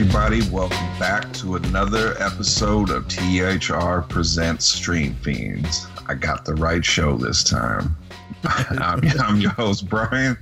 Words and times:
everybody. 0.00 0.40
Welcome 0.50 0.98
back 0.98 1.30
to 1.34 1.56
another 1.56 2.14
episode 2.22 2.88
of 2.88 3.06
THR 3.06 4.00
Presents 4.08 4.64
Stream 4.64 5.14
Fiends. 5.16 5.88
I 6.06 6.14
got 6.14 6.46
the 6.46 6.54
right 6.54 6.82
show 6.82 7.18
this 7.18 7.44
time. 7.44 7.94
I'm, 8.44 9.02
I'm 9.20 9.42
your 9.42 9.50
host, 9.50 9.90
Brian, 9.90 10.38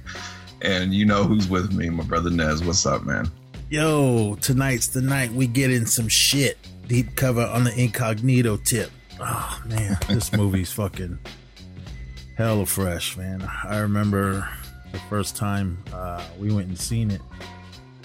and 0.62 0.94
you 0.94 1.04
know 1.04 1.24
who's 1.24 1.48
with 1.48 1.72
me, 1.72 1.90
my 1.90 2.04
brother 2.04 2.30
Nez. 2.30 2.62
What's 2.62 2.86
up, 2.86 3.02
man? 3.02 3.28
Yo, 3.68 4.36
tonight's 4.36 4.86
the 4.86 5.02
night 5.02 5.32
we 5.32 5.48
get 5.48 5.72
in 5.72 5.86
some 5.86 6.06
shit. 6.06 6.56
Deep 6.86 7.16
cover 7.16 7.42
on 7.42 7.64
the 7.64 7.76
incognito 7.76 8.58
tip. 8.58 8.92
Oh, 9.18 9.60
man, 9.66 9.98
this 10.06 10.32
movie's 10.36 10.70
fucking 10.70 11.18
hella 12.36 12.64
fresh, 12.64 13.16
man. 13.16 13.42
I 13.64 13.78
remember 13.78 14.48
the 14.92 15.00
first 15.10 15.34
time 15.34 15.82
uh, 15.92 16.24
we 16.38 16.52
went 16.52 16.68
and 16.68 16.78
seen 16.78 17.10
it 17.10 17.20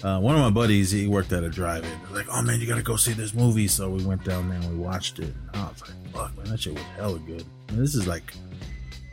uh, 0.04 0.20
one 0.20 0.34
of 0.34 0.40
my 0.42 0.50
buddies, 0.50 0.90
he 0.90 1.08
worked 1.08 1.32
at 1.32 1.42
a 1.42 1.48
drive-in. 1.48 2.14
Like, 2.14 2.26
oh 2.30 2.42
man, 2.42 2.60
you 2.60 2.66
gotta 2.66 2.82
go 2.82 2.96
see 2.96 3.14
this 3.14 3.32
movie. 3.32 3.66
So 3.66 3.88
we 3.88 4.04
went 4.04 4.22
down 4.22 4.50
there 4.50 4.58
and 4.58 4.70
we 4.70 4.76
watched 4.76 5.18
it. 5.18 5.34
And 5.52 5.62
I 5.62 5.68
was 5.68 5.80
like, 5.80 6.12
fuck, 6.12 6.36
man, 6.36 6.46
that 6.50 6.60
shit 6.60 6.74
was 6.74 6.82
hella 6.96 7.18
good. 7.20 7.44
And 7.68 7.78
this 7.78 7.94
is 7.94 8.06
like 8.06 8.34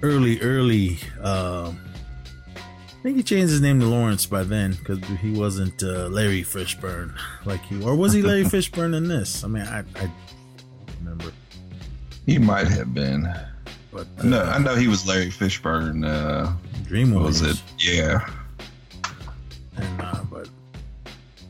early, 0.03 0.41
early. 0.41 0.97
Um, 1.21 1.79
I 2.57 3.03
think 3.03 3.17
he 3.17 3.23
changed 3.23 3.51
his 3.51 3.61
name 3.61 3.79
to 3.79 3.85
Lawrence 3.85 4.25
by 4.25 4.43
then 4.43 4.73
because 4.73 4.99
he 5.21 5.31
wasn't 5.31 5.81
uh, 5.81 6.07
Larry 6.09 6.43
Fishburne 6.43 7.17
like 7.45 7.61
he, 7.61 7.81
or 7.81 7.95
was 7.95 8.11
he 8.11 8.21
Larry 8.21 8.43
Fishburne 8.43 8.93
in 8.95 9.07
this? 9.07 9.45
I 9.45 9.47
mean, 9.47 9.63
I, 9.63 9.79
I 9.95 10.11
remember. 10.99 11.31
He 12.25 12.37
might 12.37 12.67
have 12.67 12.93
been. 12.93 13.33
But 13.93 14.07
uh, 14.19 14.23
no, 14.23 14.43
I 14.43 14.57
know 14.59 14.75
he 14.75 14.87
was 14.87 15.07
Larry 15.07 15.29
Fishburne. 15.29 16.05
Uh, 16.05 16.51
Dream 16.83 17.13
Was 17.13 17.41
it? 17.41 17.61
Yeah. 17.79 18.29
And 19.77 20.01
uh, 20.01 20.23
but 20.29 20.49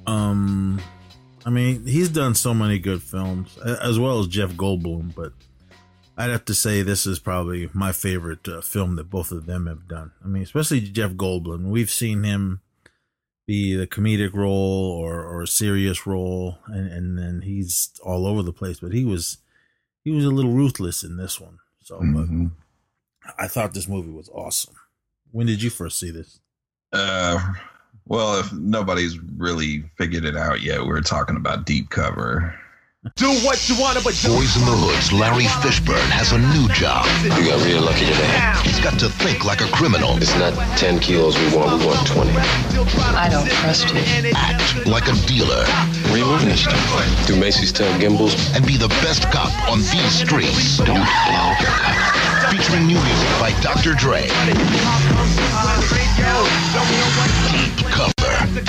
um, 0.08 0.82
I 1.46 1.50
mean, 1.50 1.86
he's 1.86 2.10
done 2.10 2.36
so 2.36 2.54
many 2.54 2.80
good 2.80 3.02
films 3.02 3.58
as 3.58 4.00
well 4.00 4.20
as 4.20 4.28
Jeff 4.28 4.52
Goldblum, 4.52 5.16
but 5.16 5.34
I'd 6.18 6.30
have 6.30 6.46
to 6.46 6.54
say 6.54 6.82
this 6.82 7.06
is 7.06 7.20
probably 7.20 7.70
my 7.74 7.92
favorite 7.92 8.48
uh, 8.48 8.62
film 8.62 8.96
that 8.98 9.10
both 9.10 9.32
of 9.32 9.46
them 9.46 9.68
have 9.68 9.88
done. 9.88 10.12
I 10.24 10.28
mean, 10.28 10.44
especially 10.44 10.82
Jeff 10.82 11.12
Goldblum. 11.12 11.70
We've 11.70 11.90
seen 11.90 12.24
him 12.24 12.62
be 13.48 13.76
the 13.76 13.88
comedic 13.88 14.34
role 14.34 14.92
or 15.02 15.26
or 15.26 15.42
a 15.42 15.48
serious 15.48 16.06
role, 16.06 16.60
and 16.68 16.92
and 16.92 17.18
then 17.18 17.42
he's 17.42 17.92
all 18.04 18.28
over 18.28 18.44
the 18.44 18.54
place. 18.54 18.80
But 18.80 18.94
he 18.94 19.04
was 19.04 19.38
he 20.04 20.12
was 20.12 20.26
a 20.26 20.30
little 20.30 20.52
ruthless 20.52 21.04
in 21.04 21.18
this 21.18 21.40
one. 21.40 21.58
So, 21.84 22.00
mm-hmm. 22.00 22.48
I 23.40 23.48
thought 23.48 23.74
this 23.74 23.88
movie 23.88 24.12
was 24.12 24.30
awesome. 24.30 24.76
When 25.32 25.48
did 25.48 25.64
you 25.64 25.70
first 25.70 25.98
see 25.98 26.12
this? 26.12 26.40
Uh, 26.94 27.54
well, 28.08 28.40
if 28.40 28.52
nobody's 28.54 29.20
really 29.38 29.84
figured 29.98 30.26
it 30.26 30.36
out 30.36 30.62
yet, 30.62 30.86
we're 30.86 31.02
talking 31.02 31.36
about 31.36 31.66
deep 31.66 31.90
cover. 31.90 32.54
Do 33.16 33.34
what 33.42 33.68
you 33.68 33.74
want 33.82 33.98
to, 33.98 34.04
but 34.04 34.14
Boyz 34.14 34.54
n 34.62 34.66
the 34.70 34.78
Hood's 34.78 35.10
Larry 35.10 35.50
Fishburne 35.66 36.14
has 36.14 36.34
a 36.34 36.40
new 36.54 36.70
job. 36.70 37.02
You 37.26 37.50
got 37.50 37.58
real 37.66 37.82
lucky 37.82 38.06
today. 38.06 38.30
He's 38.62 38.80
got 38.80 39.00
to 39.02 39.10
think 39.10 39.44
like 39.44 39.60
a 39.62 39.66
criminal. 39.74 40.14
It's 40.22 40.38
not 40.38 40.54
10 40.78 41.00
kilos 41.00 41.34
we 41.34 41.50
want, 41.50 41.82
we 41.82 41.90
want 41.90 42.06
20. 42.06 42.30
I 43.18 43.26
don't 43.26 43.50
trust 43.50 43.90
you. 43.90 44.06
Act 44.38 44.86
like 44.86 45.10
a 45.10 45.18
dealer. 45.26 45.66
Where 46.14 46.22
you 46.22 46.30
moving 46.30 46.54
this 46.54 46.62
stuff? 46.62 46.78
Do 47.26 47.34
Macy's 47.36 47.74
tell 47.74 47.90
Gimbels? 47.98 48.38
And 48.54 48.62
be 48.70 48.78
the 48.78 48.94
best 49.02 49.26
cop 49.34 49.50
on 49.66 49.82
these 49.90 50.22
streets. 50.22 50.78
Don't 50.78 51.02
blow 51.02 51.48
your 51.58 51.74
cover. 51.82 52.06
Featuring 52.54 52.86
new 52.86 53.02
music 53.02 53.30
by 53.42 53.50
Dr. 53.66 53.98
Dre. 53.98 54.30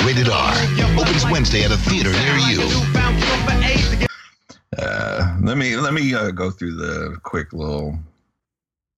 Rated 0.05 0.29
R. 0.29 0.55
Opens 0.97 1.25
Wednesday 1.25 1.65
at 1.65 1.73
a 1.73 1.77
theater 1.77 2.13
near 2.13 2.37
you. 2.49 4.09
Uh, 4.79 5.37
let 5.43 5.59
me 5.59 5.77
let 5.77 5.93
me 5.93 6.15
uh, 6.15 6.31
go 6.31 6.51
through 6.51 6.77
the 6.77 7.17
quick 7.25 7.53
little 7.53 7.99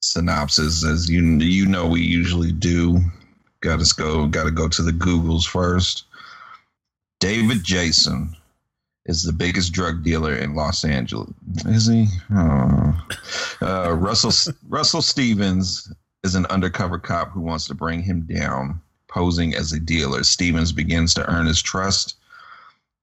synopsis 0.02 0.84
as 0.84 1.08
you 1.08 1.22
you 1.22 1.66
know 1.66 1.86
we 1.86 2.02
usually 2.02 2.52
do. 2.52 2.98
Got 3.60 3.80
to 3.80 3.94
go. 3.96 4.26
Got 4.26 4.44
to 4.44 4.50
go 4.50 4.68
to 4.68 4.82
the 4.82 4.92
Googles 4.92 5.46
first. 5.46 6.04
David 7.18 7.64
Jason 7.64 8.36
is 9.06 9.22
the 9.22 9.32
biggest 9.32 9.72
drug 9.72 10.02
dealer 10.02 10.34
in 10.34 10.54
Los 10.54 10.84
Angeles. 10.84 11.30
Is 11.64 11.86
he? 11.86 12.06
Oh. 12.30 13.06
Uh, 13.62 13.92
Russell 13.92 14.32
Russell 14.68 15.00
Stevens 15.00 15.90
is 16.24 16.34
an 16.34 16.44
undercover 16.46 16.98
cop 16.98 17.30
who 17.30 17.40
wants 17.40 17.66
to 17.68 17.74
bring 17.74 18.02
him 18.02 18.22
down, 18.22 18.80
posing 19.14 19.54
as 19.54 19.72
a 19.72 19.78
dealer. 19.78 20.24
Stevens 20.24 20.72
begins 20.72 21.14
to 21.14 21.30
earn 21.30 21.46
his 21.46 21.62
trust 21.62 22.16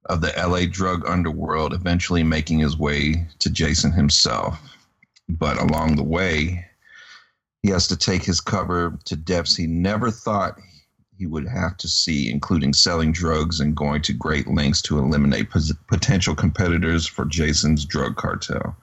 of 0.05 0.19
the 0.19 0.33
LA 0.37 0.65
drug 0.69 1.07
underworld, 1.07 1.73
eventually 1.73 2.21
making 2.21 2.59
his 2.59 2.77
way 2.77 3.25
to 3.39 3.49
Jason 3.49 3.93
himself. 3.93 4.59
But 5.29 5.57
along 5.57 5.95
the 5.95 6.03
way, 6.03 6.65
he 7.63 7.69
has 7.69 7.87
to 7.87 7.97
take 7.97 8.23
his 8.23 8.41
cover 8.41 8.99
to 9.05 9.15
depths 9.15 9.55
he 9.55 9.67
never 9.67 10.11
thought 10.11 10.59
he 11.17 11.27
would 11.27 11.47
have 11.47 11.77
to 11.77 11.87
see, 11.87 12.29
including 12.29 12.73
selling 12.73 13.11
drugs 13.11 13.59
and 13.59 13.75
going 13.75 14.01
to 14.01 14.13
great 14.13 14.47
lengths 14.47 14.81
to 14.81 14.97
eliminate 14.97 15.49
potential 15.87 16.35
competitors 16.35 17.07
for 17.07 17.25
Jason's 17.25 17.85
drug 17.85 18.17
cartel. 18.17 18.75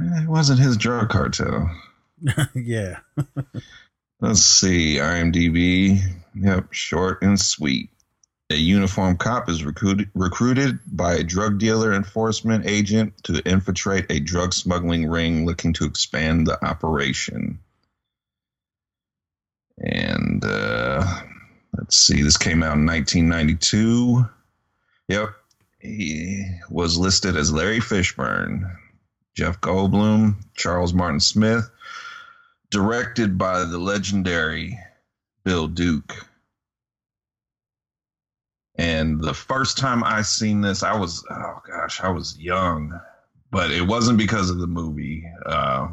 Eh, 0.00 0.22
it 0.22 0.28
wasn't 0.28 0.60
his 0.60 0.76
drug 0.76 1.10
cartel. 1.10 1.68
yeah. 2.54 3.00
Let's 4.20 4.42
see. 4.42 4.96
IMDb. 4.96 6.00
Yep. 6.34 6.72
Short 6.72 7.22
and 7.22 7.38
sweet. 7.38 7.90
A 8.50 8.56
uniformed 8.56 9.20
cop 9.20 9.48
is 9.48 9.64
recruited, 9.64 10.10
recruited 10.14 10.80
by 10.86 11.14
a 11.14 11.22
drug 11.22 11.58
dealer 11.58 11.92
enforcement 11.92 12.66
agent 12.66 13.14
to 13.24 13.40
infiltrate 13.48 14.06
a 14.10 14.18
drug 14.18 14.52
smuggling 14.52 15.08
ring 15.08 15.46
looking 15.46 15.72
to 15.74 15.84
expand 15.84 16.48
the 16.48 16.62
operation. 16.64 17.60
And 19.78 20.44
uh, 20.44 21.06
let's 21.78 21.96
see, 21.96 22.22
this 22.22 22.36
came 22.36 22.64
out 22.64 22.76
in 22.76 22.86
1992. 22.86 24.26
Yep. 25.08 25.28
He 25.78 26.44
was 26.68 26.98
listed 26.98 27.36
as 27.36 27.52
Larry 27.52 27.78
Fishburne, 27.78 28.76
Jeff 29.34 29.60
Goldblum, 29.60 30.36
Charles 30.54 30.92
Martin 30.92 31.20
Smith, 31.20 31.70
directed 32.70 33.38
by 33.38 33.64
the 33.64 33.78
legendary 33.78 34.78
Bill 35.44 35.66
Duke. 35.68 36.26
And 38.76 39.22
the 39.22 39.34
first 39.34 39.76
time 39.78 40.02
I 40.04 40.22
seen 40.22 40.60
this, 40.60 40.82
I 40.82 40.96
was 40.96 41.24
oh 41.30 41.60
gosh, 41.66 42.00
I 42.00 42.08
was 42.08 42.38
young, 42.38 42.98
but 43.50 43.70
it 43.70 43.86
wasn't 43.86 44.18
because 44.18 44.48
of 44.48 44.58
the 44.58 44.66
movie. 44.66 45.24
Uh, 45.44 45.88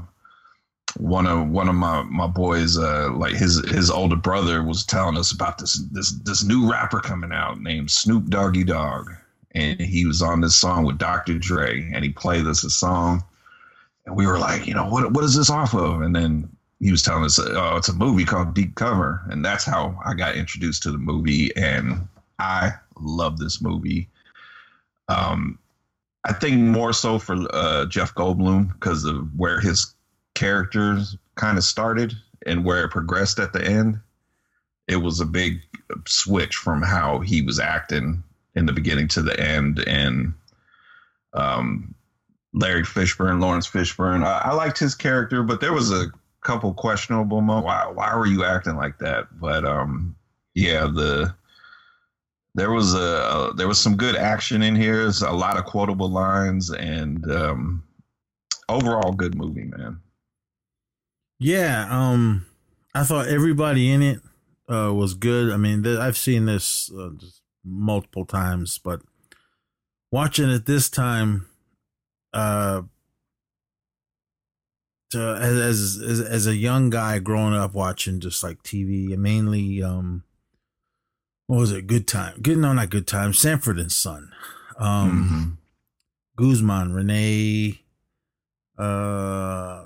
one 0.95 1.27
of 1.27 1.49
one 1.49 1.67
of 1.67 1.75
my 1.75 2.03
my 2.03 2.27
boys, 2.27 2.77
uh, 2.77 3.11
like 3.13 3.33
his 3.33 3.59
his 3.69 3.91
older 3.91 4.15
brother, 4.15 4.63
was 4.63 4.85
telling 4.85 5.17
us 5.17 5.31
about 5.31 5.57
this 5.57 5.83
this 5.91 6.11
this 6.23 6.43
new 6.43 6.69
rapper 6.69 6.99
coming 6.99 7.31
out 7.31 7.59
named 7.59 7.91
Snoop 7.91 8.29
Doggy 8.29 8.63
Dogg, 8.63 9.09
and 9.51 9.79
he 9.79 10.05
was 10.05 10.21
on 10.21 10.41
this 10.41 10.55
song 10.55 10.85
with 10.85 10.97
Dr. 10.97 11.37
Dre, 11.37 11.91
and 11.93 12.03
he 12.03 12.11
played 12.11 12.45
us 12.45 12.63
a 12.63 12.69
song, 12.69 13.23
and 14.05 14.15
we 14.15 14.25
were 14.25 14.39
like, 14.39 14.65
you 14.65 14.73
know, 14.73 14.87
what 14.87 15.11
what 15.11 15.23
is 15.23 15.35
this 15.35 15.49
off 15.49 15.73
of? 15.73 16.01
And 16.01 16.15
then 16.15 16.49
he 16.79 16.91
was 16.91 17.01
telling 17.01 17.23
us, 17.23 17.39
oh, 17.39 17.75
it's 17.75 17.89
a 17.89 17.93
movie 17.93 18.25
called 18.25 18.53
Deep 18.53 18.75
Cover, 18.75 19.23
and 19.29 19.43
that's 19.43 19.65
how 19.65 19.99
I 20.05 20.13
got 20.13 20.35
introduced 20.35 20.83
to 20.83 20.91
the 20.91 20.97
movie, 20.97 21.55
and 21.55 22.07
I 22.39 22.71
love 22.99 23.39
this 23.39 23.61
movie. 23.61 24.09
Um, 25.07 25.57
I 26.23 26.33
think 26.33 26.59
more 26.59 26.93
so 26.93 27.17
for 27.17 27.37
uh, 27.51 27.85
Jeff 27.85 28.13
Goldblum 28.13 28.73
because 28.73 29.05
of 29.05 29.27
where 29.37 29.59
his 29.59 29.95
characters 30.35 31.17
kind 31.35 31.57
of 31.57 31.63
started 31.63 32.13
and 32.45 32.63
where 32.63 32.83
it 32.83 32.91
progressed 32.91 33.39
at 33.39 33.53
the 33.53 33.63
end. 33.63 33.99
It 34.87 34.97
was 34.97 35.19
a 35.19 35.25
big 35.25 35.61
switch 36.05 36.55
from 36.57 36.81
how 36.81 37.19
he 37.19 37.41
was 37.41 37.59
acting 37.59 38.23
in 38.55 38.65
the 38.65 38.73
beginning 38.73 39.07
to 39.09 39.21
the 39.21 39.39
end, 39.39 39.83
and 39.87 40.33
um, 41.33 41.95
Larry 42.53 42.83
Fishburne, 42.83 43.41
Lawrence 43.41 43.67
Fishburne. 43.67 44.23
I, 44.23 44.49
I 44.49 44.53
liked 44.53 44.77
his 44.77 44.95
character, 44.95 45.43
but 45.43 45.59
there 45.59 45.73
was 45.73 45.91
a 45.91 46.11
couple 46.47 46.73
questionable 46.73 47.41
moments. 47.41 47.65
Why, 47.65 47.91
why 47.93 48.15
were 48.15 48.25
you 48.25 48.45
acting 48.45 48.77
like 48.77 48.97
that? 48.99 49.27
But 49.39 49.65
um, 49.65 50.15
yeah, 50.55 50.85
the 50.85 51.35
there 52.55 52.71
was 52.71 52.95
a, 52.95 52.97
a, 52.97 53.53
there 53.55 53.67
was 53.67 53.79
some 53.79 53.97
good 53.97 54.15
action 54.15 54.63
in 54.63 54.75
here. 54.75 54.97
There's 54.97 55.21
a 55.21 55.31
lot 55.31 55.57
of 55.57 55.65
quotable 55.65 56.09
lines 56.09 56.71
and 56.71 57.29
um, 57.29 57.83
overall 58.69 59.11
good 59.11 59.35
movie, 59.35 59.65
man. 59.65 59.99
Yeah, 61.39 61.87
um, 61.91 62.47
I 62.95 63.03
thought 63.03 63.27
everybody 63.27 63.91
in 63.91 64.01
it 64.01 64.21
uh, 64.67 64.91
was 64.93 65.13
good. 65.13 65.51
I 65.51 65.57
mean, 65.57 65.83
th- 65.83 65.99
I've 65.99 66.17
seen 66.17 66.45
this 66.45 66.89
uh, 66.97 67.09
multiple 67.63 68.25
times, 68.25 68.79
but 68.79 69.01
watching 70.11 70.49
it 70.49 70.65
this 70.65 70.89
time, 70.89 71.47
uh, 72.33 72.83
to, 75.11 75.37
as, 75.39 76.01
as 76.01 76.19
as 76.21 76.47
a 76.47 76.55
young 76.55 76.89
guy 76.89 77.19
growing 77.19 77.53
up 77.53 77.73
watching 77.73 78.19
just 78.19 78.43
like 78.43 78.61
TV, 78.63 79.15
mainly 79.17 79.81
um 79.83 80.23
what 81.47 81.59
was 81.59 81.71
it? 81.71 81.87
Good 81.87 82.07
time. 82.07 82.41
Good 82.41 82.57
no, 82.57 82.73
not 82.73 82.89
good 82.89 83.07
time. 83.07 83.31
Sanford 83.33 83.79
and 83.79 83.91
Son. 83.91 84.31
Um, 84.77 85.57
Mhm. 85.57 85.57
Guzman, 86.35 86.93
Rene. 86.93 87.79
Uh, 88.77 89.83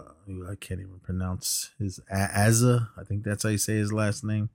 I 0.49 0.55
can't 0.59 0.81
even 0.81 0.99
pronounce 1.01 1.69
his 1.79 1.99
A- 2.09 2.37
Assa. 2.37 2.89
I 2.97 3.03
think 3.03 3.23
that's 3.23 3.43
how 3.43 3.49
you 3.49 3.57
say 3.57 3.75
his 3.75 3.93
last 3.93 4.23
name. 4.23 4.49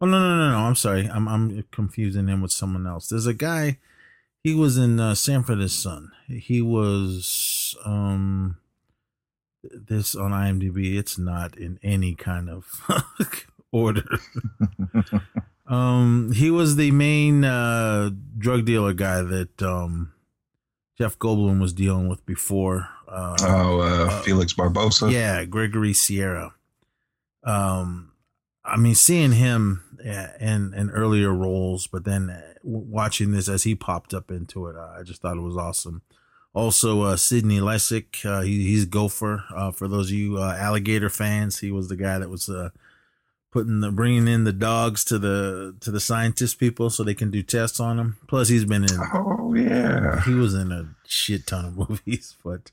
Oh 0.00 0.06
no 0.06 0.18
no 0.20 0.36
no 0.38 0.50
no! 0.52 0.58
I'm 0.58 0.76
sorry. 0.76 1.06
I'm 1.08 1.26
I'm 1.28 1.64
confusing 1.72 2.28
him 2.28 2.40
with 2.40 2.52
someone 2.52 2.86
else. 2.86 3.08
There's 3.08 3.26
a 3.26 3.34
guy. 3.34 3.78
He 4.44 4.54
was 4.54 4.78
in 4.78 5.00
uh, 5.00 5.16
Sanford 5.16 5.58
and 5.58 5.70
Son. 5.70 6.12
He 6.28 6.62
was 6.62 7.76
um. 7.84 8.58
This 9.62 10.14
on 10.14 10.30
IMDb. 10.30 10.96
It's 10.98 11.18
not 11.18 11.56
in 11.56 11.78
any 11.82 12.14
kind 12.14 12.48
of 12.48 12.80
order. 13.72 14.04
Um, 15.66 16.32
he 16.32 16.50
was 16.50 16.76
the 16.76 16.90
main 16.92 17.44
uh, 17.44 18.08
drug 18.38 18.64
dealer 18.64 18.94
guy 18.94 19.20
that 19.20 19.62
um, 19.62 20.14
Jeff 20.96 21.18
Goldblum 21.18 21.60
was 21.60 21.74
dealing 21.74 22.08
with 22.08 22.24
before. 22.24 22.88
Uh, 23.06 23.36
Oh, 23.42 23.80
uh, 23.82 24.06
Uh, 24.06 24.22
Felix 24.22 24.54
Barbosa. 24.54 25.12
yeah, 25.12 25.44
Gregory 25.44 25.92
Sierra. 25.92 26.54
Um, 27.44 28.12
I 28.64 28.78
mean, 28.78 28.94
seeing 28.94 29.32
him 29.32 29.84
uh, 30.02 30.28
in 30.40 30.72
in 30.72 30.88
earlier 30.88 31.34
roles, 31.34 31.86
but 31.86 32.04
then 32.04 32.30
uh, 32.30 32.40
watching 32.62 33.32
this 33.32 33.46
as 33.46 33.64
he 33.64 33.74
popped 33.74 34.14
up 34.14 34.30
into 34.30 34.68
it, 34.68 34.76
I 34.76 35.02
just 35.02 35.20
thought 35.20 35.36
it 35.36 35.40
was 35.42 35.58
awesome. 35.58 36.00
Also, 36.54 37.02
uh, 37.02 37.16
Sydney 37.16 37.58
Lassick, 37.60 38.24
uh, 38.24 38.40
he, 38.40 38.66
he's 38.66 38.84
Gopher. 38.84 39.44
Uh, 39.54 39.70
for 39.70 39.86
those 39.86 40.10
of 40.10 40.16
you 40.16 40.38
uh, 40.38 40.56
alligator 40.58 41.10
fans, 41.10 41.60
he 41.60 41.70
was 41.70 41.88
the 41.88 41.96
guy 41.96 42.18
that 42.18 42.30
was 42.30 42.48
uh, 42.48 42.70
putting 43.52 43.80
the 43.80 43.90
bringing 43.92 44.26
in 44.26 44.44
the 44.44 44.52
dogs 44.52 45.04
to 45.04 45.18
the 45.18 45.76
to 45.80 45.90
the 45.90 46.00
scientist 46.00 46.58
people 46.58 46.90
so 46.90 47.04
they 47.04 47.14
can 47.14 47.30
do 47.30 47.42
tests 47.42 47.78
on 47.80 47.96
them. 47.98 48.16
Plus, 48.26 48.48
he's 48.48 48.64
been 48.64 48.84
in 48.84 48.90
Oh 49.14 49.54
yeah. 49.54 50.22
he 50.24 50.34
was 50.34 50.54
in 50.54 50.72
a 50.72 50.94
shit 51.06 51.46
ton 51.46 51.64
of 51.64 51.76
movies, 51.88 52.36
but 52.44 52.70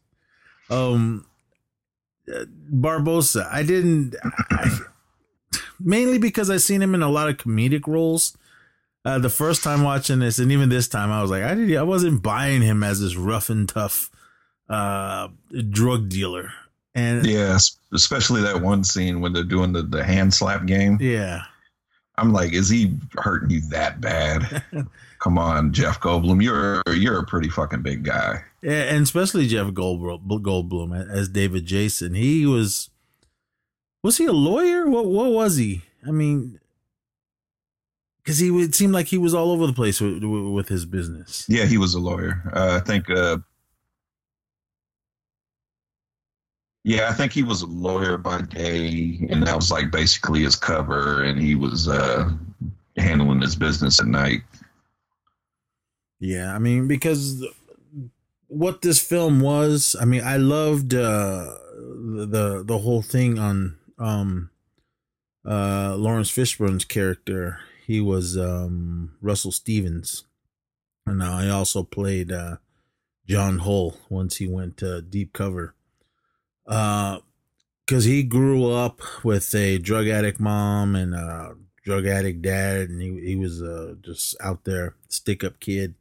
um, 0.69 1.25
uh, 2.33 2.45
Barbosa, 2.74 3.48
I 3.51 3.62
didn't 3.63 4.16
I, 4.50 4.80
mainly 5.80 6.18
because 6.18 6.50
I 6.50 6.57
seen 6.57 6.81
him 6.81 6.95
in 6.95 7.04
a 7.04 7.10
lot 7.10 7.30
of 7.30 7.38
comedic 7.38 7.88
roles. 7.88 8.38
Uh, 9.06 9.19
the 9.19 9.30
first 9.30 9.63
time 9.63 9.84
watching 9.84 10.18
this, 10.19 10.40
and 10.40 10.52
even 10.52 10.68
this 10.68 10.88
time, 10.88 11.12
I 11.12 11.22
was 11.22 11.30
like, 11.30 11.44
I 11.44 11.54
did, 11.54 11.78
I 11.78 11.84
wasn't 11.84 12.24
buying 12.24 12.62
him 12.63 12.84
as 12.84 13.00
this 13.00 13.16
rough 13.16 13.50
and 13.52 13.69
tough 13.69 14.10
uh 14.68 15.28
drug 15.69 16.10
dealer, 16.10 16.50
and 16.96 17.24
Yeah, 17.25 17.57
especially 17.94 18.42
that 18.42 18.62
one 18.62 18.84
scene 18.84 19.22
when 19.22 19.31
they're 19.31 19.44
doing 19.44 19.74
the, 19.74 19.84
the 19.84 20.04
hand 20.04 20.34
slap 20.34 20.66
game. 20.66 20.98
yeah, 21.00 21.44
I'm 22.18 22.34
like, 22.34 22.54
is 22.54 22.68
he 22.68 22.98
hurting 23.16 23.52
you 23.52 23.62
that 23.69 24.02
bad? 24.02 24.63
Come 25.19 25.38
on, 25.38 25.72
Jeff 25.72 26.00
Goldblum, 26.00 26.42
you're 26.44 26.81
you're 26.96 27.19
a 27.19 27.25
pretty 27.25 27.50
fucking 27.50 27.84
big 27.84 28.04
guy. 28.04 28.44
Yeah, 28.63 28.84
and 28.94 29.04
especially 29.04 29.46
Jeff 29.46 29.68
Goldblum, 29.68 30.25
Goldblum 30.42 31.10
as 31.12 31.30
David 31.30 31.68
Jason. 31.68 32.16
He 32.16 32.48
was 32.48 32.90
was 34.02 34.18
he 34.18 34.25
a 34.25 34.31
lawyer? 34.34 34.90
What 34.90 35.06
what 35.06 35.31
was 35.31 35.57
he? 35.57 35.84
I 36.07 36.10
mean, 36.12 36.60
because 38.25 38.39
he 38.39 38.50
would 38.50 38.74
seem 38.74 38.92
like 38.92 39.06
he 39.06 39.19
was 39.19 39.36
all 39.36 39.51
over 39.51 39.68
the 39.68 39.74
place 39.74 40.01
with, 40.01 40.24
with 40.24 40.68
his 40.68 40.86
business. 40.86 41.45
Yeah, 41.48 41.66
he 41.66 41.77
was 41.77 41.94
a 41.94 42.00
lawyer. 42.00 42.42
Uh, 42.54 42.80
I 42.81 42.86
think. 42.86 43.10
Uh, 43.10 43.38
yeah, 46.83 47.10
I 47.10 47.13
think 47.13 47.31
he 47.31 47.44
was 47.44 47.62
a 47.62 47.68
lawyer 47.68 48.18
by 48.18 48.42
day, 48.42 49.19
and 49.30 49.45
that 49.45 49.56
was 49.56 49.72
like 49.72 49.92
basically 49.92 50.42
his 50.42 50.56
cover, 50.56 51.24
and 51.24 51.39
he 51.39 51.56
was 51.56 51.88
uh, 51.88 52.30
handling 52.98 53.42
his 53.42 53.56
business 53.56 54.00
at 54.00 54.07
night. 54.07 54.42
Yeah, 56.19 56.56
I 56.56 56.60
mean 56.60 56.88
because 56.88 57.45
what 58.48 58.81
this 58.81 59.01
film 59.01 59.39
was, 59.39 59.95
I 60.00 60.06
mean, 60.06 60.24
I 60.24 60.38
loved 60.38 60.94
uh, 60.94 61.57
the 61.75 62.63
the 62.66 62.78
whole 62.80 63.01
thing 63.01 63.38
on 63.38 63.78
um, 64.00 64.50
uh, 65.48 65.95
Lawrence 65.95 66.31
Fishburne's 66.31 66.86
character. 66.86 67.60
He 67.85 68.01
was 68.01 68.37
um, 68.37 69.15
Russell 69.21 69.51
Stevens, 69.51 70.23
and 71.05 71.21
uh, 71.21 71.31
I 71.31 71.49
also 71.49 71.83
played 71.83 72.31
uh, 72.31 72.57
John 73.27 73.59
Hull 73.59 73.97
once 74.09 74.37
he 74.37 74.47
went 74.47 74.77
to 74.77 75.01
deep 75.01 75.33
cover. 75.33 75.75
Uh, 76.65 77.19
because 77.85 78.05
he 78.05 78.23
grew 78.23 78.71
up 78.71 79.01
with 79.23 79.53
a 79.53 79.77
drug 79.77 80.07
addict 80.07 80.39
mom 80.39 80.95
and 80.95 81.13
a 81.13 81.55
drug 81.83 82.07
addict 82.07 82.41
dad, 82.41 82.89
and 82.89 83.01
he 83.01 83.21
he 83.21 83.35
was 83.35 83.61
uh, 83.61 83.95
just 84.01 84.35
out 84.41 84.63
there 84.63 84.95
stick 85.07 85.43
up 85.43 85.59
kid 85.59 85.93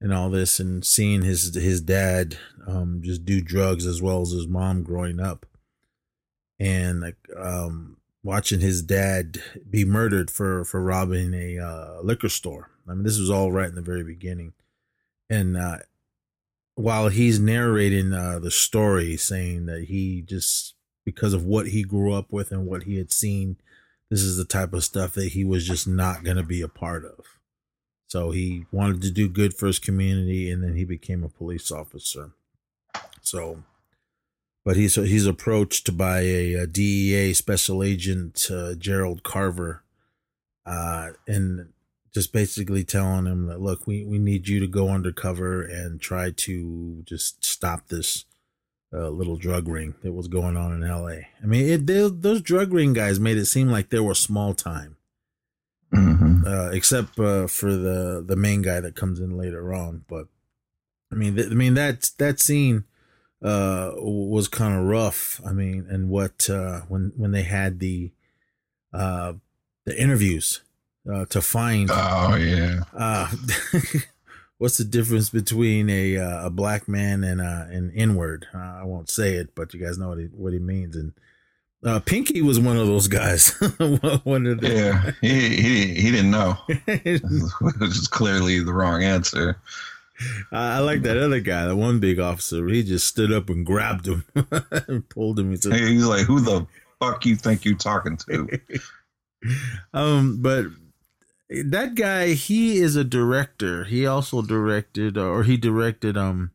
and 0.00 0.14
all 0.14 0.30
this, 0.30 0.58
and 0.58 0.84
seeing 0.84 1.22
his 1.22 1.54
his 1.54 1.82
dad 1.82 2.38
um, 2.66 3.00
just 3.04 3.24
do 3.24 3.42
drugs 3.42 3.86
as 3.86 4.00
well 4.00 4.22
as 4.22 4.30
his 4.30 4.48
mom 4.48 4.82
growing 4.82 5.20
up, 5.20 5.44
and 6.58 7.00
like 7.00 7.18
um, 7.36 7.98
watching 8.22 8.60
his 8.60 8.82
dad 8.82 9.38
be 9.68 9.84
murdered 9.84 10.30
for 10.30 10.64
for 10.64 10.82
robbing 10.82 11.34
a 11.34 11.58
uh, 11.58 12.00
liquor 12.02 12.28
store. 12.28 12.70
I 12.88 12.94
mean, 12.94 13.04
this 13.04 13.18
was 13.18 13.30
all 13.30 13.52
right 13.52 13.68
in 13.68 13.74
the 13.74 13.82
very 13.82 14.04
beginning, 14.04 14.52
and 15.28 15.56
uh, 15.56 15.78
while 16.74 17.08
he's 17.08 17.38
narrating 17.38 18.12
uh, 18.12 18.38
the 18.38 18.50
story, 18.50 19.16
saying 19.16 19.66
that 19.66 19.84
he 19.84 20.22
just 20.22 20.74
because 21.04 21.34
of 21.34 21.44
what 21.44 21.68
he 21.68 21.82
grew 21.82 22.12
up 22.12 22.32
with 22.32 22.52
and 22.52 22.66
what 22.66 22.84
he 22.84 22.96
had 22.96 23.12
seen, 23.12 23.56
this 24.10 24.22
is 24.22 24.36
the 24.36 24.44
type 24.44 24.72
of 24.72 24.84
stuff 24.84 25.12
that 25.12 25.28
he 25.28 25.44
was 25.44 25.66
just 25.66 25.86
not 25.86 26.24
going 26.24 26.36
to 26.36 26.42
be 26.42 26.60
a 26.60 26.68
part 26.68 27.04
of. 27.04 27.38
So 28.06 28.32
he 28.32 28.64
wanted 28.72 29.02
to 29.02 29.10
do 29.10 29.28
good 29.28 29.54
for 29.54 29.66
his 29.66 29.78
community, 29.78 30.50
and 30.50 30.64
then 30.64 30.74
he 30.74 30.84
became 30.84 31.22
a 31.22 31.28
police 31.28 31.70
officer. 31.70 32.32
So, 33.22 33.62
but 34.64 34.76
he's 34.76 34.94
he's 34.94 35.26
approached 35.26 35.96
by 35.96 36.20
a, 36.20 36.54
a 36.54 36.66
DEA 36.66 37.32
special 37.32 37.82
agent 37.82 38.48
uh, 38.50 38.74
Gerald 38.74 39.22
Carver, 39.22 39.82
uh, 40.66 41.10
and 41.26 41.72
just 42.12 42.32
basically 42.32 42.84
telling 42.84 43.26
him 43.26 43.46
that 43.46 43.60
look, 43.60 43.86
we 43.86 44.04
we 44.04 44.18
need 44.18 44.48
you 44.48 44.60
to 44.60 44.66
go 44.66 44.88
undercover 44.88 45.62
and 45.62 46.00
try 46.00 46.30
to 46.30 47.02
just 47.04 47.44
stop 47.44 47.88
this 47.88 48.24
uh, 48.92 49.08
little 49.08 49.36
drug 49.36 49.68
ring 49.68 49.94
that 50.02 50.12
was 50.12 50.28
going 50.28 50.56
on 50.56 50.72
in 50.72 50.82
L.A. 50.82 51.28
I 51.42 51.46
mean, 51.46 51.68
it, 51.68 51.86
they, 51.86 52.08
those 52.08 52.42
drug 52.42 52.72
ring 52.72 52.92
guys 52.92 53.20
made 53.20 53.38
it 53.38 53.46
seem 53.46 53.68
like 53.68 53.90
they 53.90 54.00
were 54.00 54.14
small 54.14 54.54
time 54.54 54.96
hmm 55.92 56.42
uh, 56.46 56.70
except 56.72 57.18
uh, 57.18 57.46
for 57.46 57.72
the 57.72 58.24
the 58.26 58.36
main 58.36 58.62
guy 58.62 58.80
that 58.80 58.96
comes 58.96 59.20
in 59.20 59.36
later 59.36 59.72
on. 59.74 60.04
But 60.08 60.26
I 61.12 61.14
mean, 61.14 61.36
th- 61.36 61.50
I 61.50 61.54
mean 61.54 61.74
that 61.74 62.10
that 62.18 62.40
scene 62.40 62.84
uh, 63.42 63.92
was 63.96 64.48
kind 64.48 64.74
of 64.78 64.84
rough. 64.84 65.40
I 65.46 65.52
mean, 65.52 65.86
and 65.88 66.08
what 66.08 66.48
uh, 66.50 66.80
when 66.88 67.12
when 67.16 67.32
they 67.32 67.42
had 67.42 67.78
the 67.80 68.10
uh, 68.92 69.34
the 69.86 70.00
interviews 70.00 70.62
uh, 71.10 71.24
to 71.26 71.40
find 71.40 71.88
Oh 71.92 72.34
yeah. 72.36 72.80
uh, 72.94 73.30
what's 74.58 74.76
the 74.78 74.84
difference 74.84 75.30
between 75.30 75.88
a 75.88 76.18
uh, 76.18 76.46
a 76.46 76.50
black 76.50 76.86
man 76.88 77.24
and 77.24 77.40
uh, 77.40 77.64
an 77.70 77.92
inward. 77.94 78.46
Uh, 78.54 78.58
I 78.58 78.84
won't 78.84 79.08
say 79.10 79.34
it, 79.34 79.54
but 79.54 79.72
you 79.72 79.80
guys 79.80 79.96
know 79.98 80.08
what 80.10 80.18
he 80.18 80.24
what 80.26 80.52
he 80.52 80.58
means 80.58 80.96
and. 80.96 81.12
Uh, 81.82 81.98
Pinky 81.98 82.42
was 82.42 82.60
one 82.60 82.76
of 82.76 82.86
those 82.86 83.08
guys. 83.08 83.52
one 84.24 84.44
of 84.46 84.60
the, 84.60 84.68
Yeah, 84.70 85.12
he 85.22 85.48
he 85.56 85.94
he 85.94 86.10
didn't 86.10 86.30
know, 86.30 86.52
which 86.84 87.22
is 87.80 88.06
clearly 88.06 88.62
the 88.62 88.70
wrong 88.74 89.02
answer. 89.02 89.58
I 90.52 90.76
I 90.76 90.78
like 90.78 91.02
that 91.02 91.16
other 91.16 91.40
guy, 91.40 91.66
the 91.66 91.76
one 91.76 92.00
big 92.00 92.18
officer. 92.18 92.66
He 92.68 92.82
just 92.82 93.06
stood 93.06 93.32
up 93.32 93.48
and 93.48 93.64
grabbed 93.64 94.06
him 94.06 94.24
and 94.88 95.08
pulled 95.08 95.38
him. 95.38 95.50
He 95.50 95.56
said, 95.56 95.74
He's 95.74 96.04
like, 96.04 96.26
"Who 96.26 96.40
the 96.40 96.66
fuck 97.00 97.24
you 97.26 97.36
think 97.36 97.64
you're 97.64 97.76
talking 97.76 98.16
to?" 98.28 98.60
um, 99.94 100.42
but 100.42 100.66
that 101.50 101.94
guy, 101.94 102.34
he 102.34 102.78
is 102.78 102.96
a 102.96 103.04
director. 103.04 103.84
He 103.84 104.06
also 104.06 104.42
directed, 104.42 105.16
or 105.18 105.42
he 105.42 105.56
directed, 105.56 106.16
um, 106.16 106.52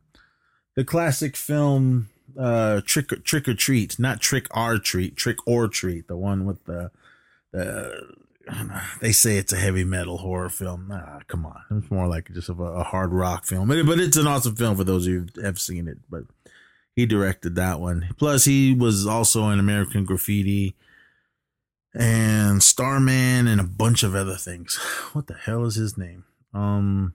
the 0.76 0.84
classic 0.84 1.36
film, 1.36 2.10
uh, 2.40 2.82
Trick 2.86 3.24
Trick 3.24 3.48
or 3.48 3.54
Treat, 3.54 3.98
not 4.00 4.22
Trick 4.22 4.48
or 4.56 4.78
Treat, 4.78 5.16
Trick 5.16 5.38
or 5.46 5.68
Treat, 5.68 6.08
the 6.08 6.18
one 6.18 6.46
with 6.46 6.66
the, 6.66 6.92
the. 7.52 8.25
They 9.02 9.12
say 9.12 9.38
it's 9.38 9.54
a 9.54 9.58
heavy 9.58 9.84
metal 9.84 10.18
horror 10.18 10.50
film. 10.50 10.88
Nah, 10.88 11.20
come 11.28 11.46
on. 11.46 11.62
It's 11.72 11.92
more 11.92 12.08
like 12.08 12.32
just 12.34 12.50
a, 12.50 12.54
a 12.54 12.84
hard 12.84 13.12
rock 13.12 13.46
film, 13.46 13.68
but, 13.68 14.00
it's 14.00 14.18
an 14.18 14.28
awesome 14.28 14.56
film 14.56 14.78
for 14.78 14.84
those 14.84 15.06
of 15.06 15.14
you 15.14 15.28
who 15.36 15.42
have 15.42 15.60
seen 15.60 15.88
it. 15.88 15.98
But 16.10 16.24
he 16.96 17.06
directed 17.06 17.56
that 17.56 17.80
one. 17.80 18.10
Plus, 18.18 18.46
he 18.46 18.74
was 18.74 19.06
also 19.06 19.50
in 19.50 19.60
American 19.60 20.06
Graffiti 20.06 20.76
and 21.94 22.62
Starman 22.62 23.48
and 23.48 23.60
a 23.60 23.66
bunch 23.66 24.04
of 24.04 24.16
other 24.16 24.36
things. 24.36 24.76
What 25.14 25.28
the 25.28 25.34
hell 25.34 25.64
is 25.64 25.76
his 25.76 25.98
name? 25.98 26.26
Um, 26.54 27.14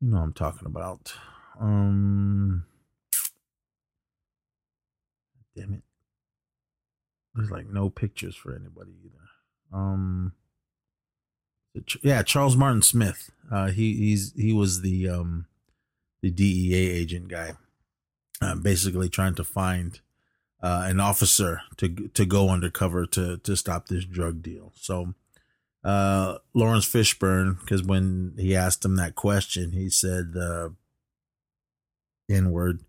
you 0.00 0.10
know 0.10 0.18
I'm 0.18 0.34
talking 0.34 0.66
about. 0.66 1.14
Um, 1.58 2.64
damn 5.56 5.74
it. 5.74 5.82
There's 7.34 7.50
like 7.50 7.68
no 7.68 7.88
pictures 7.88 8.36
for 8.36 8.54
anybody 8.54 8.92
either. 9.04 9.29
Um, 9.72 10.32
Yeah, 12.02 12.22
Charles 12.22 12.56
Martin 12.56 12.82
Smith. 12.82 13.30
Uh, 13.50 13.68
he 13.68 13.94
he's 13.96 14.32
he 14.36 14.52
was 14.52 14.82
the 14.82 15.08
um, 15.08 15.46
the 16.22 16.30
DEA 16.30 16.90
agent 16.90 17.28
guy, 17.28 17.52
uh, 18.40 18.54
basically 18.56 19.08
trying 19.08 19.34
to 19.36 19.44
find 19.44 20.00
uh, 20.62 20.84
an 20.86 21.00
officer 21.00 21.62
to 21.78 21.88
to 21.88 22.24
go 22.26 22.50
undercover 22.50 23.06
to 23.06 23.38
to 23.38 23.56
stop 23.56 23.86
this 23.86 24.04
drug 24.04 24.42
deal. 24.42 24.72
So 24.76 25.14
uh, 25.82 26.38
Lawrence 26.54 26.86
Fishburne, 26.86 27.58
because 27.60 27.82
when 27.82 28.34
he 28.36 28.54
asked 28.54 28.84
him 28.84 28.96
that 28.96 29.14
question, 29.14 29.72
he 29.72 29.88
said 29.88 30.32
the 30.32 30.74
N 32.28 32.50
word 32.50 32.84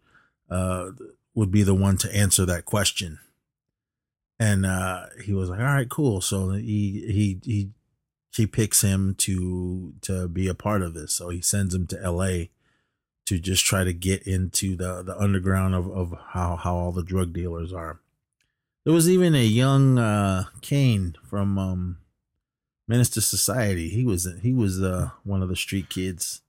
uh, 0.50 0.92
would 1.34 1.52
be 1.52 1.64
the 1.64 1.76
one 1.76 1.98
to 1.98 2.16
answer 2.16 2.46
that 2.46 2.66
question. 2.66 3.20
And 4.42 4.66
uh, 4.66 5.06
he 5.24 5.34
was 5.34 5.52
like, 5.52 5.60
"All 5.60 5.66
right, 5.66 5.88
cool." 5.88 6.20
So 6.20 6.50
he 6.54 7.06
he 7.06 7.40
he 7.44 7.70
he 8.36 8.48
picks 8.48 8.82
him 8.82 9.14
to 9.20 9.94
to 10.02 10.28
be 10.28 10.48
a 10.48 10.56
part 10.56 10.82
of 10.82 10.96
this. 10.96 11.14
So 11.14 11.30
he 11.30 11.42
sends 11.42 11.76
him 11.76 11.86
to 11.88 12.02
L.A. 12.02 12.50
to 13.28 13.38
just 13.38 13.64
try 13.64 13.84
to 13.84 13.94
get 13.94 14.24
into 14.24 14.76
the 14.76 15.04
the 15.04 15.16
underground 15.16 15.76
of 15.76 15.88
of 15.92 16.16
how 16.30 16.56
how 16.56 16.76
all 16.76 16.92
the 16.92 17.04
drug 17.04 17.34
dealers 17.34 17.72
are. 17.72 18.00
There 18.84 18.96
was 18.96 19.08
even 19.08 19.36
a 19.36 19.46
young 19.46 20.00
uh, 20.00 20.46
Caine 20.62 21.16
from 21.30 21.60
um, 21.60 21.98
to 22.90 23.22
Society. 23.22 23.90
He 23.90 24.04
was 24.04 24.28
he 24.42 24.54
was 24.54 24.82
uh, 24.82 25.12
one 25.24 25.44
of 25.44 25.50
the 25.50 25.56
street 25.56 25.88
kids. 25.88 26.42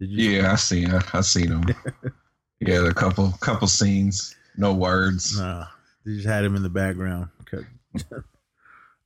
Did 0.00 0.10
you 0.10 0.30
yeah, 0.30 0.50
I 0.50 0.56
seen 0.56 0.92
I 1.12 1.20
seen 1.20 1.52
him. 1.52 1.64
yeah, 2.60 2.84
a 2.84 2.92
couple 2.92 3.32
couple 3.38 3.68
scenes, 3.68 4.34
no 4.56 4.74
words. 4.74 5.38
Nah, 5.38 5.66
they 6.08 6.14
just 6.14 6.26
had 6.26 6.44
him 6.44 6.56
in 6.56 6.62
the 6.62 6.70
background. 6.70 7.28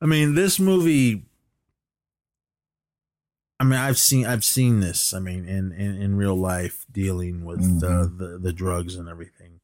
I 0.01 0.05
mean, 0.05 0.35
this 0.35 0.57
movie. 0.57 1.25
I 3.59 3.65
mean, 3.65 3.79
I've 3.79 3.97
seen 3.97 4.25
I've 4.25 4.45
seen 4.45 4.79
this. 4.79 5.13
I 5.13 5.19
mean, 5.19 5.45
in 5.45 5.73
in, 5.73 6.01
in 6.01 6.15
real 6.15 6.35
life, 6.35 6.85
dealing 6.91 7.43
with 7.43 7.59
mm-hmm. 7.59 7.79
the, 7.79 8.25
the 8.25 8.37
the 8.37 8.53
drugs 8.53 8.95
and 8.95 9.09
everything. 9.09 9.59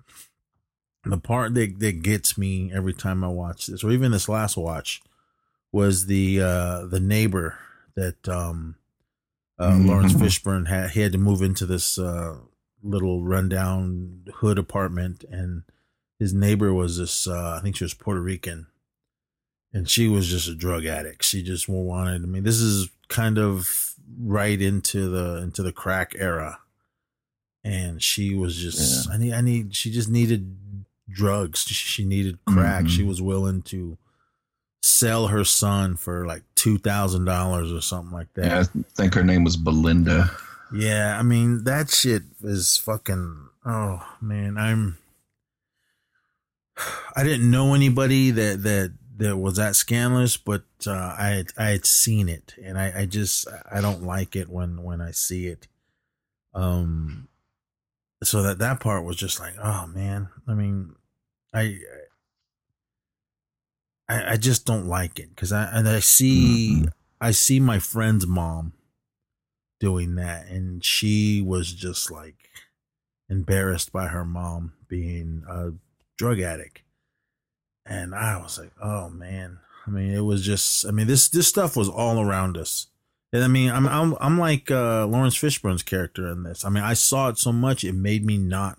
The 1.06 1.18
part 1.18 1.54
that 1.54 1.80
that 1.80 2.04
gets 2.04 2.38
me 2.38 2.72
every 2.74 2.94
time 2.94 3.24
I 3.24 3.30
watch 3.30 3.68
this, 3.68 3.86
or 3.86 3.92
even 3.92 4.12
this 4.12 4.28
last 4.28 4.58
watch, 4.58 5.02
was 5.72 6.08
the 6.08 6.42
uh 6.42 6.86
the 6.88 7.00
neighbor 7.00 7.58
that 7.96 8.28
um 8.28 8.76
uh, 9.58 9.72
mm-hmm. 9.72 9.88
Lawrence 9.88 10.14
Fishburne 10.14 10.68
had 10.68 10.92
he 10.92 11.00
had 11.00 11.14
to 11.14 11.18
move 11.18 11.42
into 11.42 11.66
this 11.66 11.98
uh 11.98 12.38
little 12.84 13.24
rundown 13.24 14.26
hood 14.36 14.60
apartment 14.60 15.24
and 15.30 15.64
his 16.20 16.34
neighbor 16.34 16.74
was 16.74 16.98
this 16.98 17.28
uh 17.28 17.56
I 17.58 17.62
think 17.62 17.76
she 17.76 17.84
was 17.84 17.94
Puerto 17.94 18.22
Rican 18.22 18.68
and 19.74 19.90
she 19.90 20.08
was 20.08 20.28
just 20.28 20.48
a 20.48 20.56
drug 20.56 20.86
addict. 20.86 21.24
She 21.24 21.42
just 21.42 21.68
wanted 21.68 22.24
I 22.24 22.26
mean 22.26 22.44
this 22.44 22.60
is 22.60 22.90
kind 23.08 23.38
of 23.38 23.96
right 24.22 24.62
into 24.62 25.10
the 25.10 25.42
into 25.42 25.64
the 25.64 25.72
crack 25.72 26.14
era. 26.18 26.60
And 27.64 28.02
she 28.02 28.36
was 28.36 28.56
just 28.56 29.08
yeah. 29.08 29.14
I 29.14 29.18
need 29.18 29.34
I 29.34 29.42
need 29.42 29.76
she 29.76 29.92
just 29.92 30.10
needed 30.10 30.56
drugs. 31.10 31.64
She 31.64 32.06
needed 32.06 32.40
crack. 32.46 32.86
Mm-hmm. 32.86 32.88
She 32.88 33.04
was 33.04 33.22
willing 33.22 33.62
to 33.64 33.98
sell 34.82 35.28
her 35.28 35.44
son 35.44 35.96
for 35.96 36.26
like 36.26 36.44
two 36.56 36.78
thousand 36.78 37.26
dollars 37.26 37.72
or 37.72 37.82
something 37.82 38.14
like 38.14 38.34
that. 38.36 38.46
Yeah, 38.46 38.60
I 38.60 38.84
think 38.96 39.14
her 39.14 39.24
name 39.24 39.44
was 39.44 39.58
Belinda. 39.58 40.32
Yeah, 40.74 41.18
I 41.20 41.24
mean 41.24 41.64
that 41.66 41.90
shit 41.90 42.24
is 42.44 42.78
fucking. 42.78 43.50
Oh 43.66 44.08
man, 44.22 44.58
I'm. 44.58 44.98
I 47.16 47.24
didn't 47.24 47.50
know 47.50 47.74
anybody 47.74 48.32
that 48.32 48.64
that 48.64 48.94
that 49.18 49.38
was 49.38 49.58
that 49.58 49.76
scandalous, 49.76 50.38
but 50.38 50.64
uh, 50.88 51.16
I 51.18 51.28
had, 51.28 51.48
I 51.58 51.66
had 51.72 51.86
seen 51.86 52.30
it, 52.30 52.56
and 52.64 52.80
I, 52.80 53.02
I 53.02 53.06
just 53.06 53.48
I 53.72 53.82
don't 53.82 54.04
like 54.04 54.36
it 54.36 54.50
when 54.50 54.84
when 54.84 55.02
I 55.02 55.12
see 55.12 55.48
it. 55.48 55.68
Um, 56.54 57.28
so 58.24 58.42
that 58.44 58.60
that 58.60 58.80
part 58.80 59.04
was 59.04 59.18
just 59.18 59.40
like, 59.40 59.56
oh 59.62 59.88
man. 59.88 60.30
I 60.48 60.54
mean, 60.54 60.96
I 61.54 61.80
I, 64.08 64.32
I 64.32 64.38
just 64.38 64.66
don't 64.66 64.88
like 64.88 65.20
it 65.20 65.30
because 65.30 65.52
I 65.52 65.70
and 65.72 65.88
I 65.88 66.00
see 66.00 66.78
mm-hmm. 66.78 66.86
I 67.22 67.32
see 67.32 67.60
my 67.60 67.80
friend's 67.80 68.26
mom 68.26 68.74
doing 69.80 70.16
that, 70.16 70.48
and 70.48 70.84
she 70.84 71.42
was 71.42 71.74
just 71.74 72.10
like 72.10 72.36
embarrassed 73.30 73.92
by 73.92 74.08
her 74.08 74.26
mom 74.26 74.74
being 74.88 75.44
a 75.48 75.72
drug 76.20 76.40
addict, 76.40 76.84
and 77.86 78.14
I 78.14 78.38
was 78.38 78.60
like, 78.60 78.72
oh 78.82 79.10
man. 79.10 79.60
I 79.88 79.92
mean, 79.92 80.14
it 80.14 80.20
was 80.20 80.46
just. 80.46 80.86
I 80.86 80.92
mean, 80.92 81.08
this 81.08 81.30
this 81.30 81.48
stuff 81.48 81.76
was 81.76 81.90
all 81.90 82.22
around 82.22 82.58
us. 82.58 82.88
And 83.34 83.44
I 83.44 83.48
mean, 83.48 83.72
I'm 83.72 83.88
I'm 83.88 84.16
I'm 84.22 84.38
like 84.38 84.70
uh, 84.70 85.08
Lawrence 85.08 85.36
Fishburne's 85.36 85.82
character 85.82 86.30
in 86.30 86.44
this. 86.44 86.64
I 86.64 86.70
mean, 86.70 86.84
I 86.84 86.94
saw 86.94 87.30
it 87.30 87.40
so 87.40 87.52
much 87.52 87.84
it 87.84 87.94
made 87.94 88.24
me 88.24 88.38
not 88.38 88.78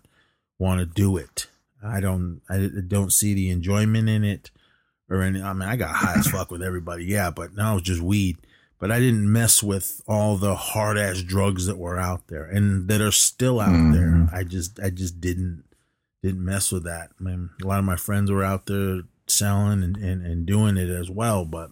want 0.58 0.78
to 0.78 0.86
do 0.86 1.16
it. 1.16 1.48
I 1.82 1.98
don't 1.98 2.42
I 2.48 2.68
don't 2.86 3.12
see 3.12 3.34
the 3.34 3.50
enjoyment 3.50 4.08
in 4.08 4.22
it 4.22 4.50
or 5.08 5.22
any. 5.22 5.42
I 5.42 5.52
mean, 5.52 5.68
I 5.68 5.74
got 5.74 5.96
high 5.96 6.14
as 6.18 6.28
fuck 6.28 6.50
with 6.50 6.62
everybody, 6.62 7.06
yeah, 7.06 7.30
but 7.30 7.54
now 7.54 7.76
it's 7.76 7.86
just 7.86 8.02
weed. 8.02 8.36
But 8.78 8.90
I 8.90 8.98
didn't 8.98 9.30
mess 9.30 9.62
with 9.62 10.00
all 10.06 10.36
the 10.36 10.54
hard 10.54 10.96
ass 10.96 11.22
drugs 11.22 11.66
that 11.66 11.76
were 11.76 11.98
out 11.98 12.28
there 12.28 12.44
and 12.44 12.88
that 12.88 13.00
are 13.00 13.12
still 13.12 13.60
out 13.60 13.68
mm. 13.70 13.92
there. 13.92 14.28
I 14.36 14.42
just, 14.42 14.80
I 14.80 14.88
just 14.88 15.20
didn't, 15.20 15.64
didn't 16.22 16.44
mess 16.44 16.70
with 16.70 16.84
that. 16.84 17.10
I 17.18 17.22
mean, 17.22 17.50
a 17.62 17.66
lot 17.66 17.78
of 17.78 17.84
my 17.84 17.96
friends 17.96 18.30
were 18.30 18.44
out 18.44 18.66
there 18.66 19.02
selling 19.26 19.82
and, 19.82 19.96
and, 19.96 20.24
and 20.24 20.46
doing 20.46 20.76
it 20.76 20.90
as 20.90 21.10
well, 21.10 21.44
but 21.44 21.70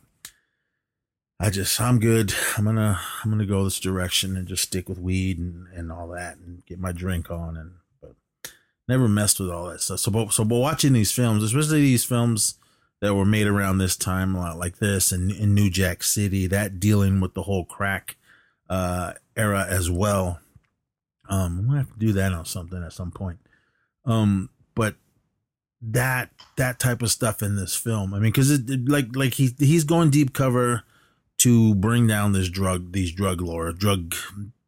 I 1.41 1.51
just, 1.51 1.81
I'm 1.81 2.01
good. 2.01 2.33
I'm 2.57 2.65
gonna, 2.65 2.99
I'm 3.23 3.31
gonna 3.31 3.47
go 3.47 3.65
this 3.65 3.81
direction 3.81 4.37
and 4.37 4.49
just 4.49 4.65
stick 4.65 4.89
with 4.89 4.99
weed 4.99 5.39
and, 5.39 5.67
and 5.75 5.93
all 5.93 6.09
that 6.09 6.39
and 6.39 6.65
get 6.67 6.79
my 6.79 6.93
drink 6.93 7.31
on 7.31 7.57
and, 7.57 7.73
but 8.01 8.15
never 8.89 9.09
messed 9.09 9.39
with 9.39 9.51
all 9.51 9.69
that 9.69 9.81
stuff. 9.81 10.01
So, 10.01 10.11
but, 10.11 10.33
so, 10.33 10.45
but 10.45 10.59
watching 10.59 10.95
these 10.95 11.13
films, 11.13 11.43
especially 11.43 11.83
these 11.83 12.05
films 12.05 12.55
that 13.01 13.15
were 13.15 13.25
made 13.25 13.47
around 13.47 13.79
this 13.79 13.97
time, 13.97 14.35
a 14.35 14.41
lot 14.41 14.59
like 14.59 14.79
this 14.79 15.13
in, 15.13 15.31
in 15.31 15.55
New 15.55 15.71
Jack 15.71 16.03
City, 16.03 16.47
that 16.49 16.81
dealing 16.81 17.21
with 17.21 17.35
the 17.35 17.43
whole 17.43 17.65
crack 17.65 18.17
uh, 18.69 19.13
era 19.37 19.65
as 19.69 19.91
well. 19.91 20.41
Um, 21.29 21.59
I'm 21.59 21.67
gonna 21.67 21.79
have 21.79 21.93
to 21.93 21.99
do 21.99 22.13
that 22.15 22.33
on 22.33 22.47
something 22.47 22.83
at 22.83 22.93
some 22.93 23.13
point. 23.13 23.39
Um, 24.09 24.49
but 24.75 24.97
that 25.83 26.31
that 26.57 26.81
type 26.81 27.03
of 27.03 27.11
stuff 27.11 27.43
in 27.43 27.57
this 27.57 27.77
film, 27.77 28.15
I 28.15 28.19
mean, 28.19 28.33
because 28.33 28.51
it, 28.51 28.89
like 28.89 29.15
like 29.15 29.35
he 29.35 29.55
he's 29.59 29.85
going 29.85 30.11
deep 30.11 30.33
cover 30.33 30.83
to 31.39 31.75
bring 31.75 32.07
down 32.07 32.33
this 32.33 32.49
drug 32.49 32.93
these 32.93 33.13
drug 33.13 33.41
lore 33.41 33.71
drug 33.73 34.15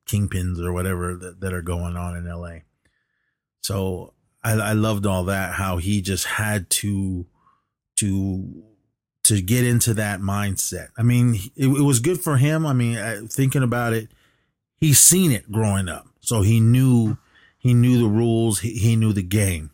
kingpins 0.06 0.60
or 0.60 0.72
whatever 0.72 1.16
that, 1.16 1.40
that 1.40 1.52
are 1.52 1.62
going 1.62 1.96
on 1.96 2.16
in 2.16 2.28
L.A. 2.28 2.64
So 3.62 4.12
I, 4.44 4.52
I 4.52 4.72
loved 4.72 5.06
all 5.06 5.24
that 5.24 5.54
how 5.54 5.78
he 5.78 6.02
just 6.02 6.26
had 6.26 6.68
to 6.70 7.26
to 7.96 8.64
to 9.24 9.40
get 9.40 9.64
into 9.64 9.94
that 9.94 10.20
mindset. 10.20 10.88
I 10.98 11.02
mean, 11.02 11.36
it, 11.56 11.66
it 11.66 11.82
was 11.82 12.00
good 12.00 12.20
for 12.20 12.36
him. 12.36 12.66
I 12.66 12.72
mean, 12.72 13.28
thinking 13.28 13.62
about 13.62 13.92
it, 13.92 14.08
he's 14.76 14.98
seen 14.98 15.30
it 15.32 15.50
growing 15.50 15.88
up, 15.88 16.06
so 16.20 16.42
he 16.42 16.60
knew 16.60 17.16
he 17.60 17.74
knew 17.74 17.98
the 17.98 18.08
rules. 18.08 18.60
He, 18.60 18.72
he 18.72 18.96
knew 18.96 19.12
the 19.12 19.22
game. 19.22 19.70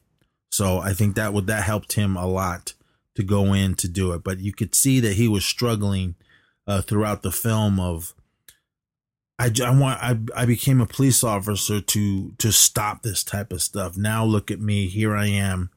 So 0.50 0.78
I 0.78 0.92
think 0.92 1.14
that 1.14 1.32
would 1.32 1.46
that 1.46 1.62
helped 1.62 1.92
him 1.94 2.16
a 2.16 2.26
lot 2.26 2.74
to 3.14 3.22
go 3.22 3.52
in 3.52 3.74
to 3.76 3.88
do 3.88 4.12
it. 4.12 4.24
But 4.24 4.40
you 4.40 4.52
could 4.52 4.74
see 4.74 5.00
that 5.00 5.14
he 5.14 5.28
was 5.28 5.44
struggling 5.44 6.16
uh, 6.66 6.82
throughout 6.82 7.22
the 7.22 7.30
film. 7.30 7.78
Of 7.78 8.12
I, 9.38 9.52
I 9.64 9.70
want 9.70 10.02
I 10.02 10.18
I 10.34 10.44
became 10.44 10.80
a 10.80 10.86
police 10.86 11.22
officer 11.22 11.80
to 11.80 12.32
to 12.32 12.52
stop 12.52 13.02
this 13.02 13.22
type 13.22 13.52
of 13.52 13.62
stuff. 13.62 13.96
Now 13.96 14.24
look 14.24 14.50
at 14.50 14.60
me. 14.60 14.88
Here 14.88 15.14
I 15.14 15.26
am 15.26 15.70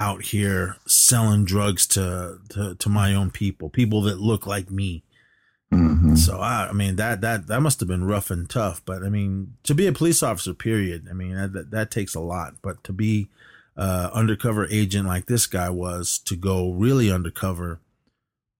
out 0.00 0.24
here 0.24 0.76
selling 0.86 1.44
drugs 1.44 1.86
to 1.88 2.38
to, 2.50 2.74
to 2.74 2.88
my 2.88 3.14
own 3.14 3.30
people, 3.30 3.70
people 3.70 4.02
that 4.02 4.18
look 4.18 4.46
like 4.46 4.70
me. 4.70 5.04
Mm-hmm. 5.72 6.14
So 6.14 6.38
I, 6.38 6.68
I 6.68 6.72
mean 6.72 6.96
that 6.96 7.20
that 7.22 7.48
that 7.48 7.60
must 7.60 7.80
have 7.80 7.88
been 7.88 8.04
rough 8.04 8.30
and 8.30 8.48
tough. 8.48 8.82
But 8.84 9.02
I 9.02 9.08
mean 9.08 9.54
to 9.64 9.74
be 9.74 9.86
a 9.86 9.92
police 9.92 10.22
officer, 10.22 10.54
period. 10.54 11.08
I 11.10 11.12
mean 11.12 11.34
that 11.34 11.70
that 11.70 11.90
takes 11.90 12.14
a 12.14 12.20
lot. 12.20 12.54
But 12.62 12.84
to 12.84 12.92
be 12.92 13.28
uh, 13.76 14.10
undercover 14.12 14.66
agent 14.70 15.06
like 15.06 15.26
this 15.26 15.46
guy 15.46 15.68
was, 15.68 16.18
to 16.20 16.36
go 16.36 16.72
really 16.72 17.10
undercover, 17.10 17.80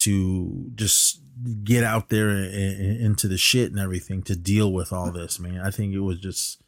to 0.00 0.70
just 0.74 1.20
get 1.64 1.84
out 1.84 2.08
there 2.08 2.28
and 2.28 3.00
into 3.00 3.28
the 3.28 3.38
shit 3.38 3.70
and 3.70 3.80
everything 3.80 4.22
to 4.22 4.36
deal 4.36 4.72
with 4.72 4.92
all 4.92 5.10
this. 5.10 5.38
I 5.38 5.42
mean, 5.42 5.58
I 5.58 5.70
think 5.70 5.94
it 5.94 6.00
was 6.00 6.20
just 6.20 6.62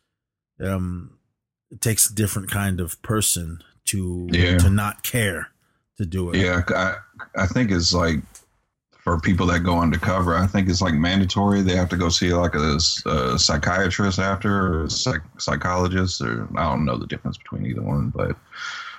um, 0.60 1.18
it 1.70 1.80
takes 1.80 2.08
a 2.08 2.14
different 2.14 2.50
kind 2.50 2.80
of 2.80 3.00
person 3.02 3.62
to 3.86 4.28
yeah. 4.30 4.58
to 4.58 4.70
not 4.70 5.02
care 5.02 5.48
to 5.98 6.06
do 6.06 6.30
it. 6.30 6.36
Yeah, 6.38 6.62
I 6.68 6.96
I 7.36 7.46
think 7.46 7.70
it's 7.70 7.92
like 7.92 8.20
for 9.08 9.18
people 9.18 9.46
that 9.46 9.60
go 9.60 9.78
undercover, 9.78 10.34
I 10.34 10.46
think 10.46 10.68
it's 10.68 10.82
like 10.82 10.92
mandatory. 10.92 11.62
They 11.62 11.76
have 11.76 11.88
to 11.88 11.96
go 11.96 12.10
see 12.10 12.34
like 12.34 12.54
a, 12.54 12.78
a 13.06 13.38
psychiatrist 13.38 14.18
after, 14.18 14.66
or 14.66 14.84
a 14.84 14.90
psych, 14.90 15.22
psychologist, 15.38 16.20
or 16.20 16.46
I 16.58 16.64
don't 16.64 16.84
know 16.84 16.98
the 16.98 17.06
difference 17.06 17.38
between 17.38 17.64
either 17.64 17.80
one, 17.80 18.10
but 18.10 18.36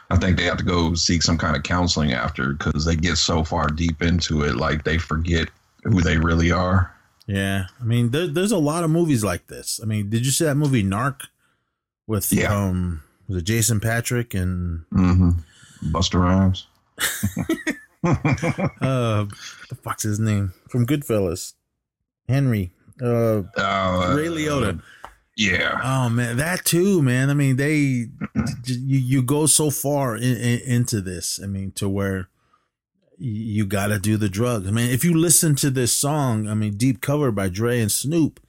I 0.09 0.17
think 0.17 0.37
they 0.37 0.45
have 0.45 0.57
to 0.57 0.63
go 0.63 0.95
seek 0.95 1.21
some 1.21 1.37
kind 1.37 1.55
of 1.55 1.61
counseling 1.61 2.13
after 2.13 2.53
because 2.53 2.85
they 2.85 2.95
get 2.95 3.17
so 3.17 3.43
far 3.43 3.67
deep 3.67 4.01
into 4.01 4.41
it, 4.41 4.55
like 4.55 4.83
they 4.83 4.97
forget 4.97 5.47
who 5.83 6.01
they 6.01 6.17
really 6.17 6.51
are. 6.51 6.91
Yeah, 7.27 7.65
I 7.79 7.83
mean, 7.83 8.09
there, 8.09 8.25
there's 8.25 8.51
a 8.51 8.57
lot 8.57 8.83
of 8.83 8.89
movies 8.89 9.23
like 9.23 9.45
this. 9.45 9.79
I 9.83 9.85
mean, 9.85 10.09
did 10.09 10.25
you 10.25 10.31
see 10.31 10.45
that 10.45 10.55
movie 10.55 10.83
Narc 10.83 11.27
with 12.07 12.33
Yeah. 12.33 12.51
um 12.51 13.03
was 13.27 13.37
it 13.37 13.43
Jason 13.43 13.79
Patric 13.79 14.33
and 14.33 14.85
hmm 14.89 15.31
Busta 15.83 16.19
Rhymes. 16.19 16.65
uh 18.03 19.25
the 19.69 19.77
fuck's 19.83 20.03
his 20.03 20.19
name 20.19 20.53
from 20.69 20.85
Goodfellas, 20.85 21.53
Henry, 22.27 22.71
uh 23.01 23.43
Uh, 23.57 24.13
Ray 24.15 24.27
Liotta. 24.27 24.81
Yeah. 25.35 25.79
Oh 25.83 26.09
man, 26.09 26.37
that 26.37 26.65
too, 26.65 27.01
man. 27.01 27.29
I 27.29 27.33
mean, 27.33 27.55
they 27.55 28.07
you 28.65 28.97
you 28.97 29.21
go 29.21 29.45
so 29.45 29.69
far 29.69 30.15
in, 30.15 30.23
in, 30.23 30.59
into 30.59 31.01
this. 31.01 31.39
I 31.41 31.47
mean, 31.47 31.71
to 31.73 31.87
where 31.87 32.27
you 33.17 33.65
got 33.65 33.87
to 33.87 33.99
do 33.99 34.15
the 34.17 34.29
drugs. 34.29 34.67
I 34.67 34.71
mean, 34.71 34.89
if 34.89 35.03
you 35.03 35.13
listen 35.13 35.55
to 35.57 35.69
this 35.69 35.91
song, 35.91 36.47
I 36.47 36.53
mean, 36.53 36.77
deep 36.77 37.01
cover 37.01 37.31
by 37.31 37.49
Dre 37.49 37.81
and 37.81 37.91
Snoop. 37.91 38.39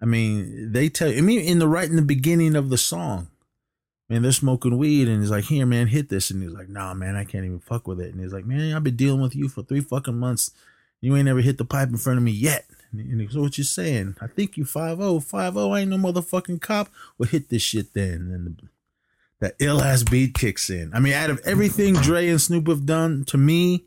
I 0.00 0.04
mean, 0.04 0.72
they 0.72 0.88
tell. 0.88 1.08
I 1.08 1.20
mean, 1.20 1.40
in 1.40 1.58
the 1.58 1.68
right 1.68 1.88
in 1.88 1.96
the 1.96 2.02
beginning 2.02 2.54
of 2.54 2.70
the 2.70 2.78
song, 2.78 3.28
man, 4.10 4.22
they're 4.22 4.32
smoking 4.32 4.76
weed, 4.76 5.08
and 5.08 5.22
he's 5.22 5.30
like, 5.30 5.44
"Here, 5.44 5.64
man, 5.64 5.86
hit 5.86 6.08
this," 6.08 6.30
and 6.30 6.42
he's 6.42 6.52
like, 6.52 6.68
"Nah, 6.68 6.92
man, 6.92 7.16
I 7.16 7.24
can't 7.24 7.44
even 7.44 7.60
fuck 7.60 7.86
with 7.86 8.00
it." 8.00 8.12
And 8.12 8.20
he's 8.20 8.32
like, 8.32 8.44
"Man, 8.44 8.74
I've 8.74 8.84
been 8.84 8.96
dealing 8.96 9.22
with 9.22 9.36
you 9.36 9.48
for 9.48 9.62
three 9.62 9.80
fucking 9.80 10.18
months. 10.18 10.50
You 11.00 11.16
ain't 11.16 11.24
never 11.24 11.40
hit 11.40 11.56
the 11.56 11.64
pipe 11.64 11.88
in 11.88 11.96
front 11.96 12.18
of 12.18 12.24
me 12.24 12.32
yet." 12.32 12.66
And 12.92 13.20
he 13.20 13.26
goes, 13.26 13.38
"What 13.38 13.56
you 13.56 13.64
saying? 13.64 14.16
I 14.20 14.26
think 14.26 14.56
you 14.56 14.64
five 14.64 15.00
oh 15.00 15.20
five 15.20 15.56
oh. 15.56 15.70
I 15.70 15.80
ain't 15.80 15.90
no 15.90 15.96
motherfucking 15.96 16.60
cop. 16.60 16.90
Well, 17.16 17.28
hit 17.28 17.48
this 17.48 17.62
shit 17.62 17.94
then." 17.94 18.30
And 18.32 18.46
the, 18.46 18.68
that 19.38 19.54
ill 19.58 19.80
ass 19.80 20.02
beat 20.02 20.34
kicks 20.34 20.68
in. 20.68 20.92
I 20.92 21.00
mean, 21.00 21.14
out 21.14 21.30
of 21.30 21.40
everything 21.44 21.94
Dre 21.94 22.28
and 22.28 22.40
Snoop 22.40 22.66
have 22.66 22.84
done, 22.84 23.24
to 23.26 23.38
me, 23.38 23.84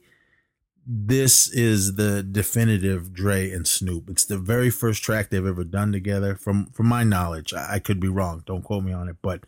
this 0.85 1.47
is 1.47 1.95
the 1.95 2.23
definitive 2.23 3.13
Dre 3.13 3.51
and 3.51 3.67
Snoop. 3.67 4.09
It's 4.09 4.25
the 4.25 4.37
very 4.37 4.69
first 4.69 5.03
track 5.03 5.29
they've 5.29 5.45
ever 5.45 5.63
done 5.63 5.91
together. 5.91 6.35
From 6.35 6.67
from 6.67 6.87
my 6.87 7.03
knowledge, 7.03 7.53
I, 7.53 7.75
I 7.75 7.79
could 7.79 7.99
be 7.99 8.07
wrong. 8.07 8.43
Don't 8.45 8.63
quote 8.63 8.83
me 8.83 8.93
on 8.93 9.09
it, 9.09 9.17
but 9.21 9.43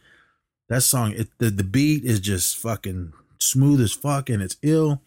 that 0.70 0.82
song, 0.82 1.14
it, 1.14 1.28
the 1.38 1.50
the 1.50 1.64
beat 1.64 2.04
is 2.04 2.20
just 2.20 2.58
fucking 2.58 3.14
smooth 3.40 3.82
as 3.82 3.94
fuck, 3.94 4.30
and 4.30 4.42
it's 4.42 4.58
ill, 4.62 5.02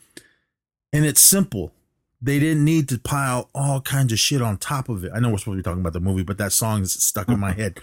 and 0.93 1.05
it's 1.05 1.21
simple. 1.21 1.73
They 2.21 2.39
didn't 2.39 2.65
need 2.65 2.89
to 2.89 2.99
pile 2.99 3.49
all 3.55 3.81
kinds 3.81 4.13
of 4.13 4.19
shit 4.19 4.43
on 4.43 4.59
top 4.59 4.89
of 4.89 5.05
it. 5.05 5.13
I 5.15 5.21
know 5.21 5.31
we're 5.31 5.39
supposed 5.39 5.55
to 5.55 5.63
be 5.63 5.63
talking 5.63 5.81
about 5.81 5.93
the 5.93 6.01
movie, 6.01 6.25
but 6.25 6.39
that 6.39 6.53
song 6.53 6.83
is 6.83 6.93
stuck 6.93 7.29
in 7.29 7.39
my 7.39 7.53
head. 7.57 7.79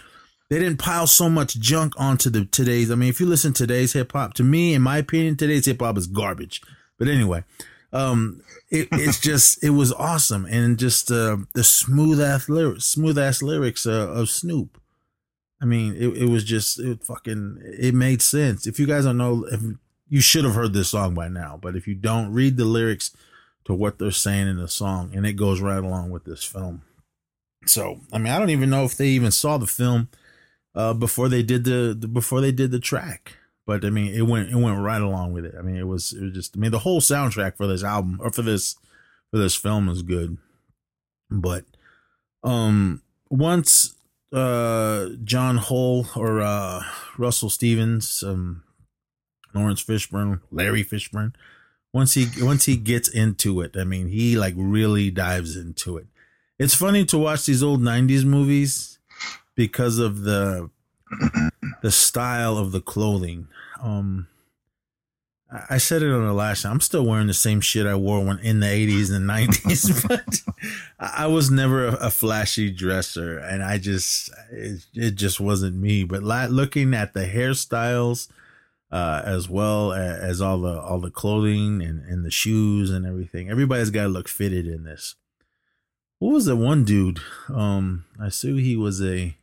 They 0.50 0.60
didn't 0.60 0.78
pile 0.78 1.08
so 1.08 1.30
much 1.30 1.58
junk 1.60 1.94
onto 1.98 2.30
the 2.30 2.46
today's. 2.46 2.92
I 2.92 2.96
mean, 2.96 3.10
if 3.10 3.20
you 3.20 3.26
listen 3.26 3.54
to 3.54 3.64
today's 3.64 3.94
hip 3.94 4.12
hop, 4.12 4.34
to 4.36 4.44
me, 4.44 4.74
in 4.74 4.82
my 4.82 4.98
opinion, 4.98 5.38
today's 5.38 5.66
hip 5.66 5.82
hop 5.82 5.98
is 5.98 6.08
garbage. 6.08 6.62
But 7.00 7.08
anyway, 7.08 7.44
um, 7.92 8.42
it, 8.70 8.90
it's 8.92 9.20
just 9.22 9.64
it 9.64 9.72
was 9.72 9.92
awesome, 9.94 10.46
and 10.46 10.78
just 10.78 11.12
uh, 11.12 11.38
the 11.54 11.64
smooth 11.64 12.22
ass 12.22 12.48
lyrics, 12.48 12.86
smooth 12.86 13.18
ass 13.18 13.42
lyrics 13.42 13.88
uh, 13.88 14.10
of 14.10 14.30
Snoop. 14.30 14.80
I 15.62 15.66
mean, 15.66 15.96
it, 15.96 16.18
it 16.18 16.30
was 16.30 16.44
just 16.44 16.80
it 16.80 17.04
fucking 17.04 17.60
it 17.64 17.94
made 17.94 18.22
sense. 18.22 18.68
If 18.68 18.80
you 18.80 18.86
guys 18.86 19.06
don't 19.06 19.18
know, 19.18 19.46
if 19.50 19.62
you 20.10 20.22
should 20.22 20.46
have 20.46 20.56
heard 20.56 20.74
this 20.74 20.90
song 20.90 21.14
by 21.14 21.28
now, 21.28 21.58
but 21.62 21.76
if 21.76 21.88
you 21.88 21.96
don't, 21.96 22.34
read 22.34 22.58
the 22.58 22.66
lyrics 22.66 23.16
to 23.66 23.74
what 23.74 23.98
they're 23.98 24.12
saying 24.12 24.48
in 24.48 24.58
the 24.58 24.68
song, 24.68 25.12
and 25.16 25.26
it 25.26 25.34
goes 25.34 25.62
right 25.62 25.84
along 25.84 26.12
with 26.12 26.26
this 26.26 26.44
film. 26.44 26.84
So, 27.66 28.02
I 28.14 28.20
mean, 28.20 28.32
I 28.32 28.38
don't 28.38 28.52
even 28.52 28.70
know 28.70 28.84
if 28.84 28.96
they 28.96 29.08
even 29.08 29.32
saw 29.32 29.58
the 29.58 29.66
film 29.66 30.10
uh, 30.76 30.94
before 30.94 31.30
they 31.30 31.42
did 31.42 31.64
the, 31.64 31.96
the 31.98 32.08
before 32.08 32.42
they 32.42 32.52
did 32.52 32.72
the 32.72 32.80
track. 32.80 33.38
But 33.66 33.84
I 33.84 33.90
mean, 33.90 34.14
it 34.14 34.22
went 34.22 34.50
it 34.50 34.56
went 34.56 34.80
right 34.80 35.02
along 35.02 35.34
with 35.34 35.46
it. 35.46 35.56
I 35.58 35.62
mean, 35.64 35.78
it 35.78 35.88
was 35.88 36.14
it 36.14 36.22
was 36.22 36.34
just 36.34 36.56
I 36.56 36.60
mean, 36.60 36.72
the 36.72 36.80
whole 36.80 37.02
soundtrack 37.02 37.58
for 37.58 37.66
this 37.66 37.84
album 37.84 38.20
or 38.22 38.32
for 38.32 38.44
this 38.44 38.76
for 39.32 39.40
this 39.40 39.56
film 39.56 39.90
is 39.90 40.04
good. 40.04 40.38
But 41.32 41.66
um 42.44 43.02
once 43.30 43.95
uh 44.32 45.10
John 45.24 45.58
Hull 45.58 46.08
or 46.16 46.42
uh 46.42 46.84
Russell 47.18 47.50
Stevens, 47.50 48.24
um 48.24 48.64
Lawrence 49.54 49.84
Fishburne, 49.84 50.42
Larry 50.52 50.84
Fishburne, 50.84 51.34
once 51.94 52.14
he 52.14 52.28
once 52.44 52.66
he 52.66 52.76
gets 52.76 53.08
into 53.08 53.62
it, 53.62 53.78
I 53.78 53.86
mean, 53.86 54.10
he 54.10 54.38
like 54.38 54.54
really 54.58 55.12
dives 55.12 55.56
into 55.56 55.98
it. 55.98 56.08
It's 56.60 56.76
funny 56.76 57.06
to 57.06 57.18
watch 57.18 57.46
these 57.46 57.64
old 57.64 57.82
90s 57.82 58.26
movies 58.26 59.00
because 59.56 59.98
of 59.98 60.24
the 60.24 60.70
the 61.82 61.92
style 61.92 62.58
of 62.58 62.72
the 62.74 62.82
clothing. 62.82 63.48
Um 63.82 64.28
I 65.70 65.78
said 65.78 66.02
it 66.04 66.12
on 66.12 66.26
the 66.26 66.34
last 66.34 66.64
time. 66.64 66.74
I'm 66.74 66.82
still 66.82 67.06
wearing 67.06 67.28
the 67.28 67.34
same 67.34 67.62
shit 67.62 67.86
I 67.86 67.96
wore 67.96 68.24
when 68.26 68.40
in 68.40 68.60
the 68.60 68.68
80s 68.68 69.12
and 69.14 69.30
90s, 69.30 70.08
but 70.08 70.42
I 71.00 71.28
was 71.28 71.52
never 71.52 71.88
a, 71.88 71.94
a 72.08 72.10
flashy 72.12 72.72
dresser, 72.72 73.38
and 73.38 73.64
I 73.64 73.78
just 73.78 74.30
it, 74.52 74.86
it 74.94 75.12
just 75.16 75.40
wasn't 75.40 75.76
me. 75.76 76.04
But 76.04 76.24
la- 76.24 76.46
looking 76.46 76.94
at 76.94 77.14
the 77.14 77.26
hairstyles, 77.26 78.28
uh, 78.92 79.22
as 79.26 79.50
well 79.50 79.92
a- 79.92 79.98
as 80.20 80.42
all 80.42 80.60
the 80.62 80.80
all 80.82 81.00
the 81.00 81.12
clothing 81.12 81.82
and, 81.82 82.04
and 82.06 82.26
the 82.26 82.32
shoes 82.32 82.90
and 82.92 83.06
everything, 83.06 83.50
everybody's 83.50 83.90
got 83.92 84.04
to 84.04 84.10
look 84.10 84.28
fitted 84.28 84.68
in 84.68 84.84
this. 84.84 85.16
What 86.20 86.34
was 86.34 86.46
that 86.46 86.56
one 86.56 86.86
dude? 86.86 87.20
Um, 87.50 88.06
I 88.20 88.28
assume 88.28 88.58
he 88.60 88.76
was 88.78 89.02
a 89.02 89.36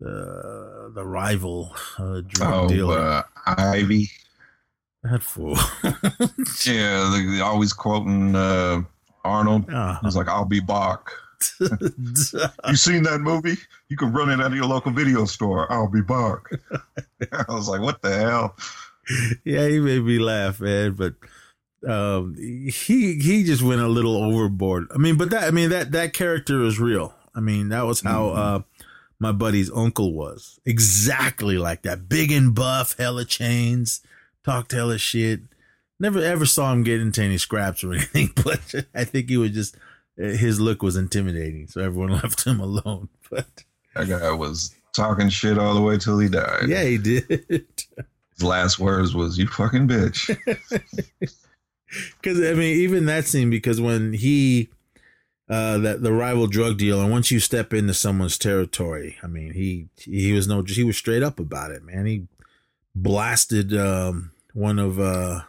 the 0.00 0.90
the 0.94 1.04
rival 1.04 1.74
uh, 1.98 2.20
drug 2.26 2.64
Oh, 2.64 2.68
dealer. 2.68 2.98
uh, 2.98 3.22
Ivy. 3.46 4.10
That 5.04 5.22
fool. 5.22 5.56
Yeah, 6.64 7.10
they, 7.12 7.26
they 7.36 7.40
always 7.40 7.72
quoting 7.72 8.34
uh, 8.34 8.82
Arnold. 9.24 9.66
Ah. 9.72 9.98
He's 10.02 10.16
like, 10.16 10.28
"I'll 10.28 10.44
be 10.44 10.60
back." 10.60 11.10
You 11.60 12.76
seen 12.76 13.02
that 13.02 13.20
movie? 13.20 13.56
You 13.88 13.96
can 13.96 14.12
run 14.12 14.30
it 14.30 14.40
out 14.40 14.46
of 14.46 14.54
your 14.54 14.66
local 14.66 14.92
video 14.92 15.24
store. 15.24 15.70
I'll 15.72 15.88
be 15.90 16.00
back. 16.00 16.38
I 17.48 17.52
was 17.52 17.68
like, 17.68 17.80
"What 17.80 18.00
the 18.02 18.16
hell?" 18.16 18.56
yeah, 19.44 19.66
he 19.66 19.80
made 19.80 20.04
me 20.04 20.18
laugh, 20.18 20.60
man. 20.60 20.92
But 20.92 21.14
um, 21.88 22.36
he 22.36 23.14
he 23.18 23.42
just 23.44 23.62
went 23.62 23.80
a 23.80 23.88
little 23.88 24.16
overboard. 24.16 24.86
I 24.94 24.98
mean, 24.98 25.16
but 25.16 25.30
that 25.30 25.44
I 25.44 25.50
mean 25.50 25.70
that 25.70 25.92
that 25.92 26.12
character 26.12 26.62
is 26.62 26.78
real. 26.78 27.14
I 27.34 27.40
mean, 27.40 27.70
that 27.70 27.86
was 27.86 28.00
how 28.02 28.28
uh, 28.28 28.60
my 29.18 29.32
buddy's 29.32 29.70
uncle 29.72 30.12
was 30.12 30.60
exactly 30.64 31.58
like 31.58 31.82
that, 31.82 32.08
big 32.08 32.30
and 32.30 32.54
buff, 32.54 32.96
hella 32.98 33.24
chains, 33.24 34.00
talked 34.44 34.72
hella 34.72 34.98
shit. 34.98 35.40
Never 36.00 36.18
ever 36.20 36.46
saw 36.46 36.72
him 36.72 36.82
get 36.82 37.00
into 37.00 37.22
any 37.22 37.38
scraps 37.38 37.84
or 37.84 37.92
anything, 37.94 38.30
but 38.44 38.74
I 38.94 39.04
think 39.04 39.28
he 39.28 39.36
was 39.36 39.50
just 39.52 39.76
his 40.16 40.60
look 40.60 40.82
was 40.82 40.96
intimidating, 40.96 41.68
so 41.68 41.80
everyone 41.80 42.12
left 42.22 42.44
him 42.44 42.60
alone. 42.60 43.08
But 43.30 43.64
That 43.94 44.08
guy 44.08 44.30
was 44.32 44.74
talking 44.94 45.28
shit 45.28 45.58
all 45.58 45.74
the 45.74 45.80
way 45.80 45.96
till 45.98 46.18
he 46.18 46.28
died. 46.28 46.64
yeah, 46.68 46.84
he 46.84 46.98
did. 46.98 47.26
His 48.34 48.42
last 48.42 48.78
words 48.78 49.14
was, 49.14 49.36
"You 49.38 49.46
fucking 49.46 49.86
bitch." 49.88 50.34
Because 52.20 52.40
I 52.40 52.54
mean, 52.54 52.78
even 52.78 53.04
that 53.06 53.26
scene, 53.26 53.50
because 53.50 53.78
when 53.80 54.14
he, 54.14 54.70
uh, 55.48 55.76
that 55.78 56.02
the 56.02 56.12
rival 56.12 56.46
drug 56.46 56.78
dealer, 56.78 57.08
once 57.08 57.30
you 57.30 57.38
step 57.38 57.74
into 57.74 57.92
someone's 57.92 58.38
territory, 58.38 59.16
I 59.22 59.26
mean, 59.26 59.52
he 59.52 59.88
he 59.96 60.32
was 60.32 60.48
no, 60.48 60.62
he 60.62 60.82
was 60.84 60.96
straight 60.96 61.22
up 61.22 61.38
about 61.38 61.70
it, 61.70 61.84
man. 61.84 62.06
He 62.06 62.26
blasted 62.94 63.76
um, 63.76 64.31
one 64.54 64.78
of 64.78 64.98
uh, 65.00 65.42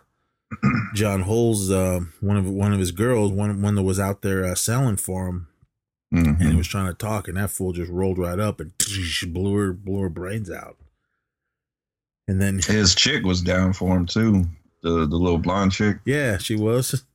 John 0.94 1.22
Hull's 1.22 1.70
uh, 1.72 2.02
one 2.22 2.38
of 2.38 2.48
one 2.50 2.74
of 2.74 2.80
his 2.80 2.92
girls, 2.92 3.32
one 3.32 3.62
one 3.62 3.76
that 3.76 3.84
was 3.84 4.00
out 4.00 4.22
there 4.22 4.44
uh, 4.46 4.56
selling 4.56 4.98
for 4.98 5.28
him, 5.28 5.48
and 6.12 6.38
he 6.42 6.50
Mhm. 6.50 6.58
was 6.58 6.68
trying 6.68 6.88
to 6.88 6.94
talk, 6.94 7.28
and 7.28 7.38
that 7.38 7.50
fool 7.52 7.74
just 7.74 7.92
rolled 7.92 8.18
right 8.18 8.39
up 8.39 8.60
and 8.60 8.72
blew 9.34 9.56
her 9.56 9.74
blew 9.74 10.02
her 10.02 10.10
brains 10.10 10.50
out. 10.52 10.78
And 12.28 12.42
then 12.42 12.60
His 12.66 12.96
chick 12.96 13.24
was 13.26 13.42
down 13.42 13.74
for 13.74 13.96
him 13.98 14.06
too. 14.06 14.46
The 14.82 15.06
the 15.08 15.18
little 15.18 15.39
blonde 15.39 15.72
chick. 15.72 15.98
Yeah, 16.06 16.38
she 16.38 16.56
was. 16.56 17.04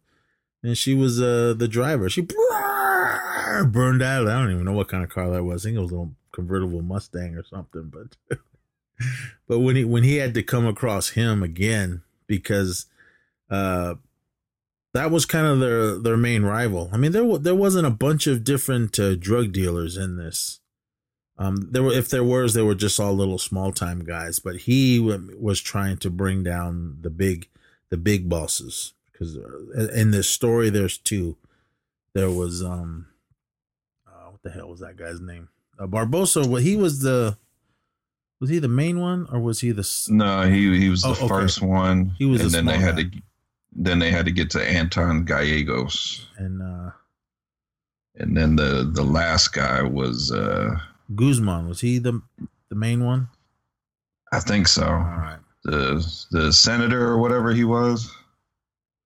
And 0.61 0.77
she 0.77 0.93
was 0.93 1.23
uh 1.23 1.55
the 1.57 1.69
driver. 1.69 2.09
She 2.11 2.23
burned 2.23 4.03
out. 4.03 4.27
I 4.27 4.41
don't 4.41 4.51
even 4.51 4.65
know 4.65 4.73
what 4.73 4.89
kind 4.89 5.05
of 5.05 5.09
car 5.11 5.31
that 5.31 5.45
was. 5.45 5.65
I 5.65 5.69
think 5.69 5.79
it 5.79 5.81
was 5.83 5.93
a 5.93 5.95
little 5.95 6.15
convertible 6.33 6.83
Mustang 6.83 7.37
or 7.37 7.45
something. 7.45 7.93
But 7.95 8.39
but 9.47 9.61
when 9.61 9.77
he 9.77 9.85
when 9.85 10.05
he 10.05 10.17
had 10.17 10.35
to 10.35 10.43
come 10.43 10.67
across 10.67 11.11
him 11.11 11.43
again 11.43 12.03
because 12.27 12.87
uh 13.51 13.95
that 14.95 15.11
was 15.11 15.27
kind 15.27 15.47
of 15.47 15.61
their 15.61 15.99
their 15.99 16.17
main 16.17 16.43
rival. 16.43 16.91
I 16.93 16.97
mean 16.97 17.13
there 17.13 17.39
there 17.39 17.55
wasn't 17.55 17.87
a 17.87 17.91
bunch 17.91 18.27
of 18.27 18.45
different 18.45 18.99
uh, 18.99 19.15
drug 19.15 19.53
dealers 19.53 19.97
in 19.97 20.17
this. 20.17 20.61
Um, 21.41 21.69
there 21.71 21.85
were 21.85 21.93
if 21.93 22.09
there 22.09 22.25
was, 22.25 22.55
they 22.55 22.63
were 22.63 22.75
just 22.75 22.99
all 22.99 23.15
little 23.15 23.39
small 23.39 23.71
time 23.71 24.05
guys. 24.05 24.41
But 24.41 24.57
he 24.57 24.99
w- 24.99 25.37
was 25.39 25.61
trying 25.61 25.99
to 25.99 26.11
bring 26.11 26.43
down 26.43 26.99
the 27.01 27.11
big 27.11 27.49
the 27.91 27.97
big 27.97 28.29
bosses 28.29 28.95
because 29.19 29.37
in 29.95 30.11
this 30.11 30.29
story 30.29 30.71
there's 30.71 30.99
two 30.99 31.37
there 32.15 32.31
was 32.31 32.63
um 32.63 33.07
uh, 34.07 34.31
what 34.31 34.43
the 34.43 34.51
hell 34.51 34.69
was 34.69 34.81
that 34.81 34.97
guy's 34.97 35.21
name 35.21 35.49
uh, 35.79 35.87
barbosa 35.87 36.47
well 36.47 36.63
he 36.63 36.77
was 36.77 37.01
the 37.01 37.37
was 38.41 38.51
he 38.51 38.59
the 38.59 38.69
main 38.69 39.01
one 39.01 39.27
or 39.33 39.41
was 39.41 39.61
he 39.61 39.73
the 39.73 39.89
No, 40.09 40.43
he 40.49 40.79
he 40.79 40.89
was 40.89 41.03
the 41.03 41.09
Oh, 41.09 41.13
okay. 41.13 41.29
first 41.29 41.61
one. 41.63 42.13
He 42.19 42.25
was 42.25 42.41
and 42.41 42.51
the 42.51 42.57
then 42.57 42.67
they 42.67 42.79
had 42.79 42.97
guy. 42.97 43.03
to 43.05 43.11
then 43.73 43.99
they 43.99 44.11
had 44.11 44.25
to 44.25 44.33
get 44.33 44.51
to 44.51 44.63
Anton 44.67 45.25
Gallegos. 45.25 46.27
and 46.39 46.63
uh 46.63 46.91
and 48.17 48.37
then 48.37 48.57
the 48.57 48.91
the 48.93 49.05
last 49.05 49.53
guy 49.53 49.83
was 49.83 50.33
uh 50.33 50.75
Guzman 51.15 51.69
was 51.69 51.81
he 51.81 51.99
the 51.99 52.21
the 52.69 52.75
main 52.75 53.05
one? 53.05 53.29
I 54.33 54.41
think 54.41 54.69
so. 54.69 54.85
All 54.85 54.89
right. 54.99 55.39
The 55.65 56.05
the 56.31 56.53
senator 56.53 57.03
or 57.09 57.19
whatever 57.19 57.53
he 57.55 57.65
was, 57.65 58.11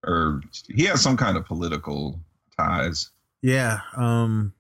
or 0.07 0.41
he 0.69 0.85
had 0.85 0.99
some 0.99 1.17
kind 1.17 1.37
of 1.37 1.45
political 1.47 2.19
ties. 2.59 3.11
Yeah. 3.41 3.81
Um. 3.97 4.53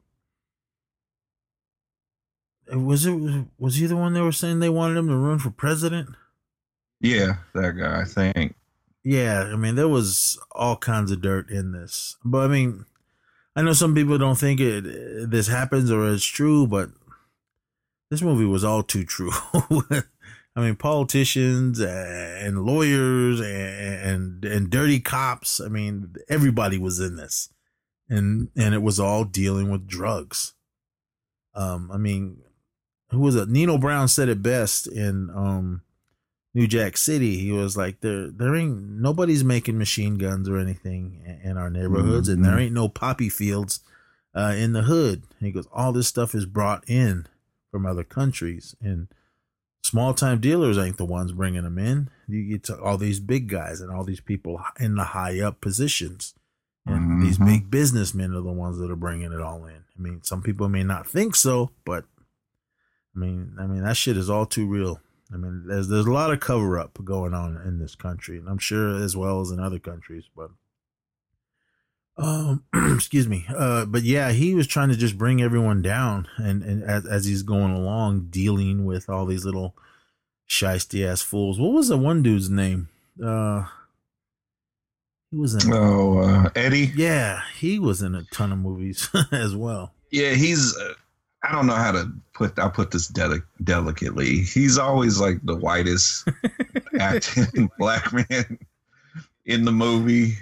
Was 2.72 3.04
it 3.04 3.12
was 3.58 3.76
he 3.76 3.86
the 3.86 3.96
one 3.96 4.14
they 4.14 4.20
were 4.20 4.32
saying 4.32 4.60
they 4.60 4.70
wanted 4.70 4.96
him 4.96 5.08
to 5.08 5.16
run 5.16 5.38
for 5.38 5.50
president? 5.50 6.08
Yeah, 7.00 7.36
that 7.54 7.72
guy. 7.72 8.00
I 8.00 8.04
think. 8.04 8.54
Yeah, 9.04 9.50
I 9.52 9.56
mean 9.56 9.74
there 9.74 9.88
was 9.88 10.38
all 10.52 10.76
kinds 10.76 11.10
of 11.10 11.20
dirt 11.20 11.50
in 11.50 11.72
this, 11.72 12.16
but 12.24 12.44
I 12.44 12.48
mean, 12.48 12.86
I 13.54 13.62
know 13.62 13.72
some 13.72 13.94
people 13.94 14.16
don't 14.16 14.38
think 14.38 14.60
it 14.60 15.30
this 15.30 15.48
happens 15.48 15.90
or 15.90 16.08
it's 16.08 16.24
true, 16.24 16.66
but 16.66 16.90
this 18.10 18.22
movie 18.22 18.46
was 18.46 18.64
all 18.64 18.82
too 18.82 19.04
true. 19.04 19.32
I 20.54 20.60
mean, 20.60 20.76
politicians 20.76 21.80
and 21.80 22.64
lawyers 22.64 23.40
and, 23.40 23.50
and 23.50 24.44
and 24.44 24.70
dirty 24.70 25.00
cops. 25.00 25.60
I 25.60 25.68
mean, 25.68 26.14
everybody 26.28 26.78
was 26.78 27.00
in 27.00 27.16
this, 27.16 27.48
and 28.08 28.48
and 28.56 28.74
it 28.74 28.82
was 28.82 29.00
all 29.00 29.24
dealing 29.24 29.70
with 29.70 29.86
drugs. 29.86 30.54
Um, 31.54 31.90
I 31.92 31.96
mean, 31.96 32.42
who 33.12 33.20
was 33.20 33.36
it? 33.36 33.48
Nino 33.48 33.78
Brown 33.78 34.08
said 34.08 34.28
it 34.28 34.42
best 34.42 34.86
in 34.86 35.30
um, 35.30 35.82
New 36.54 36.66
Jack 36.66 36.96
City. 36.96 37.38
He 37.38 37.52
was 37.52 37.76
like, 37.76 38.00
"There, 38.00 38.30
there 38.30 38.54
ain't 38.56 38.78
nobody's 38.78 39.44
making 39.44 39.78
machine 39.78 40.16
guns 40.18 40.48
or 40.48 40.58
anything 40.58 41.22
in 41.44 41.56
our 41.56 41.70
neighborhoods, 41.70 42.28
and 42.28 42.44
there 42.44 42.58
ain't 42.58 42.74
no 42.74 42.88
poppy 42.88 43.28
fields 43.28 43.80
uh, 44.34 44.54
in 44.56 44.72
the 44.72 44.82
hood." 44.82 45.22
And 45.38 45.46
he 45.46 45.52
goes, 45.52 45.68
"All 45.72 45.92
this 45.92 46.08
stuff 46.08 46.34
is 46.34 46.46
brought 46.46 46.88
in 46.88 47.26
from 47.70 47.86
other 47.86 48.04
countries, 48.04 48.74
and 48.80 49.08
small 49.84 50.14
time 50.14 50.40
dealers 50.40 50.78
ain't 50.78 50.96
the 50.98 51.04
ones 51.04 51.32
bringing 51.32 51.62
them 51.64 51.78
in. 51.78 52.10
You 52.28 52.44
get 52.44 52.62
to 52.64 52.80
all 52.80 52.98
these 52.98 53.20
big 53.20 53.48
guys 53.48 53.80
and 53.80 53.90
all 53.90 54.04
these 54.04 54.20
people 54.20 54.60
in 54.80 54.94
the 54.96 55.04
high 55.04 55.40
up 55.40 55.60
positions." 55.60 56.34
And 56.84 57.22
these 57.22 57.38
Mhm. 57.38 57.46
big 57.46 57.70
businessmen 57.70 58.32
are 58.32 58.40
the 58.42 58.50
ones 58.52 58.76
that 58.78 58.90
are 58.90 58.96
bringing 58.96 59.32
it 59.32 59.40
all 59.40 59.66
in. 59.66 59.84
I 59.96 60.02
mean, 60.02 60.20
some 60.24 60.42
people 60.42 60.68
may 60.68 60.82
not 60.82 61.06
think 61.06 61.36
so, 61.36 61.70
but 61.84 62.06
I 63.14 63.18
mean, 63.18 63.56
I 63.58 63.66
mean 63.66 63.82
that 63.84 63.96
shit 63.96 64.16
is 64.16 64.30
all 64.30 64.46
too 64.46 64.66
real. 64.66 65.00
I 65.32 65.36
mean, 65.36 65.64
there's 65.66 65.88
there's 65.88 66.06
a 66.06 66.12
lot 66.12 66.32
of 66.32 66.40
cover 66.40 66.78
up 66.78 66.98
going 67.04 67.34
on 67.34 67.56
in 67.64 67.78
this 67.78 67.94
country, 67.94 68.38
and 68.38 68.48
I'm 68.48 68.58
sure 68.58 69.02
as 69.02 69.16
well 69.16 69.40
as 69.40 69.50
in 69.50 69.60
other 69.60 69.78
countries. 69.78 70.24
But, 70.36 70.50
um, 72.18 72.64
excuse 72.94 73.26
me. 73.26 73.46
Uh, 73.48 73.86
but 73.86 74.02
yeah, 74.02 74.32
he 74.32 74.54
was 74.54 74.66
trying 74.66 74.90
to 74.90 74.96
just 74.96 75.16
bring 75.16 75.40
everyone 75.42 75.80
down, 75.80 76.28
and 76.36 76.62
and 76.62 76.82
as 76.84 77.06
as 77.06 77.24
he's 77.24 77.42
going 77.42 77.72
along, 77.72 78.28
dealing 78.30 78.84
with 78.84 79.08
all 79.08 79.24
these 79.24 79.44
little 79.44 79.74
shisty 80.48 81.06
ass 81.06 81.22
fools. 81.22 81.58
What 81.58 81.72
was 81.72 81.88
the 81.88 81.96
one 81.96 82.22
dude's 82.22 82.50
name? 82.50 82.88
Uh, 83.22 83.64
he 85.30 85.38
was 85.38 85.54
in. 85.54 85.72
Oh, 85.72 86.18
uh, 86.18 86.50
Eddie. 86.54 86.92
Yeah, 86.94 87.40
he 87.58 87.78
was 87.78 88.02
in 88.02 88.14
a 88.14 88.24
ton 88.24 88.52
of 88.52 88.58
movies 88.58 89.08
as 89.32 89.56
well. 89.56 89.94
Yeah, 90.10 90.34
he's. 90.34 90.76
Uh, 90.76 90.92
I 91.42 91.52
don't 91.52 91.66
know 91.66 91.74
how 91.74 91.92
to 91.92 92.12
put. 92.34 92.58
I'll 92.58 92.70
put 92.70 92.90
this 92.90 93.08
deli- 93.08 93.42
delicately. 93.64 94.40
He's 94.40 94.78
always 94.78 95.20
like 95.20 95.44
the 95.44 95.56
whitest 95.56 96.28
acting 97.00 97.70
black 97.78 98.12
man 98.12 98.58
in 99.44 99.64
the 99.64 99.72
movie. 99.72 100.34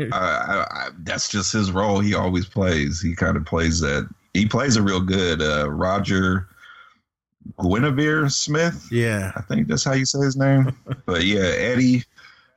Uh, 0.00 0.06
I, 0.12 0.66
I, 0.70 0.88
that's 1.00 1.28
just 1.28 1.52
his 1.52 1.72
role. 1.72 1.98
He 2.00 2.14
always 2.14 2.46
plays. 2.46 3.00
He 3.00 3.14
kind 3.14 3.36
of 3.36 3.44
plays 3.44 3.80
that. 3.80 4.08
He 4.32 4.46
plays 4.46 4.76
a 4.76 4.82
real 4.82 5.00
good. 5.00 5.42
Uh, 5.42 5.68
Roger 5.68 6.48
Guenveur 7.58 8.30
Smith. 8.30 8.88
Yeah, 8.90 9.32
I 9.36 9.42
think 9.42 9.68
that's 9.68 9.84
how 9.84 9.94
you 9.94 10.04
say 10.04 10.20
his 10.20 10.36
name. 10.36 10.74
but 11.06 11.24
yeah, 11.24 11.40
Eddie, 11.40 12.04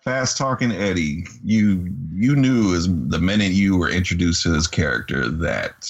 fast 0.01 0.37
talking 0.37 0.71
Eddie. 0.71 1.25
You 1.43 1.91
you 2.13 2.35
knew 2.35 2.75
as 2.75 2.87
the 2.87 3.19
minute 3.19 3.51
you 3.51 3.77
were 3.77 3.89
introduced 3.89 4.43
to 4.43 4.49
this 4.49 4.67
character 4.67 5.27
that 5.27 5.89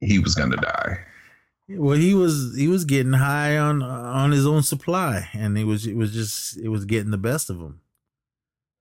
he 0.00 0.18
was 0.18 0.34
gonna 0.34 0.56
die. 0.56 0.98
Well, 1.68 1.98
he 1.98 2.14
was 2.14 2.54
he 2.56 2.66
was 2.66 2.84
getting 2.84 3.12
high 3.12 3.58
on 3.58 3.82
on 3.82 4.30
his 4.30 4.46
own 4.46 4.62
supply, 4.62 5.28
and 5.34 5.58
it 5.58 5.64
was 5.64 5.86
it 5.86 5.96
was 5.96 6.12
just 6.12 6.56
it 6.56 6.68
was 6.68 6.84
getting 6.84 7.10
the 7.10 7.18
best 7.18 7.50
of 7.50 7.58
him. 7.58 7.80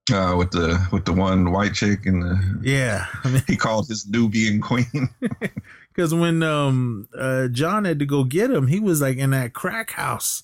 Uh, 0.10 0.36
with 0.38 0.52
the 0.52 0.88
with 0.94 1.04
the 1.04 1.12
one 1.12 1.52
white 1.52 1.74
chick 1.74 2.06
and 2.06 2.22
the, 2.22 2.60
Yeah, 2.64 3.08
I 3.26 3.30
mean, 3.30 3.44
he 3.46 3.58
called 3.58 3.90
his 3.90 4.08
Nubian 4.08 4.62
queen. 4.62 5.10
because 5.94 6.14
when 6.14 6.44
um 6.44 7.10
uh 7.18 7.50
John 7.50 7.84
had 7.84 8.00
to 8.00 8.06
go 8.06 8.24
get 8.24 8.50
him, 8.50 8.68
he 8.68 8.80
was 8.80 9.02
like 9.02 9.18
in 9.18 9.32
that 9.32 9.52
crack 9.52 9.92
house. 9.92 10.44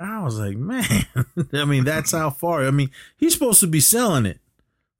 And 0.00 0.10
I 0.10 0.24
was 0.24 0.40
like, 0.40 0.56
man, 0.56 1.06
I 1.52 1.64
mean, 1.66 1.84
that's 1.84 2.10
how 2.10 2.30
far. 2.30 2.64
I 2.64 2.72
mean, 2.72 2.90
he's 3.16 3.34
supposed 3.34 3.60
to 3.60 3.68
be 3.68 3.80
selling 3.80 4.26
it 4.26 4.40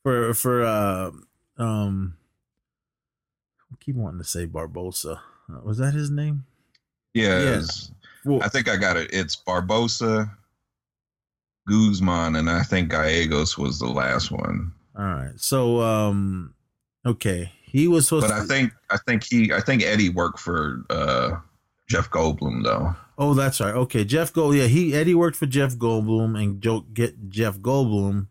for 0.04 0.34
for 0.34 0.62
uh 0.62 1.10
um. 1.56 2.16
Keep 3.80 3.96
wanting 3.96 4.18
to 4.20 4.24
say 4.24 4.46
Barbosa. 4.46 5.18
Uh, 5.50 5.60
was 5.62 5.78
that 5.78 5.94
his 5.94 6.10
name? 6.10 6.44
yeah, 7.14 7.38
Yeah. 7.40 7.50
it's- 7.56 7.90
Well, 8.24 8.42
I 8.42 8.48
think 8.48 8.68
I 8.68 8.76
got 8.76 8.96
it. 8.96 9.10
It's 9.12 9.34
Barbosa, 9.36 10.30
Guzman, 11.66 12.36
and 12.36 12.50
I 12.50 12.62
think 12.62 12.90
Gallegos 12.90 13.56
was 13.56 13.78
the 13.78 13.86
last 13.88 14.30
one. 14.30 14.72
all 14.96 15.04
right. 15.04 15.32
So 15.38 15.80
um, 15.80 16.54
okay, 17.06 17.52
he 17.62 17.88
was 17.88 18.08
supposed. 18.08 18.28
But 18.28 18.34
I 18.36 18.44
think 18.44 18.72
I 18.90 18.96
think 19.06 19.24
he 19.24 19.52
I 19.52 19.60
think 19.60 19.82
Eddie 19.82 20.08
worked 20.10 20.38
for 20.40 20.84
uh, 20.90 21.36
Jeff 21.88 22.10
Goldblum 22.10 22.64
though. 22.64 22.94
Oh, 23.18 23.34
that's 23.34 23.60
right. 23.60 23.74
Okay, 23.74 24.04
Jeff 24.04 24.32
Gold. 24.32 24.54
Yeah, 24.56 24.66
he 24.66 24.94
Eddie 24.94 25.14
worked 25.14 25.36
for 25.36 25.46
Jeff 25.46 25.74
Goldblum, 25.76 26.40
and 26.42 26.60
Joe 26.62 26.80
get 26.80 27.28
Jeff 27.30 27.58
Goldblum 27.58 28.26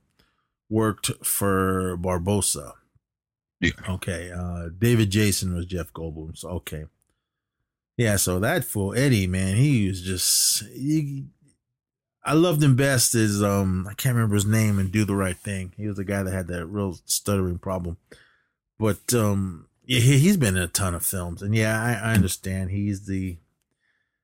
worked 0.70 1.12
for 1.26 1.98
Barbosa. 1.98 2.74
Yeah. 3.60 3.72
Okay. 3.90 4.32
Uh, 4.32 4.70
David 4.78 5.10
Jason 5.10 5.56
was 5.56 5.66
Jeff 5.66 5.92
Goldblum. 5.94 6.38
So 6.38 6.50
okay. 6.50 6.86
Yeah. 7.98 8.16
So 8.16 8.40
that 8.40 8.64
fool 8.64 8.96
Eddie, 8.96 9.28
man, 9.28 9.58
he 9.58 9.88
was 9.88 10.02
just. 10.02 10.64
He, 10.74 11.26
I 12.24 12.34
loved 12.34 12.62
him 12.62 12.76
best 12.76 13.16
as 13.16 13.42
um 13.42 13.88
I 13.90 13.94
can't 13.94 14.16
remember 14.16 14.36
his 14.36 14.46
name 14.46 14.78
and 14.78 14.92
do 14.92 15.06
the 15.06 15.16
right 15.16 15.38
thing. 15.38 15.74
He 15.78 15.88
was 15.88 15.98
the 15.98 16.04
guy 16.04 16.22
that 16.22 16.34
had 16.34 16.48
that 16.48 16.66
real 16.66 16.98
stuttering 17.06 17.60
problem. 17.60 17.98
But 18.78 19.14
um 19.14 19.68
yeah, 19.86 20.00
he, 20.00 20.20
he's 20.20 20.38
been 20.38 20.56
in 20.56 20.62
a 20.62 20.68
ton 20.68 20.94
of 20.94 21.04
films, 21.04 21.42
and 21.42 21.56
yeah, 21.56 21.82
I, 21.82 22.12
I 22.12 22.14
understand. 22.14 22.70
He's 22.70 23.08
the 23.08 23.38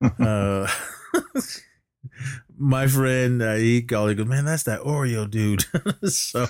uh 0.20 0.68
my 2.58 2.88
friend 2.88 3.42
uh, 3.42 3.56
he 3.56 3.82
called 3.82 4.10
he 4.10 4.16
goes 4.16 4.28
man 4.28 4.46
that's 4.46 4.64
that 4.64 4.82
oreo 4.82 5.30
dude 5.30 5.66
so 6.10 6.46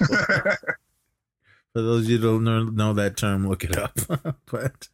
for 1.75 1.81
those 1.81 2.05
of 2.05 2.09
you 2.09 2.17
don't 2.17 2.45
know, 2.45 2.63
know 2.63 2.93
that 2.93 3.17
term 3.17 3.49
look 3.49 3.65
it 3.65 3.77
up. 3.77 3.99
But 4.49 4.88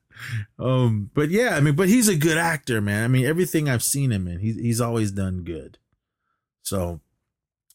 um 0.60 1.10
but 1.16 1.30
yeah 1.30 1.56
i 1.56 1.60
mean 1.62 1.76
but 1.76 1.90
he's 1.90 2.08
a 2.08 2.16
good 2.16 2.38
actor 2.38 2.80
man. 2.80 3.04
I 3.04 3.08
mean 3.08 3.26
everything 3.26 3.68
i've 3.68 3.82
seen 3.82 4.12
him 4.12 4.28
in 4.28 4.40
he's, 4.40 4.56
he's 4.56 4.82
always 4.82 5.12
done 5.12 5.44
good. 5.44 5.78
So 6.64 7.02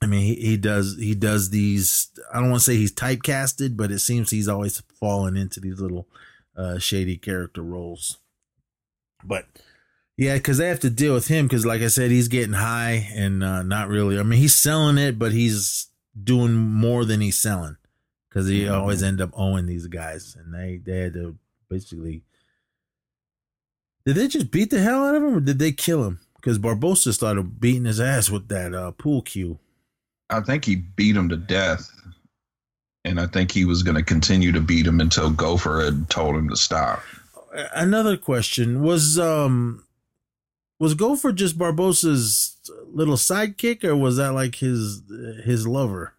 i 0.03 0.07
mean 0.07 0.23
he, 0.23 0.35
he 0.35 0.57
does 0.57 0.97
he 0.99 1.15
does 1.15 1.51
these 1.51 2.09
i 2.33 2.41
don't 2.41 2.51
want 2.51 2.63
to 2.63 2.65
say 2.65 2.77
he's 2.77 2.93
typecasted 2.93 3.77
but 3.77 3.91
it 3.91 4.01
seems 4.01 4.31
he's 4.31 4.49
always 4.49 4.81
fallen 5.01 5.37
into 5.37 5.61
these 5.61 5.81
little 5.81 6.09
uh 6.57 6.79
shady 6.79 7.17
character 7.17 7.63
roles. 7.63 8.19
But 9.25 9.47
yeah, 10.17 10.35
because 10.35 10.59
they 10.59 10.69
have 10.69 10.81
to 10.81 10.91
deal 10.91 11.15
with 11.15 11.29
him 11.29 11.47
because, 11.47 11.67
like 11.67 11.83
I 11.83 11.89
said, 11.89 12.11
he's 12.11 12.29
getting 12.29 12.55
high 12.55 13.11
and 13.15 13.45
uh, 13.45 13.63
not 13.63 13.89
really. 13.89 14.19
I 14.19 14.23
mean, 14.23 14.39
he's 14.39 14.55
selling 14.55 14.97
it, 14.97 15.19
but 15.19 15.33
he's 15.33 15.89
doing 16.19 16.55
more 16.55 17.05
than 17.05 17.21
he's 17.21 17.39
selling 17.39 17.77
because 18.37 18.51
he 18.51 18.69
always 18.69 19.03
end 19.03 19.23
up 19.23 19.31
owing 19.33 19.65
these 19.65 19.87
guys, 19.87 20.37
and 20.39 20.53
they 20.53 20.77
they 20.77 20.99
had 20.99 21.15
to 21.15 21.39
basically. 21.71 22.23
Did 24.05 24.17
they 24.17 24.29
just 24.29 24.51
beat 24.51 24.69
the 24.69 24.79
hell 24.79 25.07
out 25.07 25.15
of 25.15 25.23
him, 25.23 25.37
or 25.37 25.41
did 25.41 25.59
they 25.59 25.73
kill 25.73 26.05
him? 26.05 26.21
Because 26.35 26.59
Barbosa 26.59 27.15
started 27.15 27.59
beating 27.59 27.87
his 27.87 27.99
ass 27.99 28.29
with 28.29 28.49
that 28.49 28.75
uh, 28.75 28.91
pool 28.91 29.23
cue. 29.23 29.59
I 30.29 30.41
think 30.41 30.67
he 30.67 30.77
beat 30.77 31.17
him 31.17 31.31
to 31.31 31.37
death. 31.37 31.91
And 33.07 33.19
I 33.19 33.27
think 33.27 33.53
he 33.53 33.65
was 33.65 33.83
going 33.83 33.97
to 33.97 34.03
continue 34.03 34.53
to 34.53 34.61
beat 34.61 34.87
him 34.87 35.01
until 35.01 35.31
Gopher 35.31 35.83
had 35.83 36.11
told 36.11 36.35
him 36.35 36.51
to 36.51 36.57
stop. 36.57 37.03
Another 37.73 38.19
question 38.19 38.83
was 38.83 39.19
um 39.19 39.85
was 40.79 40.93
Gopher 40.93 41.33
just 41.33 41.57
Barbosa's 41.57 42.59
little 42.93 43.17
sidekick, 43.17 43.83
or 43.83 43.97
was 43.97 44.19
that 44.19 44.35
like 44.35 44.57
his 44.57 45.03
his 45.45 45.67
lover? 45.67 46.16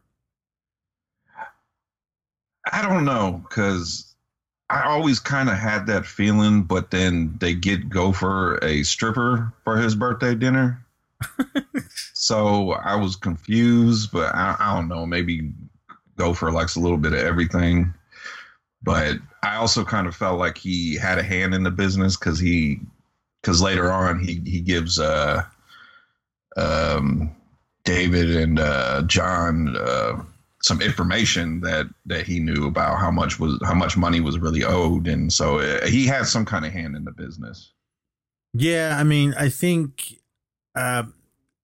I 2.72 2.82
don't 2.82 3.06
know 3.06 3.42
because 3.48 4.16
I 4.70 4.84
always 4.84 5.20
kind 5.20 5.50
of 5.50 5.56
had 5.56 5.88
that 5.88 6.06
feeling, 6.06 6.64
but 6.64 6.92
then 6.92 7.38
they 7.40 7.54
get 7.54 7.90
Gopher 7.90 8.60
a 8.64 8.84
stripper 8.84 9.54
for 9.64 9.78
his 9.78 9.96
birthday 9.96 10.36
dinner. 10.36 10.86
so 12.14 12.72
I 12.74 12.96
was 12.96 13.16
confused, 13.16 14.12
but 14.12 14.36
I, 14.36 14.56
I 14.60 14.76
don't 14.76 14.88
know. 14.90 15.06
Maybe 15.06 15.52
Gopher 16.18 16.52
likes 16.52 16.76
a 16.76 16.80
little 16.80 16.98
bit 16.98 17.14
of 17.14 17.20
everything. 17.20 17.94
but 18.84 19.18
I 19.44 19.56
also 19.56 19.84
kind 19.84 20.08
of 20.08 20.16
felt 20.16 20.40
like 20.40 20.58
he 20.58 20.96
had 20.96 21.18
a 21.20 21.24
hand 21.24 21.54
in 21.54 21.64
the 21.64 21.72
business 21.72 22.18
because 22.18 22.40
he, 22.40 22.80
because 23.42 23.62
later 23.62 23.92
on 23.92 24.20
he 24.20 24.42
he 24.46 24.62
gives 24.62 25.00
uh, 25.00 25.44
um, 26.58 27.36
David 27.84 28.36
and 28.36 28.60
uh, 28.60 29.04
John 29.04 29.76
uh, 29.78 30.22
some 30.62 30.82
information 30.82 31.62
that 31.62 31.88
that 32.06 32.26
he 32.26 32.39
knew 32.39 32.65
about 32.65 32.98
how 32.98 33.12
much 33.12 33.39
was 33.39 33.60
how 33.63 33.76
much 33.76 33.96
money 33.96 34.20
was 34.20 34.39
really 34.39 34.63
owed, 34.63 35.08
and 35.08 35.32
so 35.32 35.60
uh, 35.60 35.86
he 35.86 36.06
had 36.06 36.26
some 36.26 36.46
kind 36.46 36.65
of 36.65 36.72
hand 36.72 36.96
in 36.96 37.06
the 37.06 37.12
business. 37.12 37.74
Yeah, 38.54 38.98
I 39.00 39.04
mean, 39.04 39.34
I 39.38 39.50
think 39.50 40.15
uh, 40.76 41.04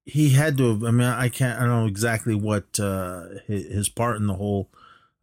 he 0.05 0.29
had 0.29 0.57
to. 0.57 0.69
Have, 0.69 0.83
I 0.83 0.91
mean, 0.91 1.07
I 1.07 1.29
can't. 1.29 1.59
I 1.59 1.65
don't 1.65 1.81
know 1.81 1.87
exactly 1.87 2.35
what 2.35 2.79
uh, 2.79 3.25
his, 3.47 3.89
part 3.89 4.17
in 4.17 4.27
the 4.27 4.35
whole 4.35 4.69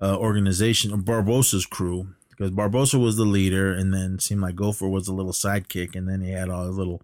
uh, 0.00 0.16
organization 0.16 0.92
of 0.92 1.00
Barbosa's 1.00 1.66
crew, 1.66 2.08
because 2.30 2.50
Barbosa 2.50 3.00
was 3.00 3.16
the 3.16 3.24
leader, 3.24 3.72
and 3.72 3.94
then 3.94 4.14
it 4.14 4.22
seemed 4.22 4.40
like 4.40 4.56
Gopher 4.56 4.88
was 4.88 5.06
a 5.06 5.14
little 5.14 5.32
sidekick, 5.32 5.94
and 5.94 6.08
then 6.08 6.22
he 6.22 6.32
had 6.32 6.48
all 6.48 6.66
his 6.66 6.76
little 6.76 7.02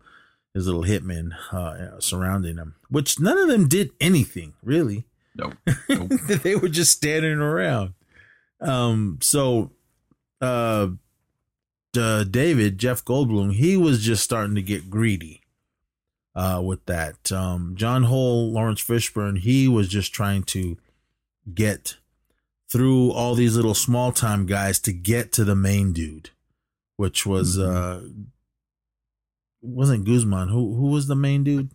his 0.52 0.66
little 0.66 0.84
hitmen 0.84 1.30
uh, 1.52 2.00
surrounding 2.00 2.56
him, 2.56 2.74
which 2.88 3.20
none 3.20 3.38
of 3.38 3.48
them 3.48 3.68
did 3.68 3.90
anything 4.00 4.54
really. 4.62 5.06
Nope. 5.36 5.54
nope. 5.88 6.10
they 6.42 6.56
were 6.56 6.68
just 6.68 6.92
standing 6.92 7.38
around. 7.38 7.94
Um, 8.60 9.18
so, 9.22 9.72
uh, 10.40 10.88
uh, 11.96 12.24
David 12.24 12.78
Jeff 12.78 13.04
Goldblum, 13.04 13.54
he 13.54 13.76
was 13.76 14.02
just 14.02 14.22
starting 14.22 14.54
to 14.54 14.62
get 14.62 14.90
greedy. 14.90 15.42
Uh, 16.34 16.60
with 16.62 16.84
that, 16.84 17.32
um, 17.32 17.72
John 17.76 18.04
Hull, 18.04 18.52
Lawrence 18.52 18.84
Fishburne, 18.84 19.38
he 19.38 19.68
was 19.68 19.88
just 19.88 20.12
trying 20.12 20.42
to 20.42 20.76
get 21.54 21.96
through 22.70 23.10
all 23.12 23.34
these 23.34 23.56
little 23.56 23.74
small 23.74 24.12
time 24.12 24.46
guys 24.46 24.78
to 24.80 24.92
get 24.92 25.32
to 25.32 25.44
the 25.44 25.54
main 25.54 25.92
dude, 25.92 26.30
which 26.96 27.24
was 27.24 27.58
uh 27.58 28.02
wasn't 29.62 30.04
Guzman. 30.04 30.48
Who 30.48 30.74
who 30.74 30.88
was 30.88 31.06
the 31.06 31.16
main 31.16 31.44
dude? 31.44 31.70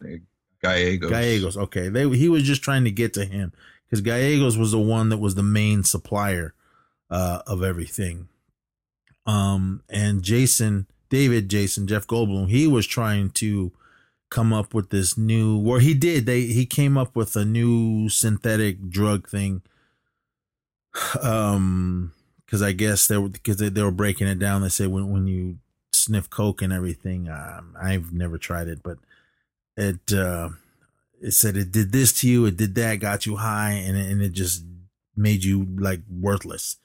Gallegos. 0.62 1.10
Gallegos. 1.10 1.58
Okay, 1.58 1.90
they 1.90 2.08
he 2.10 2.30
was 2.30 2.44
just 2.44 2.62
trying 2.62 2.84
to 2.84 2.92
get 2.92 3.14
to 3.14 3.26
him 3.26 3.52
because 3.86 4.02
Gallegos 4.02 4.58
was 4.58 4.72
the 4.72 4.80
one 4.80 5.10
that 5.10 5.18
was 5.18 5.36
the 5.36 5.44
main 5.44 5.84
supplier 5.84 6.54
uh, 7.10 7.42
of 7.48 7.64
everything. 7.64 8.28
Um, 9.26 9.84
and 9.90 10.24
Jason, 10.24 10.88
David, 11.10 11.50
Jason, 11.50 11.88
Jeff 11.88 12.08
Goldblum, 12.08 12.50
he 12.50 12.68
was 12.68 12.88
trying 12.88 13.30
to 13.32 13.72
come 14.30 14.54
up 14.54 14.74
with 14.74 14.90
this 14.90 15.18
new. 15.18 15.58
Where 15.58 15.80
he 15.80 15.94
did, 15.94 16.26
they 16.26 16.42
he 16.42 16.66
came 16.66 16.98
up 16.98 17.16
with 17.16 17.36
a 17.36 17.46
new 17.46 18.10
synthetic 18.10 18.90
drug 18.90 19.28
thing. 19.30 19.62
Um, 21.22 22.14
because 22.46 22.62
I 22.62 22.74
guess 22.74 23.08
they 23.08 23.18
were 23.18 23.30
because 23.30 23.58
they, 23.58 23.70
they 23.70 23.82
were 23.82 23.92
breaking 23.92 24.28
it 24.28 24.38
down. 24.38 24.62
They 24.62 24.70
say 24.70 24.86
when 24.86 25.10
when 25.10 25.26
you 25.26 25.60
sniff 25.94 26.30
coke 26.30 26.62
and 26.62 26.74
everything. 26.74 27.30
Um, 27.30 27.76
I've 27.82 28.12
never 28.12 28.38
tried 28.38 28.68
it, 28.68 28.84
but 28.84 28.98
it 29.82 30.14
uh, 30.14 30.50
it 31.22 31.32
said 31.32 31.58
it 31.58 31.72
did 31.72 31.92
this 31.92 32.14
to 32.22 32.30
you, 32.30 32.46
it 32.46 32.58
did 32.58 32.76
that, 32.76 33.00
got 33.00 33.26
you 33.26 33.38
high, 33.38 33.72
and 33.72 33.98
and 33.98 34.22
it 34.22 34.34
just 34.34 34.64
made 35.16 35.44
you 35.44 35.68
like 35.78 36.02
worthless. 36.10 36.78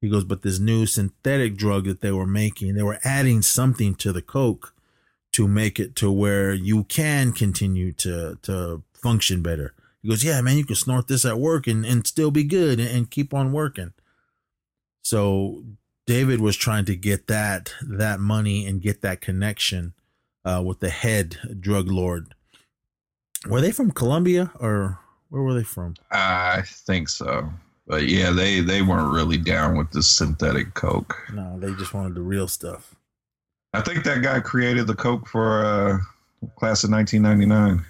He 0.00 0.08
goes, 0.08 0.24
but 0.24 0.42
this 0.42 0.58
new 0.58 0.86
synthetic 0.86 1.56
drug 1.56 1.86
that 1.86 2.00
they 2.00 2.12
were 2.12 2.26
making, 2.26 2.74
they 2.74 2.82
were 2.82 3.00
adding 3.02 3.42
something 3.42 3.94
to 3.96 4.12
the 4.12 4.22
coke 4.22 4.72
to 5.32 5.48
make 5.48 5.80
it 5.80 5.96
to 5.96 6.10
where 6.10 6.54
you 6.54 6.84
can 6.84 7.32
continue 7.32 7.92
to 7.92 8.38
to 8.42 8.82
function 8.94 9.42
better. 9.42 9.74
He 10.02 10.08
goes, 10.08 10.24
yeah, 10.24 10.40
man, 10.40 10.56
you 10.56 10.64
can 10.64 10.76
snort 10.76 11.08
this 11.08 11.24
at 11.24 11.40
work 11.40 11.66
and, 11.66 11.84
and 11.84 12.06
still 12.06 12.30
be 12.30 12.44
good 12.44 12.78
and, 12.78 12.88
and 12.88 13.10
keep 13.10 13.34
on 13.34 13.52
working. 13.52 13.92
So 15.02 15.64
David 16.06 16.40
was 16.40 16.56
trying 16.56 16.84
to 16.86 16.96
get 16.96 17.26
that 17.26 17.74
that 17.82 18.20
money 18.20 18.66
and 18.66 18.80
get 18.80 19.02
that 19.02 19.20
connection 19.20 19.94
uh, 20.44 20.62
with 20.64 20.80
the 20.80 20.90
head 20.90 21.36
drug 21.60 21.90
lord. 21.90 22.34
Were 23.48 23.60
they 23.60 23.72
from 23.72 23.90
Colombia 23.90 24.50
or 24.60 24.98
where 25.30 25.42
were 25.42 25.54
they 25.54 25.64
from? 25.64 25.94
I 26.10 26.62
think 26.66 27.08
so. 27.08 27.50
But 27.86 28.08
yeah, 28.08 28.30
they 28.30 28.60
they 28.60 28.82
weren't 28.82 29.14
really 29.14 29.38
down 29.38 29.76
with 29.78 29.90
the 29.90 30.02
synthetic 30.02 30.74
coke. 30.74 31.16
No, 31.32 31.58
they 31.58 31.72
just 31.74 31.94
wanted 31.94 32.14
the 32.14 32.20
real 32.20 32.46
stuff. 32.46 32.94
I 33.72 33.80
think 33.80 34.04
that 34.04 34.22
guy 34.22 34.40
created 34.40 34.86
the 34.86 34.94
coke 34.94 35.26
for 35.26 35.64
uh, 35.64 35.98
class 36.56 36.84
of 36.84 36.90
1999. 36.90 37.84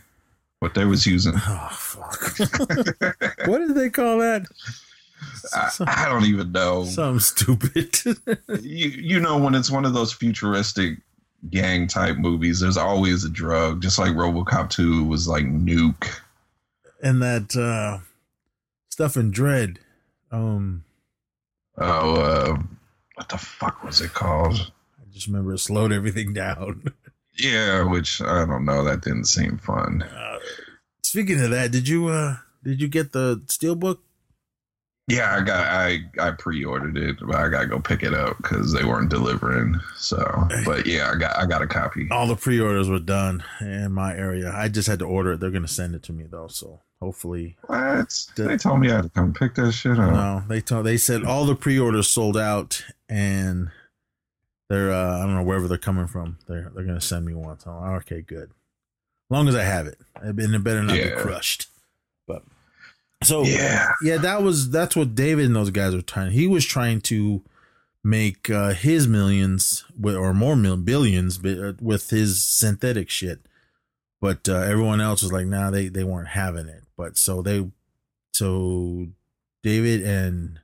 What 0.60 0.74
they 0.74 0.84
was 0.84 1.06
using. 1.06 1.34
Oh 1.36 1.68
fuck! 1.72 2.38
what 3.46 3.58
did 3.58 3.74
they 3.74 3.90
call 3.90 4.18
that? 4.18 4.46
I, 5.52 5.70
I 5.86 6.08
don't 6.08 6.24
even 6.24 6.52
know. 6.52 6.84
Something 6.84 7.20
stupid. 7.20 7.98
you 8.62 8.88
you 8.88 9.20
know 9.20 9.38
when 9.38 9.54
it's 9.54 9.70
one 9.70 9.84
of 9.84 9.94
those 9.94 10.12
futuristic 10.12 10.98
gang 11.50 11.86
type 11.86 12.16
movies, 12.16 12.60
there's 12.60 12.76
always 12.76 13.24
a 13.24 13.28
drug, 13.30 13.80
just 13.82 13.98
like 13.98 14.10
RoboCop 14.12 14.70
2 14.70 15.04
was 15.04 15.28
like 15.28 15.44
nuke. 15.44 16.08
and 17.02 17.22
that 17.22 17.56
uh 17.56 17.98
stuff 18.90 19.16
in 19.16 19.32
Dredd. 19.32 19.76
Um, 20.32 20.84
Oh, 21.80 22.16
uh, 22.16 22.56
what 23.14 23.28
the 23.28 23.38
fuck 23.38 23.84
was 23.84 24.00
it 24.00 24.12
called? 24.12 24.72
I 25.00 25.04
just 25.12 25.28
remember 25.28 25.54
it 25.54 25.58
slowed 25.58 25.92
everything 25.92 26.32
down. 26.44 26.92
Yeah, 27.38 27.84
which 27.84 28.20
I 28.20 28.44
don't 28.44 28.64
know. 28.64 28.82
That 28.82 29.02
didn't 29.02 29.26
seem 29.26 29.58
fun. 29.58 30.02
Uh, 30.02 30.38
speaking 31.04 31.40
of 31.40 31.50
that, 31.50 31.70
did 31.70 31.86
you 31.86 32.08
uh 32.08 32.36
did 32.64 32.80
you 32.80 32.88
get 32.88 33.12
the 33.12 33.36
steelbook? 33.46 33.98
Yeah, 35.08 35.34
I 35.36 35.40
got 35.40 35.66
I 35.66 36.00
I 36.20 36.30
pre-ordered 36.32 36.98
it, 36.98 37.16
but 37.26 37.34
I 37.36 37.48
gotta 37.48 37.66
go 37.66 37.80
pick 37.80 38.02
it 38.02 38.12
up 38.12 38.36
because 38.36 38.72
they 38.72 38.84
weren't 38.84 39.08
delivering. 39.08 39.74
So, 39.96 40.18
but 40.66 40.84
yeah, 40.86 41.10
I 41.12 41.18
got 41.18 41.36
I 41.36 41.46
got 41.46 41.62
a 41.62 41.66
copy. 41.66 42.06
All 42.10 42.26
the 42.26 42.36
pre-orders 42.36 42.90
were 42.90 42.98
done 42.98 43.42
in 43.60 43.90
my 43.92 44.14
area. 44.14 44.52
I 44.54 44.68
just 44.68 44.86
had 44.86 44.98
to 44.98 45.06
order 45.06 45.32
it. 45.32 45.40
They're 45.40 45.50
gonna 45.50 45.66
send 45.66 45.94
it 45.94 46.02
to 46.04 46.12
me 46.12 46.24
though, 46.30 46.48
so 46.48 46.82
hopefully. 47.00 47.56
What? 47.66 48.26
They 48.36 48.58
told 48.58 48.80
me 48.80 48.90
I 48.90 48.96
had 48.96 49.04
to 49.04 49.08
come 49.10 49.32
pick 49.32 49.54
that 49.54 49.72
shit 49.72 49.98
up. 49.98 50.12
No, 50.12 50.42
they 50.46 50.60
told 50.60 50.84
they 50.84 50.98
said 50.98 51.24
all 51.24 51.46
the 51.46 51.54
pre-orders 51.54 52.08
sold 52.08 52.36
out, 52.36 52.84
and 53.08 53.70
they're 54.68 54.92
uh, 54.92 55.16
I 55.18 55.22
don't 55.22 55.34
know 55.36 55.42
wherever 55.42 55.68
they're 55.68 55.78
coming 55.78 56.06
from. 56.06 56.36
They're 56.46 56.70
they're 56.74 56.84
gonna 56.84 57.00
send 57.00 57.24
me 57.24 57.32
one. 57.32 57.58
So 57.60 57.70
okay, 57.70 58.20
good. 58.20 58.50
As 58.50 59.34
long 59.34 59.48
as 59.48 59.54
I 59.54 59.62
have 59.62 59.86
it, 59.86 59.98
and 60.20 60.38
it 60.38 60.62
better 60.62 60.82
not 60.82 60.96
Yeah. 60.96 61.14
be 61.14 61.20
crushed. 61.22 61.67
But 63.20 63.26
so 63.28 63.42
Yeah. 63.44 63.92
yeah, 64.02 64.16
that 64.18 64.42
was 64.42 64.70
that's 64.70 64.96
what 64.96 65.14
David 65.14 65.46
and 65.46 65.56
those 65.56 65.70
guys 65.70 65.94
were 65.94 66.02
trying. 66.02 66.32
He 66.32 66.46
was 66.46 66.64
trying 66.64 67.00
to 67.02 67.42
make 68.04 68.48
uh, 68.48 68.70
his 68.74 69.08
millions 69.08 69.84
with, 69.98 70.14
or 70.14 70.32
more 70.32 70.56
mil- 70.56 70.76
billions 70.76 71.44
uh, 71.44 71.72
with 71.80 72.10
his 72.10 72.44
synthetic 72.44 73.10
shit, 73.10 73.40
but 74.20 74.48
uh, 74.48 74.54
everyone 74.60 75.00
else 75.00 75.22
was 75.22 75.32
like, 75.32 75.46
nah, 75.46 75.70
they 75.70 75.88
they 75.88 76.04
weren't 76.04 76.28
having 76.28 76.68
it. 76.68 76.84
But 76.96 77.16
so 77.18 77.42
they, 77.42 77.68
so 78.32 79.08
David 79.62 80.02
and 80.02 80.60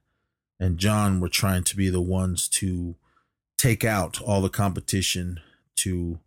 and 0.61 0.79
John 0.79 1.21
were 1.21 1.29
trying 1.29 1.65
to 1.65 1.77
be 1.77 1.89
the 1.91 2.01
ones 2.01 2.49
to 2.49 2.95
take 3.59 3.85
out 3.85 4.21
all 4.23 4.41
the 4.41 4.49
competition 4.49 5.41
to 5.77 6.21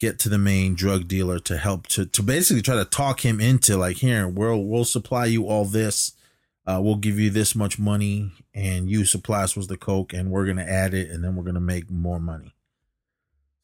get 0.00 0.18
to 0.18 0.28
the 0.28 0.38
main 0.38 0.74
drug 0.74 1.06
dealer 1.06 1.38
to 1.38 1.56
help 1.58 1.86
to 1.86 2.06
to 2.06 2.22
basically 2.22 2.62
try 2.62 2.74
to 2.74 2.84
talk 2.84 3.24
him 3.24 3.40
into 3.40 3.76
like 3.76 3.98
here 3.98 4.26
we'll 4.26 4.64
we'll 4.64 4.84
supply 4.84 5.26
you 5.26 5.46
all 5.46 5.64
this 5.64 6.12
uh, 6.66 6.80
we'll 6.82 6.96
give 6.96 7.18
you 7.18 7.30
this 7.30 7.54
much 7.54 7.78
money 7.78 8.32
and 8.54 8.90
you 8.90 9.04
supply 9.04 9.42
us 9.42 9.56
with 9.56 9.68
the 9.68 9.76
coke 9.76 10.12
and 10.12 10.30
we're 10.30 10.46
gonna 10.46 10.62
add 10.64 10.94
it 10.94 11.10
and 11.10 11.22
then 11.22 11.36
we're 11.36 11.44
gonna 11.44 11.60
make 11.60 11.90
more 11.90 12.18
money 12.20 12.54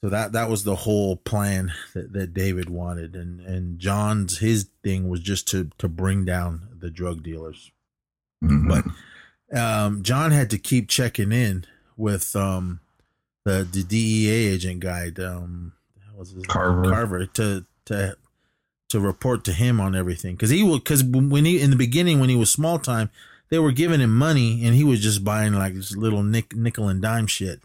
so 0.04 0.10
that 0.10 0.32
that 0.32 0.48
was 0.50 0.64
the 0.64 0.76
whole 0.76 1.16
plan 1.16 1.72
that, 1.94 2.12
that 2.12 2.34
david 2.34 2.68
wanted 2.68 3.16
and 3.16 3.40
and 3.40 3.78
john's 3.78 4.38
his 4.38 4.68
thing 4.84 5.08
was 5.08 5.20
just 5.20 5.48
to 5.48 5.70
to 5.78 5.88
bring 5.88 6.24
down 6.24 6.68
the 6.78 6.90
drug 6.90 7.22
dealers 7.22 7.70
Mhm. 8.44 8.68
but 8.68 8.84
um, 9.58 10.02
John 10.02 10.32
had 10.32 10.50
to 10.50 10.58
keep 10.58 10.88
checking 10.88 11.30
in 11.32 11.64
with 11.96 12.34
um, 12.36 12.80
the 13.44 13.66
the 13.70 13.84
DEA 13.84 14.28
agent 14.52 14.80
guy. 14.80 15.10
Um, 15.24 15.72
was 16.18 16.28
his 16.30 16.38
name? 16.38 16.46
Carver. 16.46 16.82
Carver 16.90 17.26
to 17.26 17.64
to 17.86 18.16
to 18.88 19.00
report 19.00 19.44
to 19.44 19.52
him 19.52 19.80
on 19.80 19.94
everything 19.96 20.34
because 20.34 20.50
he 20.50 20.62
will 20.62 20.78
because 20.78 21.02
when 21.02 21.44
he 21.44 21.60
in 21.60 21.70
the 21.70 21.76
beginning 21.76 22.20
when 22.20 22.28
he 22.28 22.36
was 22.36 22.50
small 22.50 22.78
time 22.78 23.10
they 23.48 23.58
were 23.58 23.72
giving 23.72 24.00
him 24.00 24.16
money 24.16 24.64
and 24.64 24.74
he 24.74 24.84
was 24.84 25.00
just 25.00 25.24
buying 25.24 25.52
like 25.54 25.74
this 25.74 25.96
little 25.96 26.22
nick, 26.22 26.54
nickel 26.54 26.88
and 26.88 27.02
dime 27.02 27.26
shit 27.26 27.60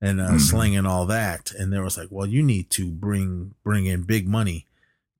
and 0.00 0.20
uh, 0.20 0.30
Mhm. 0.32 0.40
slinging 0.40 0.86
all 0.86 1.06
that 1.06 1.52
and 1.52 1.72
there 1.72 1.82
was 1.82 1.96
like 1.96 2.08
well 2.10 2.26
you 2.26 2.42
need 2.42 2.70
to 2.70 2.90
bring 2.90 3.54
bring 3.62 3.86
in 3.86 4.02
big 4.02 4.26
money 4.26 4.66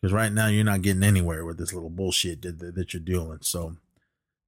because 0.00 0.12
right 0.12 0.32
now 0.32 0.48
you're 0.48 0.64
not 0.64 0.82
getting 0.82 1.04
anywhere 1.04 1.44
with 1.44 1.56
this 1.56 1.72
little 1.72 1.88
bullshit 1.90 2.42
that, 2.42 2.58
that, 2.58 2.74
that 2.74 2.92
you're 2.92 3.00
doing 3.00 3.38
so 3.42 3.76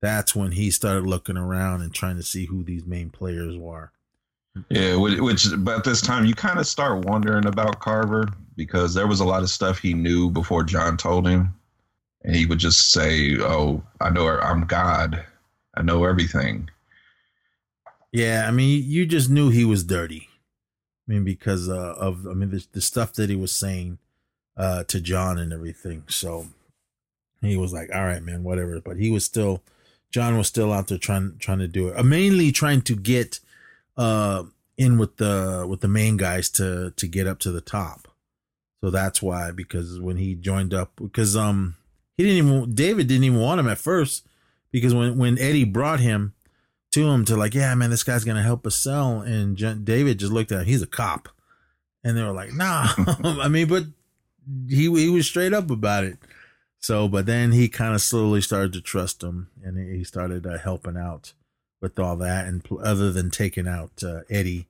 that's 0.02 0.34
when 0.34 0.52
he 0.52 0.70
started 0.70 1.06
looking 1.06 1.36
around 1.36 1.82
and 1.82 1.94
trying 1.94 2.16
to 2.16 2.22
see 2.22 2.46
who 2.46 2.62
these 2.62 2.84
main 2.84 3.08
players 3.10 3.56
were. 3.56 3.90
Yeah, 4.68 4.96
which, 4.96 5.46
but 5.58 5.78
at 5.78 5.84
this 5.84 6.00
time 6.00 6.24
you 6.24 6.34
kind 6.34 6.58
of 6.58 6.66
start 6.66 7.04
wondering 7.04 7.46
about 7.46 7.80
Carver 7.80 8.28
because 8.56 8.94
there 8.94 9.06
was 9.06 9.20
a 9.20 9.24
lot 9.24 9.42
of 9.42 9.50
stuff 9.50 9.78
he 9.78 9.94
knew 9.94 10.30
before 10.30 10.62
John 10.64 10.96
told 10.96 11.26
him, 11.26 11.54
and 12.22 12.34
he 12.34 12.46
would 12.46 12.58
just 12.58 12.90
say, 12.92 13.36
"Oh, 13.38 13.82
I 14.00 14.10
know 14.10 14.28
I'm 14.28 14.66
God, 14.66 15.24
I 15.76 15.82
know 15.82 16.04
everything." 16.04 16.70
Yeah, 18.12 18.46
I 18.48 18.50
mean, 18.50 18.82
you 18.86 19.04
just 19.04 19.28
knew 19.28 19.50
he 19.50 19.64
was 19.64 19.84
dirty. 19.84 20.28
I 21.06 21.12
mean, 21.12 21.24
because 21.24 21.68
uh, 21.68 21.94
of 21.98 22.26
I 22.26 22.32
mean 22.32 22.50
the, 22.50 22.66
the 22.72 22.80
stuff 22.80 23.12
that 23.14 23.30
he 23.30 23.36
was 23.36 23.52
saying 23.52 23.98
uh, 24.56 24.84
to 24.84 25.00
John 25.00 25.38
and 25.38 25.52
everything. 25.52 26.04
So 26.08 26.48
he 27.40 27.56
was 27.56 27.72
like, 27.72 27.90
"All 27.94 28.04
right, 28.04 28.22
man, 28.22 28.42
whatever." 28.42 28.80
But 28.80 28.96
he 28.96 29.10
was 29.10 29.24
still, 29.24 29.62
John 30.10 30.36
was 30.38 30.48
still 30.48 30.72
out 30.72 30.88
there 30.88 30.98
trying 30.98 31.36
trying 31.38 31.58
to 31.58 31.68
do 31.68 31.88
it, 31.88 31.98
uh, 31.98 32.02
mainly 32.02 32.52
trying 32.52 32.82
to 32.82 32.96
get 32.96 33.40
uh, 33.96 34.44
in 34.76 34.98
with 34.98 35.16
the 35.16 35.66
with 35.68 35.80
the 35.80 35.88
main 35.88 36.16
guys 36.16 36.50
to 36.50 36.92
to 36.96 37.06
get 37.06 37.26
up 37.26 37.38
to 37.40 37.50
the 37.50 37.60
top. 37.60 38.08
So 38.82 38.90
that's 38.90 39.22
why 39.22 39.50
because 39.50 40.00
when 40.00 40.16
he 40.16 40.34
joined 40.34 40.74
up 40.74 40.92
because 40.96 41.36
um 41.36 41.76
he 42.16 42.24
didn't 42.24 42.46
even 42.46 42.74
David 42.74 43.08
didn't 43.08 43.24
even 43.24 43.40
want 43.40 43.60
him 43.60 43.68
at 43.68 43.78
first 43.78 44.26
because 44.70 44.94
when 44.94 45.16
when 45.16 45.38
Eddie 45.38 45.64
brought 45.64 46.00
him 46.00 46.34
to 46.92 47.08
him 47.08 47.24
to 47.24 47.36
like 47.36 47.54
yeah 47.54 47.74
man 47.74 47.90
this 47.90 48.04
guy's 48.04 48.24
gonna 48.24 48.42
help 48.42 48.66
us 48.66 48.76
sell 48.76 49.20
and 49.20 49.56
David 49.84 50.18
just 50.18 50.32
looked 50.32 50.52
at 50.52 50.60
him 50.60 50.66
he's 50.66 50.82
a 50.82 50.86
cop. 50.86 51.28
And 52.04 52.16
they 52.16 52.22
were 52.22 52.32
like 52.32 52.52
nah. 52.52 52.88
I 53.24 53.48
mean 53.48 53.68
but 53.68 53.84
he 54.68 54.82
he 54.82 55.08
was 55.08 55.26
straight 55.26 55.54
up 55.54 55.70
about 55.70 56.04
it. 56.04 56.18
So 56.78 57.08
but 57.08 57.24
then 57.24 57.52
he 57.52 57.68
kind 57.68 57.94
of 57.94 58.02
slowly 58.02 58.42
started 58.42 58.74
to 58.74 58.82
trust 58.82 59.22
him 59.22 59.48
and 59.64 59.78
he 59.78 60.04
started 60.04 60.46
uh, 60.46 60.58
helping 60.58 60.98
out 60.98 61.32
with 61.80 61.98
all 61.98 62.16
that 62.16 62.46
and 62.46 62.66
other 62.82 63.12
than 63.12 63.30
taking 63.30 63.68
out 63.68 64.02
uh, 64.02 64.20
Eddie. 64.30 64.66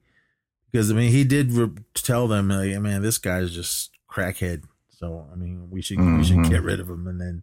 Because 0.71 0.91
I 0.91 0.95
mean 0.95 1.11
he 1.13 1.25
did 1.25 1.53
re- 1.53 1.71
tell 1.95 2.27
them 2.29 2.49
like 2.49 2.79
man 2.81 3.03
this 3.03 3.19
guy's 3.19 3.55
just 3.55 3.91
crackhead. 4.11 4.63
So 4.99 5.27
I 5.33 5.37
mean 5.37 5.69
we 5.71 5.83
should 5.83 5.99
we 5.99 6.25
should 6.25 6.37
Mhm. 6.39 6.51
get 6.51 6.63
rid 6.63 6.81
of 6.81 6.89
him. 6.91 7.07
And 7.07 7.21
then 7.21 7.43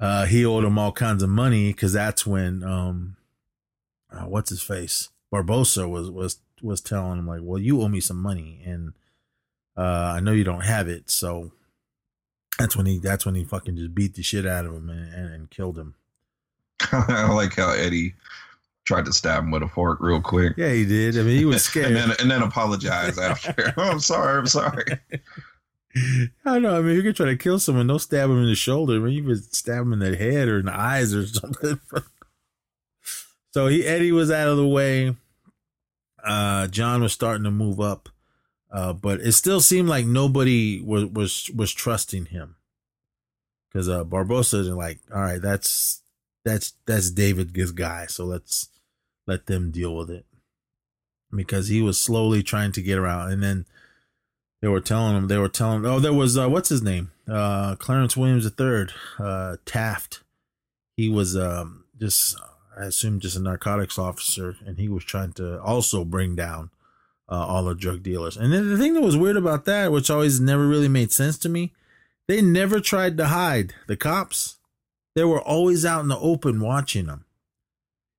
uh, 0.00 0.26
he 0.26 0.44
owed 0.44 0.64
him 0.64 0.78
all 0.78 0.92
kinds 0.92 1.22
of 1.22 1.28
money 1.28 1.72
because 1.72 1.92
that's 1.92 2.26
when 2.26 2.62
um, 2.64 3.16
uh, 4.10 4.24
what's 4.24 4.50
his 4.50 4.62
face? 4.62 5.10
Barbosa 5.32 5.88
was 5.88 6.10
was 6.10 6.38
was 6.60 6.80
telling 6.80 7.18
him 7.20 7.26
like, 7.26 7.40
well, 7.42 7.58
you 7.58 7.80
owe 7.82 7.88
me 7.88 8.00
some 8.00 8.20
money, 8.20 8.60
and 8.64 8.92
uh, 9.76 10.14
I 10.16 10.20
know 10.20 10.32
you 10.32 10.44
don't 10.44 10.64
have 10.64 10.88
it, 10.88 11.10
so 11.10 11.52
that's 12.58 12.76
when 12.76 12.86
he 12.86 12.98
that's 12.98 13.24
when 13.24 13.34
he 13.36 13.44
fucking 13.44 13.76
just 13.76 13.94
beat 13.94 14.14
the 14.14 14.22
shit 14.22 14.46
out 14.46 14.66
of 14.66 14.74
him 14.74 14.90
and, 14.90 15.14
and, 15.14 15.34
and 15.34 15.50
killed 15.50 15.78
him. 15.78 15.94
I 16.92 17.32
like 17.32 17.54
how 17.56 17.70
Eddie 17.70 18.14
tried 18.84 19.04
to 19.04 19.12
stab 19.12 19.44
him 19.44 19.50
with 19.50 19.62
a 19.62 19.68
fork 19.68 19.98
real 20.00 20.20
quick. 20.20 20.54
Yeah, 20.56 20.72
he 20.72 20.84
did. 20.84 21.18
I 21.18 21.22
mean, 21.22 21.38
he 21.38 21.44
was 21.44 21.64
scared. 21.64 21.86
and 21.92 21.96
then 21.96 22.16
and 22.20 22.30
then 22.30 22.42
apologize 22.42 23.18
after. 23.18 23.74
oh, 23.76 23.82
I'm 23.90 24.00
sorry. 24.00 24.38
I'm 24.38 24.46
sorry. 24.46 24.84
I 26.44 26.58
know. 26.58 26.78
I 26.78 26.82
mean, 26.82 26.96
you 26.96 27.02
could 27.02 27.16
try 27.16 27.26
to 27.26 27.36
kill 27.36 27.58
someone, 27.58 27.86
don't 27.86 27.98
stab 27.98 28.30
him 28.30 28.38
in 28.38 28.46
the 28.46 28.54
shoulder. 28.54 28.96
I 28.96 28.98
mean, 28.98 29.12
you 29.12 29.24
could 29.24 29.54
stab 29.54 29.82
him 29.82 29.92
in 29.92 29.98
the 29.98 30.16
head 30.16 30.48
or 30.48 30.58
in 30.58 30.66
the 30.66 30.74
eyes 30.74 31.14
or 31.14 31.26
something. 31.26 31.78
so 33.52 33.66
he 33.66 33.84
Eddie 33.84 34.12
was 34.12 34.30
out 34.30 34.48
of 34.48 34.56
the 34.56 34.66
way. 34.66 35.14
Uh, 36.24 36.68
John 36.68 37.02
was 37.02 37.12
starting 37.12 37.44
to 37.44 37.50
move 37.50 37.80
up, 37.80 38.08
uh, 38.70 38.92
but 38.92 39.20
it 39.20 39.32
still 39.32 39.60
seemed 39.60 39.88
like 39.88 40.06
nobody 40.06 40.80
was 40.80 41.06
was 41.06 41.50
was 41.54 41.72
trusting 41.72 42.26
him 42.26 42.56
because 43.68 43.88
uh, 43.88 44.04
Barbosa 44.04 44.60
is 44.60 44.68
like, 44.68 45.00
all 45.12 45.20
right, 45.20 45.42
that's 45.42 46.01
that's 46.44 46.74
that's 46.86 47.10
David 47.10 47.54
this 47.54 47.70
guy, 47.70 48.06
so 48.06 48.24
let's 48.24 48.68
let 49.26 49.46
them 49.46 49.70
deal 49.70 49.94
with 49.94 50.10
it. 50.10 50.26
Because 51.34 51.68
he 51.68 51.80
was 51.80 51.98
slowly 51.98 52.42
trying 52.42 52.72
to 52.72 52.82
get 52.82 52.98
around, 52.98 53.32
and 53.32 53.42
then 53.42 53.66
they 54.62 54.68
were 54.68 54.80
telling 54.80 55.16
him 55.16 55.28
they 55.28 55.38
were 55.38 55.48
telling 55.48 55.84
oh 55.84 55.98
there 55.98 56.12
was 56.12 56.38
uh, 56.38 56.48
what's 56.48 56.68
his 56.70 56.82
name? 56.82 57.10
Uh 57.28 57.76
clarence 57.76 58.16
williams 58.16 58.50
III, 58.58 58.86
uh 59.18 59.56
taft. 59.66 60.22
He 60.96 61.08
was 61.08 61.36
um 61.36 61.84
just 61.98 62.36
i 62.78 62.84
assume 62.84 63.20
just 63.20 63.36
a 63.36 63.40
narcotics 63.40 63.98
officer 63.98 64.56
and 64.66 64.78
he 64.78 64.88
was 64.88 65.04
trying 65.04 65.32
to 65.32 65.60
also 65.60 66.04
bring 66.04 66.34
down 66.34 66.70
uh, 67.28 67.46
all 67.46 67.64
the 67.64 67.74
drug 67.74 68.02
dealers. 68.02 68.36
And 68.36 68.52
then 68.52 68.68
the 68.68 68.78
thing 68.78 68.94
that 68.94 69.02
was 69.02 69.16
weird 69.16 69.36
about 69.36 69.64
that 69.66 69.92
which 69.92 70.10
always 70.10 70.40
never 70.40 70.66
really 70.66 70.88
made 70.88 71.12
sense 71.12 71.38
to 71.38 71.48
me 71.48 71.72
they 72.28 72.40
never 72.40 72.80
tried 72.80 73.16
to 73.18 73.26
hide 73.26 73.74
the 73.88 73.96
cops 73.96 74.56
they 75.14 75.24
were 75.24 75.40
always 75.40 75.84
out 75.84 76.00
in 76.00 76.08
the 76.08 76.18
open 76.18 76.60
watching 76.60 77.06
them. 77.06 77.24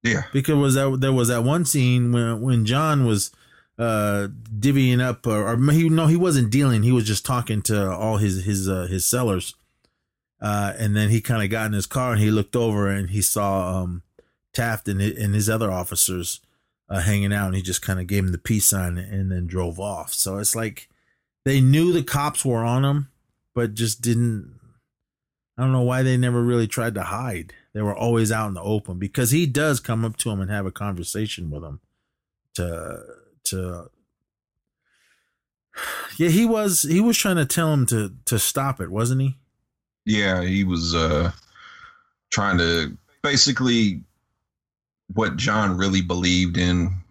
Yeah. 0.04 0.24
because 0.34 0.56
was 0.56 0.74
that 0.76 0.98
there 1.00 1.14
was 1.14 1.30
that 1.30 1.44
one 1.44 1.64
scene 1.66 2.12
when 2.12 2.42
when 2.42 2.66
John 2.66 3.06
was 3.06 3.32
uh 3.80 4.28
divvying 4.60 5.02
up 5.02 5.26
or, 5.26 5.48
or 5.48 5.72
he 5.72 5.88
no 5.90 6.08
he 6.08 6.18
wasn't 6.18 6.52
dealing. 6.52 6.84
He 6.84 6.92
was 6.92 7.06
just 7.06 7.26
talking 7.26 7.62
to 7.64 7.90
all 7.92 8.18
his 8.18 8.44
his 8.44 8.68
uh, 8.68 8.88
his 8.88 9.06
sellers. 9.06 9.56
Uh 10.42 10.74
and 10.78 10.96
then 10.96 11.10
he 11.10 11.22
kind 11.22 11.42
of 11.42 11.50
got 11.50 11.68
in 11.68 11.74
his 11.74 11.86
car 11.86 12.12
and 12.14 12.22
he 12.22 12.32
looked 12.32 12.56
over 12.56 12.90
and 12.90 13.12
he 13.12 13.22
saw 13.22 13.82
um 13.82 14.04
Taft 14.54 14.88
and 14.88 15.00
his, 15.00 15.18
and 15.18 15.34
his 15.34 15.50
other 15.50 15.72
officers 15.72 16.42
uh 16.90 17.00
hanging 17.00 17.34
out 17.34 17.48
and 17.48 17.56
he 17.56 17.62
just 17.62 17.82
kind 17.82 18.00
of 18.00 18.08
gave 18.08 18.26
him 18.26 18.34
the 18.34 18.38
peace 18.38 18.66
sign 18.66 18.98
and 18.98 19.32
then 19.32 19.48
drove 19.48 19.80
off. 19.80 20.14
So 20.14 20.38
it's 20.38 20.56
like 20.56 20.90
they 21.46 21.62
knew 21.62 21.94
the 21.94 22.04
cops 22.04 22.44
were 22.44 22.66
on 22.66 22.84
him 22.84 23.08
but 23.56 23.74
just 23.74 24.02
didn't 24.02 24.60
I 25.58 25.62
don't 25.62 25.72
know 25.72 25.82
why 25.82 26.02
they 26.02 26.18
never 26.18 26.42
really 26.42 26.68
tried 26.68 26.96
to 26.96 27.04
hide. 27.04 27.54
They 27.74 27.82
were 27.82 27.96
always 27.96 28.32
out 28.32 28.48
in 28.48 28.54
the 28.56 28.62
open 28.62 28.98
because 28.98 29.32
he 29.32 29.46
does 29.46 29.80
come 29.80 30.04
up 30.04 30.18
to 30.18 30.32
him 30.32 30.42
and 30.42 30.50
have 30.50 30.66
a 30.66 30.72
conversation 30.72 31.50
with 31.50 31.64
him. 31.64 31.80
To 32.56 33.04
to 33.46 33.90
yeah, 36.18 36.30
he 36.30 36.46
was 36.46 36.84
he 36.84 37.02
was 37.02 37.18
trying 37.18 37.36
to 37.38 37.46
tell 37.46 37.72
him 37.74 37.86
to 37.88 38.14
to 38.26 38.40
stop 38.40 38.82
it, 38.82 38.90
wasn't 38.90 39.22
he? 39.22 39.38
Yeah, 40.06 40.44
he 40.44 40.64
was 40.64 40.96
uh 40.96 41.32
trying 42.32 42.58
to 42.58 42.98
basically 43.22 44.02
what 45.14 45.38
John 45.38 45.78
really 45.78 46.02
believed 46.02 46.58
in 46.58 47.03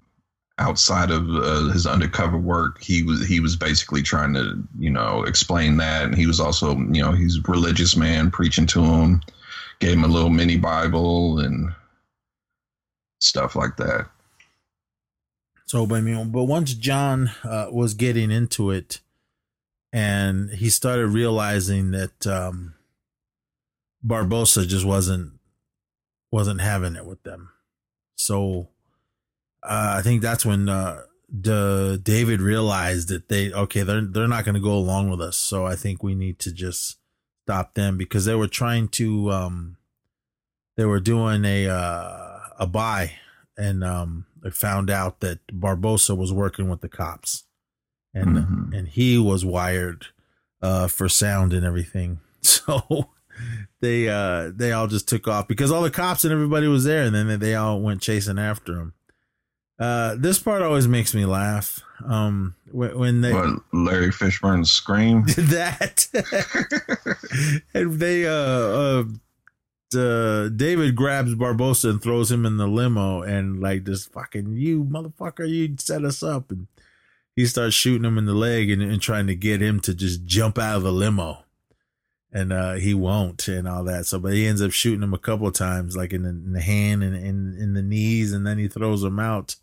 outside 0.59 1.11
of 1.11 1.29
uh, 1.29 1.71
his 1.73 1.87
undercover 1.87 2.39
work. 2.39 2.83
He 2.83 3.03
was 3.03 3.27
he 3.27 3.41
was 3.41 3.57
basically 3.57 4.03
trying 4.03 4.35
to 4.35 4.63
you 4.79 4.91
know 4.91 5.25
explain 5.25 5.77
that, 5.79 6.05
and 6.05 6.15
he 6.15 6.27
was 6.27 6.41
also 6.41 6.77
you 6.77 7.03
know 7.03 7.13
he's 7.13 7.39
a 7.39 7.51
religious 7.51 7.97
man 7.97 8.31
preaching 8.31 8.67
to 8.69 8.83
him, 8.83 9.23
gave 9.81 9.93
him 9.93 10.05
a 10.05 10.09
little 10.09 10.31
mini 10.31 10.57
Bible 10.57 11.39
and 11.39 11.75
stuff 13.21 13.57
like 13.57 13.77
that. 13.77 14.09
So, 15.67 15.87
but 15.87 15.97
I 15.97 16.01
mean, 16.03 16.31
but 16.31 16.45
once 16.45 16.75
John 16.75 17.31
uh, 17.45 17.69
was 17.71 17.95
getting 17.95 18.31
into 18.31 18.71
it, 18.71 19.01
and 19.93 20.51
he 20.51 20.69
started 20.69 21.09
realizing 21.09 21.93
that 21.93 22.27
um, 22.27 22.75
Barbosa 24.05 24.67
just 24.67 24.85
wasn't 24.85 25.33
wasn't 26.31 26.61
having 26.61 26.97
it 26.97 27.07
with 27.07 27.23
them. 27.23 27.51
So, 28.17 28.69
uh, 29.63 29.95
I 29.99 30.03
think 30.03 30.23
that's 30.23 30.45
when 30.45 30.69
uh, 30.69 31.03
the 31.29 32.01
David 32.03 32.41
realized 32.41 33.09
that 33.09 33.29
they 33.29 33.53
okay 33.53 33.83
they're 33.83 34.01
they're 34.05 34.29
not 34.29 34.45
going 34.45 34.55
to 34.55 34.61
go 34.61 34.75
along 34.75 35.11
with 35.11 35.21
us. 35.21 35.37
So 35.37 35.67
I 35.67 35.77
think 35.77 36.03
we 36.03 36.15
need 36.15 36.39
to 36.41 36.53
just 36.53 36.99
stop 37.45 37.75
them 37.75 37.97
because 37.99 38.25
they 38.25 38.35
were 38.35 38.49
trying 38.49 38.89
to 38.89 39.31
um, 39.31 39.77
they 40.77 40.85
were 40.85 41.01
doing 41.01 41.45
a 41.45 41.69
uh, 41.69 42.39
a 42.59 42.67
buy 42.67 43.13
and 43.57 43.85
um, 43.85 44.27
they 44.43 44.51
found 44.51 44.91
out 44.91 45.21
that 45.21 45.47
Barbosa 45.49 46.17
was 46.17 46.33
working 46.33 46.69
with 46.69 46.81
the 46.81 46.89
cops, 46.89 47.45
and 48.15 48.37
Mhm. 48.37 48.75
and 48.79 48.89
he 48.89 49.19
was 49.19 49.45
wired 49.45 50.07
uh, 50.63 50.87
for 50.89 51.09
sound 51.09 51.53
and 51.53 51.65
everything. 51.65 52.21
So 52.45 53.11
they 53.81 54.09
uh, 54.09 54.51
they 54.55 54.73
all 54.73 54.87
just 54.89 55.09
took 55.09 55.27
off 55.29 55.47
because 55.49 55.71
all 55.71 55.83
the 55.83 55.91
cops 55.91 56.25
and 56.25 56.33
everybody 56.33 56.67
was 56.69 56.85
there, 56.85 57.05
and 57.05 57.15
then 57.15 57.39
they 57.39 57.55
all 57.55 57.81
went 57.81 58.03
chasing 58.03 58.39
after 58.39 58.75
him. 58.79 58.95
Uh, 59.79 60.15
this 60.17 60.39
part 60.39 60.63
always 60.63 60.87
makes 60.87 61.15
me 61.15 61.25
laugh. 61.25 61.81
Um, 62.07 62.55
when, 62.71 62.99
when 62.99 63.21
they 63.21 63.33
What 63.33 63.61
Larry 63.73 64.11
Fishburne 64.11 64.67
scream? 64.67 65.25
that, 65.27 66.07
and 67.75 67.99
they 67.99 68.27
uh, 68.27 68.33
uh 68.33 69.05
uh, 69.95 70.49
David 70.49 70.97
grabs 70.97 71.35
Barbosa 71.35 71.91
and 71.91 72.03
throws 72.03 72.31
him 72.31 72.47
in 72.47 72.57
the 72.57 72.67
limo, 72.67 73.23
and 73.23 73.61
like 73.61 73.85
this 73.85 74.07
fucking 74.07 74.57
you 74.57 74.85
motherfucker, 74.85 75.49
you 75.49 75.77
set 75.79 76.05
us 76.05 76.23
up, 76.23 76.51
and 76.51 76.67
he 77.35 77.47
starts 77.47 77.75
shooting 77.75 78.05
him 78.05 78.19
in 78.19 78.27
the 78.27 78.35
leg 78.35 78.71
and, 78.71 78.83
and 78.83 79.01
trying 79.01 79.27
to 79.27 79.35
get 79.35 79.61
him 79.61 79.81
to 79.81 79.95
just 79.95 80.25
jump 80.25 80.59
out 80.59 80.77
of 80.77 80.83
the 80.83 80.93
limo, 80.93 81.45
and 82.33 82.53
uh, 82.53 82.75
he 82.75 82.95
won't, 82.95 83.49
and 83.49 83.69
all 83.69 83.85
that. 83.85 84.07
So, 84.07 84.19
but 84.19 84.33
he 84.33 84.47
ends 84.47 84.63
up 84.63 84.73
shooting 84.73 85.03
him 85.03 85.15
a 85.15 85.19
couple 85.19 85.47
of 85.47 85.55
times, 85.55 85.97
like 85.97 86.13
in 86.13 86.23
the, 86.23 86.31
in 86.31 86.53
the 86.53 86.63
hand 86.63 87.03
and 87.03 87.15
in 87.15 87.57
in 87.59 87.75
the 87.75 87.83
knees, 87.83 88.33
and 88.33 88.47
then 88.47 88.59
he 88.59 88.69
throws 88.69 89.03
him 89.03 89.19
out. 89.19 89.57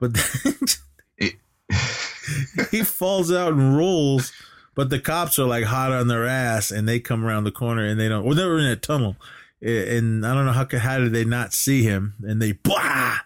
But 0.00 0.14
then 0.14 1.30
he 2.70 2.82
falls 2.82 3.30
out 3.30 3.52
and 3.52 3.76
rolls. 3.76 4.32
But 4.74 4.88
the 4.90 4.98
cops 4.98 5.38
are 5.38 5.46
like 5.46 5.64
hot 5.64 5.92
on 5.92 6.08
their 6.08 6.26
ass, 6.26 6.70
and 6.70 6.88
they 6.88 7.00
come 7.00 7.24
around 7.24 7.44
the 7.44 7.52
corner, 7.52 7.84
and 7.84 8.00
they 8.00 8.08
don't. 8.08 8.24
Well, 8.24 8.34
they 8.34 8.46
were 8.46 8.58
in 8.58 8.66
a 8.66 8.76
tunnel, 8.76 9.16
and 9.60 10.26
I 10.26 10.34
don't 10.34 10.46
know 10.46 10.52
how 10.52 10.66
how 10.78 10.98
did 10.98 11.12
they 11.12 11.24
not 11.24 11.52
see 11.52 11.82
him, 11.82 12.14
and 12.22 12.40
they 12.40 12.52
blah 12.52 13.18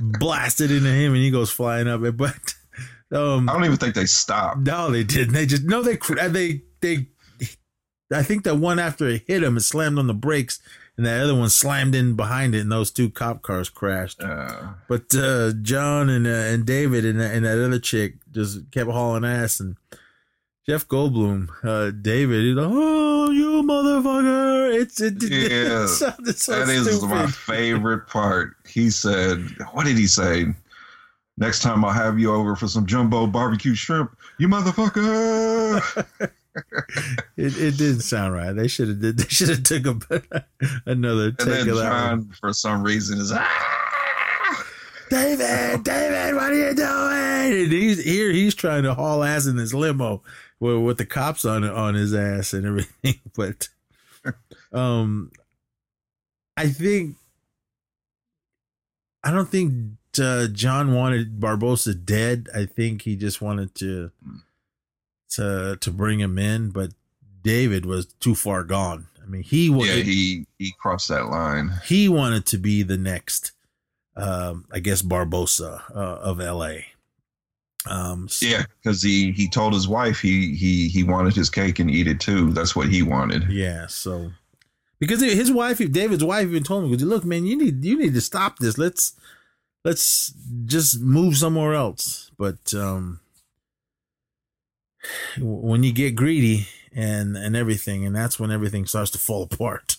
blasted 0.00 0.70
into 0.70 0.90
him, 0.90 1.12
and 1.12 1.22
he 1.22 1.30
goes 1.30 1.50
flying 1.50 1.88
up. 1.88 2.00
But 2.16 2.54
um, 3.12 3.48
I 3.48 3.52
don't 3.52 3.64
even 3.64 3.76
think 3.76 3.94
they 3.94 4.06
stopped. 4.06 4.60
no, 4.60 4.90
they 4.90 5.04
didn't. 5.04 5.34
They 5.34 5.46
just 5.46 5.64
no, 5.64 5.82
they 5.82 5.98
they 6.28 6.62
they 6.80 7.08
I 8.12 8.22
think 8.22 8.44
that 8.44 8.56
one 8.56 8.78
after 8.78 9.08
it 9.08 9.24
hit 9.26 9.42
him, 9.42 9.56
it 9.56 9.62
slammed 9.62 9.98
on 9.98 10.06
the 10.06 10.14
brakes, 10.14 10.60
and 10.96 11.06
that 11.06 11.22
other 11.22 11.34
one 11.34 11.48
slammed 11.48 11.94
in 11.94 12.14
behind 12.14 12.54
it, 12.54 12.60
and 12.60 12.72
those 12.72 12.90
two 12.90 13.10
cop 13.10 13.42
cars 13.42 13.68
crashed. 13.68 14.22
Uh, 14.22 14.74
But 14.88 15.14
uh, 15.14 15.52
John 15.62 16.08
and 16.08 16.26
uh, 16.26 16.30
and 16.30 16.64
David 16.64 17.04
and, 17.04 17.20
and 17.20 17.44
that 17.44 17.58
other 17.64 17.78
chick 17.78 18.14
just 18.32 18.70
kept 18.70 18.90
hauling 18.90 19.24
ass, 19.24 19.60
and 19.60 19.76
Jeff 20.66 20.88
Goldblum, 20.88 21.48
uh, 21.62 21.90
David, 21.90 22.42
he's 22.44 22.54
like, 22.54 22.70
"Oh, 22.70 23.30
you 23.30 23.62
motherfucker!" 23.62 24.80
It's 24.80 25.00
it, 25.00 25.14
Yeah, 25.22 25.84
it 25.84 25.88
sounded 25.88 26.38
so 26.38 26.58
that 26.64 26.68
is 26.68 27.02
my 27.02 27.26
favorite 27.26 28.06
part. 28.06 28.54
He 28.66 28.90
said, 28.90 29.40
"What 29.72 29.86
did 29.86 29.98
he 29.98 30.06
say?" 30.06 30.46
Next 31.36 31.62
time 31.62 31.84
I'll 31.84 31.90
have 31.90 32.18
you 32.20 32.32
over 32.32 32.54
for 32.54 32.68
some 32.68 32.86
jumbo 32.86 33.26
barbecue 33.26 33.74
shrimp, 33.74 34.16
you 34.38 34.46
motherfucker. 34.48 36.30
It, 37.36 37.56
it 37.58 37.76
didn't 37.76 38.00
sound 38.00 38.34
right. 38.34 38.52
They 38.52 38.68
should 38.68 38.88
have 38.88 39.00
did. 39.00 39.18
They 39.18 39.28
should 39.28 39.48
have 39.48 39.62
took 39.64 39.86
a, 39.86 40.44
another 40.86 41.26
And 41.26 41.38
take 41.38 41.46
then 41.46 41.68
of. 41.68 41.76
John, 41.76 42.32
for 42.40 42.52
some 42.52 42.82
reason, 42.82 43.18
is 43.18 43.32
ah! 43.34 43.84
David, 45.10 45.84
David, 45.84 46.34
what 46.34 46.50
are 46.50 46.54
you 46.54 46.74
doing? 46.74 47.62
And 47.62 47.72
he's 47.72 48.02
here. 48.02 48.30
He's 48.30 48.54
trying 48.54 48.84
to 48.84 48.94
haul 48.94 49.22
ass 49.22 49.46
in 49.46 49.56
this 49.56 49.74
limo 49.74 50.22
with, 50.60 50.78
with 50.78 50.98
the 50.98 51.06
cops 51.06 51.44
on 51.44 51.64
on 51.64 51.94
his 51.94 52.14
ass 52.14 52.52
and 52.52 52.66
everything. 52.66 53.20
But 53.36 53.68
um, 54.72 55.30
I 56.56 56.68
think 56.68 57.16
I 59.22 59.30
don't 59.30 59.48
think 59.48 59.74
uh, 60.20 60.46
John 60.48 60.94
wanted 60.94 61.40
Barbosa 61.40 62.04
dead. 62.04 62.48
I 62.54 62.64
think 62.64 63.02
he 63.02 63.16
just 63.16 63.42
wanted 63.42 63.74
to 63.76 64.10
to 65.36 65.76
to 65.80 65.90
bring 65.90 66.20
him 66.20 66.38
in, 66.38 66.70
but 66.70 66.90
David 67.42 67.84
was 67.86 68.06
too 68.20 68.34
far 68.34 68.64
gone. 68.64 69.06
I 69.22 69.26
mean, 69.26 69.42
he 69.42 69.70
was 69.70 69.88
yeah, 69.88 70.02
he 70.02 70.46
he 70.58 70.72
crossed 70.80 71.08
that 71.08 71.26
line. 71.26 71.72
he 71.86 72.08
wanted 72.08 72.44
to 72.46 72.58
be 72.58 72.82
the 72.82 72.98
next, 72.98 73.52
um, 74.16 74.66
I 74.70 74.80
guess 74.80 75.00
Barbosa 75.02 75.82
uh, 75.94 76.18
of 76.30 76.40
L.A. 76.40 76.86
Um, 77.86 78.24
s- 78.28 78.42
Yeah, 78.42 78.64
because 78.82 79.02
he 79.02 79.32
he 79.32 79.48
told 79.48 79.72
his 79.74 79.86
wife 79.88 80.20
he 80.20 80.54
he 80.56 80.88
he 80.88 81.02
wanted 81.04 81.34
his 81.34 81.50
cake 81.50 81.78
and 81.78 81.90
eat 81.90 82.06
it 82.06 82.20
too. 82.20 82.52
That's 82.52 82.74
what 82.76 82.88
he 82.88 83.02
wanted. 83.02 83.50
yeah. 83.50 83.86
So 83.88 84.32
because 85.00 85.20
his 85.20 85.52
wife, 85.52 85.78
David's 85.92 86.24
wife, 86.24 86.46
even 86.48 86.62
told 86.62 86.84
him, 86.84 87.08
look, 87.08 87.24
man, 87.24 87.44
you 87.44 87.56
need 87.56 87.84
you 87.84 87.98
need 87.98 88.14
to 88.14 88.20
stop 88.22 88.58
this. 88.58 88.78
Let's 88.78 89.14
let's 89.84 90.32
just 90.64 91.00
move 91.00 91.36
somewhere 91.36 91.74
else." 91.74 92.30
But 92.38 92.72
um, 92.74 93.20
when 95.38 95.82
you 95.82 95.92
get 95.92 96.14
greedy 96.14 96.68
and 96.94 97.36
and 97.36 97.56
everything, 97.56 98.04
and 98.04 98.14
that's 98.14 98.38
when 98.38 98.50
everything 98.50 98.86
starts 98.86 99.10
to 99.12 99.18
fall 99.18 99.42
apart, 99.50 99.96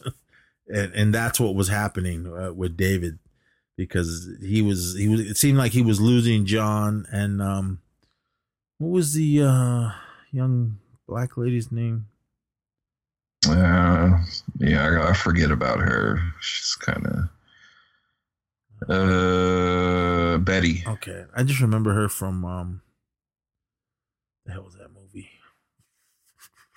and 0.67 0.93
and 0.93 1.13
that's 1.13 1.39
what 1.39 1.55
was 1.55 1.67
happening 1.69 2.27
uh, 2.27 2.53
with 2.53 2.77
David 2.77 3.19
because 3.77 4.29
he 4.41 4.61
was 4.61 4.95
he 4.97 5.07
was 5.07 5.19
it 5.19 5.37
seemed 5.37 5.57
like 5.57 5.73
he 5.73 5.81
was 5.81 5.99
losing 5.99 6.45
John 6.45 7.05
and 7.11 7.41
um, 7.41 7.81
what 8.77 8.89
was 8.89 9.13
the 9.13 9.41
uh 9.43 9.91
young 10.31 10.77
black 11.07 11.37
lady's 11.37 11.71
name? 11.71 12.07
Uh, 13.47 14.23
yeah, 14.59 14.83
I, 14.83 15.09
I 15.09 15.13
forget 15.13 15.51
about 15.51 15.79
her. 15.79 16.19
She's 16.41 16.75
kind 16.75 17.05
of 17.05 17.29
uh 18.89 20.37
Betty. 20.39 20.83
Okay, 20.87 21.25
I 21.35 21.43
just 21.43 21.61
remember 21.61 21.93
her 21.93 22.09
from 22.09 22.43
um, 22.45 22.81
the 24.45 24.53
hell 24.53 24.63
was 24.63 24.75
that? 24.75 24.94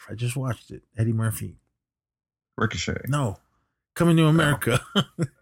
I 0.08 0.14
just 0.14 0.36
watched 0.36 0.70
it. 0.70 0.82
Eddie 0.96 1.12
Murphy. 1.12 1.56
Ricochet. 2.56 3.02
No, 3.08 3.38
Coming 3.94 4.16
to 4.18 4.26
America. 4.26 4.80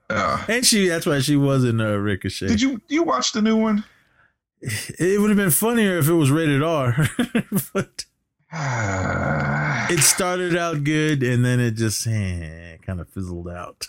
Uh, 0.08 0.44
and 0.48 0.64
she 0.64 0.88
that's 0.88 1.04
why 1.04 1.18
she 1.20 1.36
was 1.36 1.62
in 1.64 1.80
uh, 1.80 1.92
Ricochet. 1.96 2.46
did 2.48 2.60
you 2.62 2.80
you 2.88 3.02
watch 3.02 3.32
the 3.32 3.42
new 3.42 3.56
one? 3.56 3.84
It 4.62 5.20
would 5.20 5.28
have 5.28 5.36
been 5.36 5.50
funnier 5.50 5.98
if 5.98 6.08
it 6.08 6.14
was 6.14 6.30
rated 6.30 6.62
R, 6.62 6.94
but 7.74 8.06
it 9.90 10.00
started 10.00 10.56
out 10.56 10.82
good 10.84 11.22
and 11.22 11.44
then 11.44 11.60
it 11.60 11.72
just 11.72 12.06
eh, 12.06 12.78
kind 12.78 13.00
of 13.00 13.08
fizzled 13.10 13.48
out. 13.48 13.86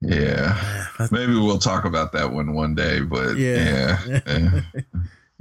yeah, 0.00 0.86
maybe 1.12 1.34
we'll 1.34 1.58
talk 1.60 1.84
about 1.84 2.10
that 2.12 2.32
one 2.32 2.54
one 2.54 2.74
day. 2.74 3.00
But 3.00 3.36
Yeah. 3.36 3.98
yeah, 4.08 4.20
yeah. 4.26 4.60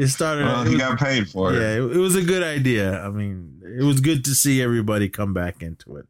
It 0.01 0.07
started. 0.07 0.45
Well, 0.45 0.61
it 0.61 0.67
he 0.67 0.73
was- 0.75 0.81
got 0.81 0.99
paid 0.99 1.29
for 1.29 1.53
it. 1.53 1.59
yeah, 1.59 1.75
it, 1.75 1.95
it 1.95 1.97
was 1.97 2.15
a 2.15 2.21
good 2.23 2.43
idea. 2.43 2.99
I 3.01 3.09
mean, 3.09 3.61
it 3.63 3.83
was 3.83 3.99
good 4.01 4.25
to 4.25 4.35
see 4.35 4.61
everybody 4.61 5.09
come 5.09 5.33
back 5.33 5.61
into 5.61 5.97
it. 5.97 6.05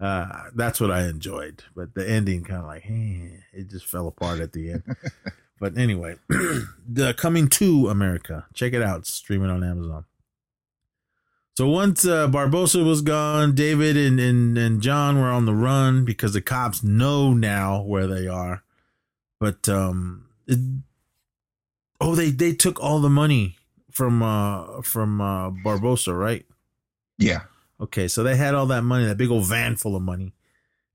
Uh, 0.00 0.26
that's 0.54 0.80
what 0.80 0.90
I 0.90 1.06
enjoyed. 1.06 1.62
But 1.74 1.94
the 1.94 2.08
ending 2.08 2.44
kind 2.44 2.60
of 2.60 2.66
like, 2.66 2.84
eh, 2.86 3.38
it 3.52 3.70
just 3.70 3.86
fell 3.86 4.06
apart 4.08 4.40
at 4.40 4.52
the 4.52 4.72
end. 4.72 4.82
but 5.60 5.78
anyway, 5.78 6.16
the 6.28 7.14
coming 7.16 7.48
to 7.50 7.88
America. 7.88 8.46
Check 8.54 8.72
it 8.72 8.82
out. 8.82 9.00
It's 9.00 9.14
streaming 9.14 9.50
on 9.50 9.62
Amazon. 9.62 10.04
So 11.56 11.68
once 11.68 12.04
uh, 12.04 12.26
Barbosa 12.28 12.84
was 12.84 13.00
gone, 13.00 13.54
David 13.54 13.96
and, 13.96 14.18
and, 14.18 14.58
and 14.58 14.80
John 14.82 15.20
were 15.20 15.28
on 15.30 15.46
the 15.46 15.54
run 15.54 16.04
because 16.04 16.32
the 16.32 16.40
cops 16.40 16.82
know 16.82 17.32
now 17.32 17.80
where 17.82 18.08
they 18.08 18.26
are. 18.26 18.64
But 19.38 19.68
um, 19.68 20.26
it, 20.48 20.58
oh, 22.14 22.22
they 22.22 22.30
they 22.30 22.52
took 22.52 22.80
all 22.80 23.00
the 23.00 23.10
money 23.10 23.56
from 23.90 24.22
uh 24.22 24.82
from 24.82 25.20
uh 25.20 25.50
Barbosa, 25.50 26.18
right? 26.18 26.46
Yeah, 27.18 27.42
Okay, 27.80 28.06
so 28.08 28.22
they 28.22 28.36
had 28.36 28.54
all 28.54 28.66
that 28.66 28.82
money, 28.82 29.04
that 29.04 29.16
big 29.16 29.30
old 29.30 29.46
van 29.46 29.76
full 29.76 29.96
of 29.96 30.02
money, 30.02 30.32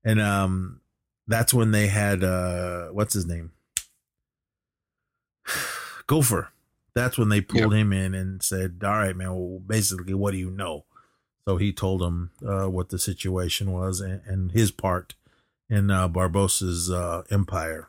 and 0.02 0.20
um, 0.20 0.80
that's 1.28 1.52
when 1.52 1.72
they 1.72 1.88
had 1.88 2.24
uh, 2.24 2.88
what's 2.88 3.14
his 3.14 3.26
name, 3.26 3.52
Gopher. 6.06 6.50
That's 6.94 7.16
when 7.16 7.28
they 7.28 7.40
pulled 7.40 7.74
him 7.74 7.92
in 7.92 8.14
and 8.14 8.42
said, 8.42 8.80
"All 8.82 8.90
right, 8.90 9.14
man. 9.14 9.28
Well, 9.28 9.60
basically, 9.64 10.14
what 10.14 10.32
do 10.32 10.38
you 10.38 10.50
know?" 10.50 10.84
So 11.44 11.58
he 11.58 11.72
told 11.72 12.00
them 12.00 12.30
uh, 12.44 12.68
what 12.68 12.88
the 12.88 12.98
situation 12.98 13.72
was 13.72 14.00
and, 14.00 14.20
and 14.26 14.52
his 14.52 14.70
part 14.70 15.14
in 15.68 15.90
uh, 15.90 16.08
Barbosa's 16.08 16.90
uh, 16.90 17.22
empire. 17.30 17.88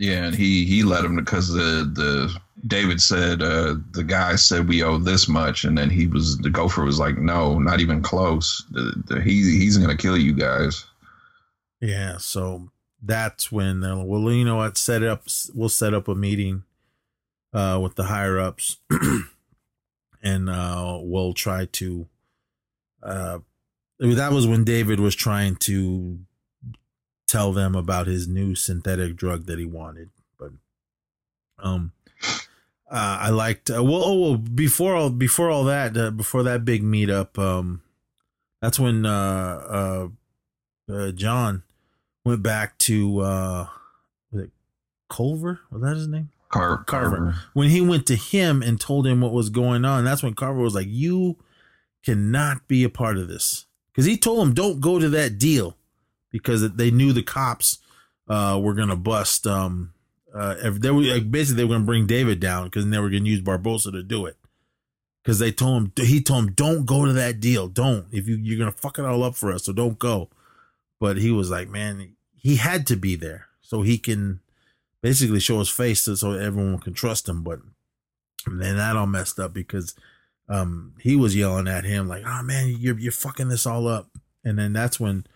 Yeah, 0.00 0.24
and 0.24 0.34
he 0.34 0.64
he 0.64 0.82
let 0.82 1.04
him 1.04 1.14
because 1.14 1.52
the 1.52 1.84
the 1.92 2.34
David 2.66 3.02
said 3.02 3.42
uh 3.42 3.74
the 3.90 4.02
guy 4.02 4.34
said 4.36 4.66
we 4.66 4.82
owe 4.82 4.96
this 4.96 5.28
much, 5.28 5.64
and 5.64 5.76
then 5.76 5.90
he 5.90 6.06
was 6.06 6.38
the 6.38 6.48
gopher 6.48 6.86
was 6.86 6.98
like, 6.98 7.18
no, 7.18 7.58
not 7.58 7.80
even 7.80 8.02
close. 8.02 8.64
The, 8.70 9.02
the, 9.08 9.20
he 9.20 9.42
he's 9.58 9.76
gonna 9.76 9.98
kill 9.98 10.16
you 10.16 10.32
guys. 10.32 10.86
Yeah, 11.82 12.16
so 12.16 12.70
that's 13.02 13.52
when 13.52 13.80
they're 13.80 13.94
like, 13.94 14.06
well, 14.06 14.32
you 14.32 14.46
know 14.46 14.56
what? 14.56 14.78
Set 14.78 15.02
up. 15.02 15.24
We'll 15.52 15.68
set 15.68 15.92
up 15.92 16.08
a 16.08 16.14
meeting 16.14 16.64
uh, 17.52 17.78
with 17.82 17.96
the 17.96 18.04
higher 18.04 18.38
ups, 18.38 18.78
and 20.22 20.48
uh, 20.48 20.98
we'll 21.02 21.34
try 21.34 21.66
to. 21.72 22.06
Uh, 23.02 23.40
that 23.98 24.32
was 24.32 24.46
when 24.46 24.64
David 24.64 24.98
was 24.98 25.14
trying 25.14 25.56
to 25.56 26.20
tell 27.30 27.52
them 27.52 27.74
about 27.74 28.06
his 28.06 28.26
new 28.26 28.54
synthetic 28.54 29.16
drug 29.16 29.46
that 29.46 29.58
he 29.58 29.64
wanted, 29.64 30.10
but 30.38 30.50
um, 31.58 31.92
uh, 32.90 33.18
I 33.20 33.30
liked. 33.30 33.70
Uh, 33.70 33.84
well, 33.84 34.02
oh, 34.04 34.20
well, 34.20 34.36
before 34.36 34.96
all 34.96 35.10
before 35.10 35.48
all 35.48 35.64
that, 35.64 35.96
uh, 35.96 36.10
before 36.10 36.42
that 36.42 36.64
big 36.64 36.82
meetup, 36.82 37.38
um, 37.38 37.82
that's 38.60 38.80
when 38.80 39.06
uh, 39.06 40.08
uh, 40.88 40.92
uh, 40.92 41.12
John 41.12 41.62
went 42.24 42.42
back 42.42 42.76
to 42.78 43.20
uh 43.20 43.66
was 44.32 44.42
it 44.42 44.50
Culver? 45.08 45.60
Was 45.70 45.82
that 45.82 45.96
his 45.96 46.08
name? 46.08 46.30
Car- 46.48 46.82
Carver. 46.84 47.36
When 47.54 47.70
he 47.70 47.80
went 47.80 48.06
to 48.08 48.16
him 48.16 48.60
and 48.60 48.80
told 48.80 49.06
him 49.06 49.20
what 49.20 49.32
was 49.32 49.50
going 49.50 49.84
on, 49.84 50.04
that's 50.04 50.22
when 50.22 50.34
Carver 50.34 50.60
was 50.60 50.74
like, 50.74 50.88
You 50.88 51.36
cannot 52.04 52.66
be 52.66 52.82
a 52.82 52.88
part 52.88 53.18
of 53.18 53.28
this. 53.28 53.66
Because 53.92 54.06
he 54.06 54.16
told 54.16 54.46
him, 54.46 54.54
Don't 54.54 54.80
go 54.80 54.98
to 54.98 55.08
that 55.10 55.38
deal 55.38 55.76
because 56.30 56.72
they 56.72 56.90
knew 56.90 57.12
the 57.12 57.22
cops 57.22 57.78
uh 58.28 58.58
were 58.62 58.74
gonna 58.74 58.96
bust 58.96 59.46
um 59.46 59.92
uh 60.34 60.54
if 60.62 60.80
they 60.80 60.90
were 60.90 61.02
like 61.02 61.30
basically 61.30 61.56
they 61.56 61.64
were 61.64 61.74
gonna 61.74 61.84
bring 61.84 62.06
David 62.06 62.40
down 62.40 62.64
because 62.64 62.88
they 62.88 62.98
were 62.98 63.10
gonna 63.10 63.24
use 63.24 63.40
Barbosa 63.40 63.92
to 63.92 64.02
do 64.02 64.26
it. 64.26 64.36
Because 65.22 65.38
they 65.38 65.52
told 65.52 65.82
him 65.98 66.06
he 66.06 66.22
told 66.22 66.44
him, 66.44 66.52
Don't 66.52 66.86
go 66.86 67.04
to 67.04 67.12
that 67.12 67.40
deal. 67.40 67.68
Don't. 67.68 68.06
If 68.10 68.26
you 68.26 68.36
you're 68.36 68.58
gonna 68.58 68.72
fuck 68.72 68.98
it 68.98 69.04
all 69.04 69.22
up 69.22 69.36
for 69.36 69.52
us, 69.52 69.64
so 69.64 69.72
don't 69.72 69.98
go 69.98 70.30
but 71.00 71.16
he 71.16 71.32
was 71.32 71.50
like, 71.50 71.68
man, 71.68 72.14
he 72.36 72.56
had 72.56 72.86
to 72.88 72.96
be 72.96 73.16
there 73.16 73.46
so 73.62 73.82
he 73.82 73.98
can 73.98 74.40
basically 75.02 75.40
show 75.40 75.58
his 75.58 75.70
face 75.70 76.02
so, 76.02 76.32
everyone 76.32 76.78
can 76.78 76.92
trust 76.92 77.28
him. 77.28 77.42
But 77.42 77.60
then 78.46 78.76
that 78.76 78.96
all 78.96 79.06
messed 79.06 79.40
up 79.40 79.54
because 79.54 79.94
um, 80.48 80.94
he 81.00 81.16
was 81.16 81.34
yelling 81.34 81.68
at 81.68 81.84
him 81.84 82.06
like, 82.06 82.22
"Oh 82.26 82.42
man, 82.42 82.76
you're 82.78 82.98
you're 82.98 83.12
fucking 83.12 83.48
this 83.48 83.66
all 83.66 83.88
up." 83.88 84.10
And 84.44 84.58
then 84.58 84.72
that's 84.72 84.98
when 85.00 85.26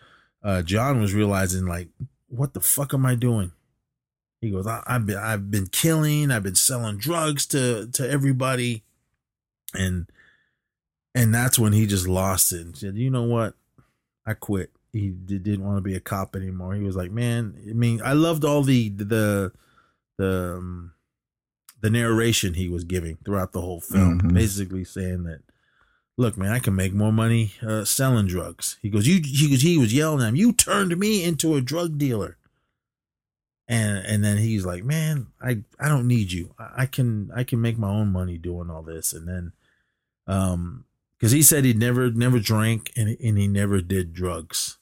uh, 0.44 0.62
John 0.62 1.00
was 1.00 1.12
realizing 1.14 1.66
like, 1.66 1.88
"What 2.28 2.52
the 2.54 2.60
fuck 2.60 2.92
am 2.94 3.04
I 3.06 3.14
doing?" 3.16 3.50
He 4.40 4.50
goes, 4.50 4.66
I, 4.66 4.82
"I've 4.86 5.06
been 5.06 5.16
I've 5.16 5.50
been 5.50 5.66
killing, 5.68 6.30
I've 6.30 6.42
been 6.42 6.54
selling 6.54 6.98
drugs 6.98 7.46
to 7.46 7.88
to 7.92 8.08
everybody," 8.08 8.84
and 9.72 10.06
and 11.14 11.34
that's 11.34 11.58
when 11.58 11.72
he 11.72 11.86
just 11.86 12.06
lost 12.06 12.52
it 12.52 12.60
and 12.60 12.76
said, 12.76 12.96
"You 12.96 13.10
know 13.10 13.22
what? 13.24 13.54
I 14.26 14.34
quit." 14.34 14.70
He 14.92 15.08
d- 15.10 15.38
didn't 15.38 15.64
want 15.64 15.78
to 15.78 15.82
be 15.82 15.96
a 15.96 16.00
cop 16.00 16.36
anymore. 16.36 16.74
He 16.74 16.82
was 16.84 16.94
like, 16.96 17.10
"Man, 17.10 17.54
I 17.68 17.72
mean, 17.72 18.00
I 18.04 18.12
loved 18.12 18.44
all 18.44 18.62
the 18.62 18.90
the 18.90 19.52
the 20.18 20.54
um, 20.58 20.92
the 21.80 21.90
narration 21.90 22.54
he 22.54 22.68
was 22.68 22.84
giving 22.84 23.16
throughout 23.24 23.52
the 23.52 23.60
whole 23.60 23.80
film, 23.80 24.20
Mhm. 24.20 24.34
basically 24.34 24.84
saying 24.84 25.24
that." 25.24 25.40
Look, 26.16 26.36
man, 26.36 26.52
I 26.52 26.60
can 26.60 26.76
make 26.76 26.92
more 26.92 27.12
money 27.12 27.54
uh, 27.60 27.84
selling 27.84 28.26
drugs. 28.26 28.78
He 28.80 28.88
goes, 28.88 29.06
you. 29.06 29.20
He 29.24 29.50
goes, 29.50 29.62
he 29.62 29.78
was 29.78 29.92
yelling 29.92 30.22
at 30.22 30.28
him. 30.28 30.36
You 30.36 30.52
turned 30.52 30.96
me 30.96 31.24
into 31.24 31.56
a 31.56 31.60
drug 31.60 31.98
dealer 31.98 32.36
and 33.66 34.04
and 34.06 34.24
then 34.24 34.36
he's 34.36 34.66
like 34.66 34.84
man 34.84 35.28
i 35.42 35.58
i 35.80 35.88
don't 35.88 36.06
need 36.06 36.32
you 36.32 36.54
i 36.58 36.82
I 36.82 36.86
can 36.86 37.30
i 37.34 37.44
can 37.44 37.60
make 37.60 37.78
my 37.78 37.88
own 37.88 38.12
money 38.12 38.36
doing 38.36 38.70
all 38.70 38.82
this 38.82 39.12
and 39.12 39.26
then 39.26 39.52
um 40.26 40.84
because 41.16 41.32
he 41.32 41.42
said 41.42 41.64
he 41.64 41.72
never 41.72 42.10
never 42.10 42.38
drank 42.38 42.92
and, 42.96 43.16
and 43.20 43.38
he 43.38 43.48
never 43.48 43.80
did 43.80 44.12
drugs 44.12 44.78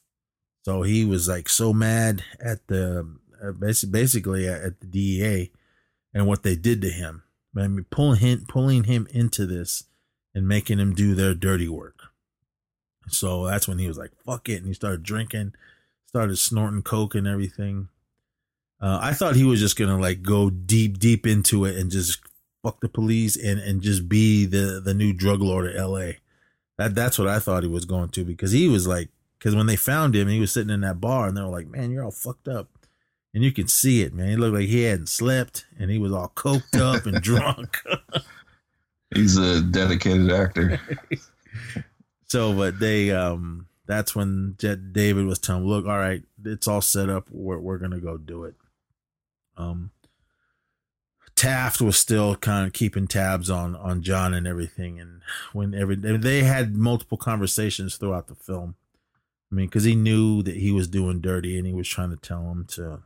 so 0.63 0.81
he 0.81 1.05
was 1.05 1.27
like 1.27 1.49
so 1.49 1.73
mad 1.73 2.23
at 2.39 2.67
the 2.67 3.07
uh, 3.41 3.51
basically, 3.51 3.91
basically 3.91 4.47
at 4.47 4.79
the 4.79 4.87
dea 4.87 5.51
and 6.13 6.27
what 6.27 6.43
they 6.43 6.55
did 6.55 6.81
to 6.81 6.89
him 6.89 7.23
i 7.55 7.67
mean 7.67 7.85
pulling 7.89 8.19
him 8.19 8.45
pulling 8.47 8.83
him 8.83 9.07
into 9.11 9.45
this 9.45 9.85
and 10.33 10.47
making 10.47 10.79
him 10.79 10.93
do 10.93 11.15
their 11.15 11.33
dirty 11.33 11.67
work 11.67 11.99
so 13.07 13.45
that's 13.45 13.67
when 13.67 13.79
he 13.79 13.87
was 13.87 13.97
like 13.97 14.11
fuck 14.25 14.49
it 14.49 14.57
and 14.57 14.67
he 14.67 14.73
started 14.73 15.03
drinking 15.03 15.53
started 16.05 16.37
snorting 16.37 16.81
coke 16.81 17.15
and 17.15 17.27
everything 17.27 17.89
uh, 18.83 18.99
I 19.01 19.13
thought 19.13 19.37
he 19.37 19.45
was 19.45 19.61
just 19.61 19.77
gonna 19.77 19.97
like 19.97 20.23
go 20.23 20.49
deep, 20.49 20.99
deep 20.99 21.25
into 21.25 21.63
it 21.63 21.77
and 21.77 21.89
just 21.89 22.19
fuck 22.63 22.81
the 22.81 22.89
police 22.89 23.37
and 23.37 23.57
and 23.61 23.81
just 23.81 24.09
be 24.09 24.45
the 24.45 24.81
the 24.83 24.93
new 24.93 25.13
drug 25.13 25.41
lord 25.41 25.67
of 25.67 25.75
L.A. 25.75 26.17
That 26.77 26.93
that's 26.93 27.17
what 27.17 27.29
I 27.29 27.39
thought 27.39 27.63
he 27.63 27.69
was 27.69 27.85
going 27.85 28.09
to 28.09 28.25
because 28.25 28.51
he 28.51 28.67
was 28.67 28.85
like 28.85 29.07
because 29.39 29.55
when 29.55 29.67
they 29.67 29.77
found 29.77 30.15
him, 30.15 30.27
he 30.27 30.41
was 30.41 30.51
sitting 30.51 30.73
in 30.73 30.81
that 30.81 30.99
bar 30.99 31.27
and 31.27 31.37
they 31.37 31.41
were 31.41 31.47
like, 31.47 31.67
"Man, 31.67 31.91
you're 31.91 32.03
all 32.03 32.11
fucked 32.11 32.49
up," 32.49 32.67
and 33.33 33.41
you 33.41 33.53
can 33.53 33.69
see 33.69 34.01
it, 34.01 34.13
man. 34.13 34.27
He 34.27 34.35
looked 34.35 34.55
like 34.55 34.67
he 34.67 34.83
hadn't 34.83 35.07
slept 35.07 35.65
and 35.79 35.89
he 35.89 35.97
was 35.97 36.11
all 36.11 36.33
coked 36.35 36.77
up 36.77 37.05
and 37.05 37.21
drunk. 37.21 37.77
He's 39.15 39.37
a 39.37 39.61
dedicated 39.61 40.31
actor. 40.31 40.79
So, 42.33 42.51
but 42.51 42.79
they, 42.79 43.11
um, 43.11 43.67
that's 43.85 44.15
when 44.15 44.55
Jet 44.57 44.91
David 44.91 45.27
was 45.27 45.37
telling, 45.37 45.61
him, 45.61 45.69
look, 45.69 45.85
all 45.85 45.99
right, 45.99 46.23
it's 46.43 46.67
all 46.67 46.81
set 46.81 47.07
up. 47.07 47.27
We're, 47.29 47.59
we're 47.59 47.77
going 47.77 47.91
to 47.91 47.99
go 47.99 48.17
do 48.17 48.45
it. 48.45 48.55
Um, 49.55 49.91
Taft 51.35 51.79
was 51.79 51.95
still 51.95 52.35
kind 52.35 52.65
of 52.65 52.73
keeping 52.73 53.05
tabs 53.05 53.51
on, 53.51 53.75
on 53.75 54.01
John 54.01 54.33
and 54.33 54.47
everything. 54.47 54.99
And 54.99 55.21
when 55.51 55.75
every, 55.75 55.95
they 55.95 56.41
had 56.41 56.75
multiple 56.75 57.19
conversations 57.19 57.97
throughout 57.97 58.25
the 58.25 58.33
film. 58.33 58.77
I 59.51 59.55
mean, 59.55 59.69
cause 59.69 59.83
he 59.83 59.93
knew 59.93 60.41
that 60.41 60.55
he 60.55 60.71
was 60.71 60.87
doing 60.87 61.21
dirty 61.21 61.55
and 61.55 61.67
he 61.67 61.73
was 61.73 61.87
trying 61.87 62.09
to 62.09 62.17
tell 62.17 62.49
him 62.49 62.65
to, 62.69 63.03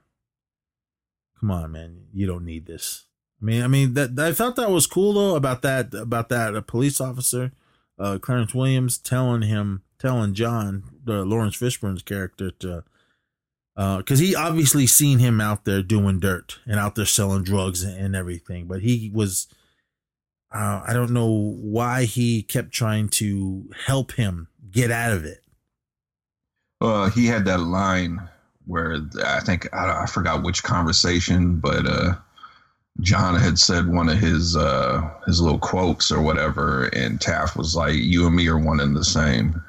come 1.38 1.52
on, 1.52 1.74
man, 1.74 2.06
you 2.14 2.26
don't 2.26 2.46
need 2.46 2.66
this. 2.66 3.07
I 3.42 3.46
mean, 3.46 3.62
I 3.64 3.68
mean 3.68 3.94
that 3.94 4.18
I 4.20 4.34
thought 4.34 4.56
that 4.56 4.72
was 4.72 4.88
cool 4.88 5.14
though 5.14 5.36
about 5.36 5.62
that 5.62 5.94
about 5.94 6.30
that 6.30 6.56
a 6.56 6.62
police 6.62 7.00
officer, 7.00 7.52
uh, 8.00 8.18
Clarence 8.20 8.54
Williams 8.54 8.98
telling 8.98 9.44
him 9.44 9.84
telling 10.00 10.34
John 10.34 10.84
the 11.04 11.24
Laurence 11.26 11.56
Fishburne's 11.56 12.04
character 12.04 12.52
to, 12.52 12.84
because 13.76 14.20
he 14.20 14.36
obviously 14.36 14.88
seen 14.88 15.20
him 15.20 15.40
out 15.40 15.66
there 15.66 15.82
doing 15.82 16.20
dirt 16.20 16.60
and 16.66 16.80
out 16.80 16.96
there 16.96 17.06
selling 17.06 17.44
drugs 17.44 17.84
and 17.84 18.16
everything, 18.16 18.68
but 18.68 18.82
he 18.82 19.12
was, 19.14 19.48
uh, 20.54 20.84
I 20.86 20.94
don't 20.94 21.12
know 21.12 21.56
why 21.62 22.06
he 22.06 22.44
kept 22.44 22.72
trying 22.72 23.10
to 23.10 23.70
help 23.86 24.14
him 24.14 24.48
get 24.72 24.92
out 24.92 25.14
of 25.14 25.26
it. 25.26 25.42
Uh, 26.82 27.10
he 27.10 27.26
had 27.26 27.46
that 27.46 27.60
line 27.60 28.20
where 28.66 29.00
I 29.26 29.40
think 29.40 29.68
I, 29.74 30.04
I 30.04 30.06
forgot 30.06 30.44
which 30.44 30.62
conversation, 30.62 31.58
but 31.58 31.88
uh, 31.88 32.16
John 33.02 33.36
had 33.36 33.60
said 33.60 33.88
one 33.88 34.10
of 34.10 34.18
his 34.18 34.56
uh, 34.56 35.08
his 35.26 35.40
little 35.40 35.60
quotes 35.60 36.12
or 36.12 36.22
whatever, 36.22 36.86
and 36.94 37.22
Taft 37.22 37.56
was 37.56 37.76
like, 37.76 37.96
"You 37.96 38.26
and 38.26 38.36
me 38.36 38.48
are 38.48 38.58
one 38.58 38.80
and 38.80 38.96
the 38.96 39.06
same." 39.06 39.62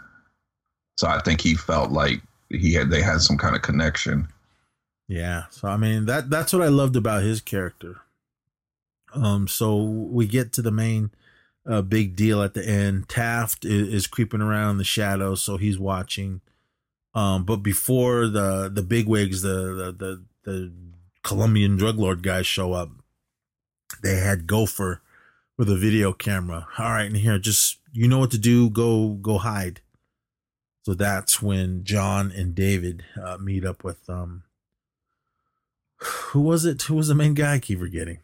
So 0.99 1.07
I 1.07 1.21
think 1.21 1.41
he 1.41 1.55
felt 1.55 1.93
like 1.93 2.21
he 2.51 2.75
had 2.75 2.91
they 2.91 3.03
had 3.03 3.21
some 3.21 3.39
kind 3.39 3.55
of 3.55 3.63
connection. 3.63 4.29
Yeah. 5.07 5.45
So 5.51 5.69
I 5.69 5.77
mean 5.77 6.07
that 6.07 6.31
that's 6.31 6.53
what 6.53 6.63
I 6.63 6.69
loved 6.69 6.97
about 6.97 7.23
his 7.23 7.41
character. 7.41 8.01
Um 9.15 9.49
so 9.49 9.77
we 9.81 10.27
get 10.27 10.53
to 10.55 10.63
the 10.63 10.71
main 10.71 11.11
uh, 11.67 11.83
big 11.83 12.17
deal 12.17 12.43
at 12.43 12.55
the 12.55 12.67
end. 12.67 13.09
Taft 13.09 13.65
is, 13.65 13.89
is 13.89 14.07
creeping 14.07 14.41
around 14.41 14.73
in 14.73 14.79
the 14.79 14.85
shadows, 14.85 15.43
so 15.43 15.57
he's 15.57 15.79
watching. 15.79 16.41
Um 17.15 17.45
but 17.45 17.59
before 17.59 18.27
the 18.27 18.69
the 18.69 18.83
bigwigs, 18.83 19.43
the 19.43 19.49
the 19.49 19.93
the, 19.93 20.25
the 20.45 20.73
Colombian 21.23 21.77
drug 21.77 21.99
lord 21.99 22.23
guys 22.23 22.47
show 22.47 22.73
up, 22.73 22.91
they 24.03 24.17
had 24.17 24.47
Gopher 24.47 25.01
with 25.57 25.69
a 25.69 25.77
video 25.77 26.13
camera. 26.13 26.67
All 26.79 26.93
right, 26.93 27.07
and 27.07 27.17
here 27.17 27.39
just 27.39 27.79
you 27.93 28.09
know 28.09 28.19
what 28.19 28.31
to 28.31 28.39
do, 28.39 28.71
go 28.71 29.11
go 29.11 29.39
hide. 29.39 29.81
So 30.83 30.95
that's 30.95 31.43
when 31.43 31.85
John 31.85 32.33
and 32.33 32.55
David 32.55 33.05
uh, 33.23 33.37
meet 33.39 33.65
up 33.65 33.85
with 33.85 34.09
um 34.09 34.45
who 35.97 36.41
was 36.41 36.65
it? 36.65 36.83
Who 36.83 36.95
was 36.95 37.09
the 37.09 37.15
main 37.15 37.35
guy? 37.35 37.55
I 37.55 37.59
keep 37.59 37.81
forgetting. 37.81 38.21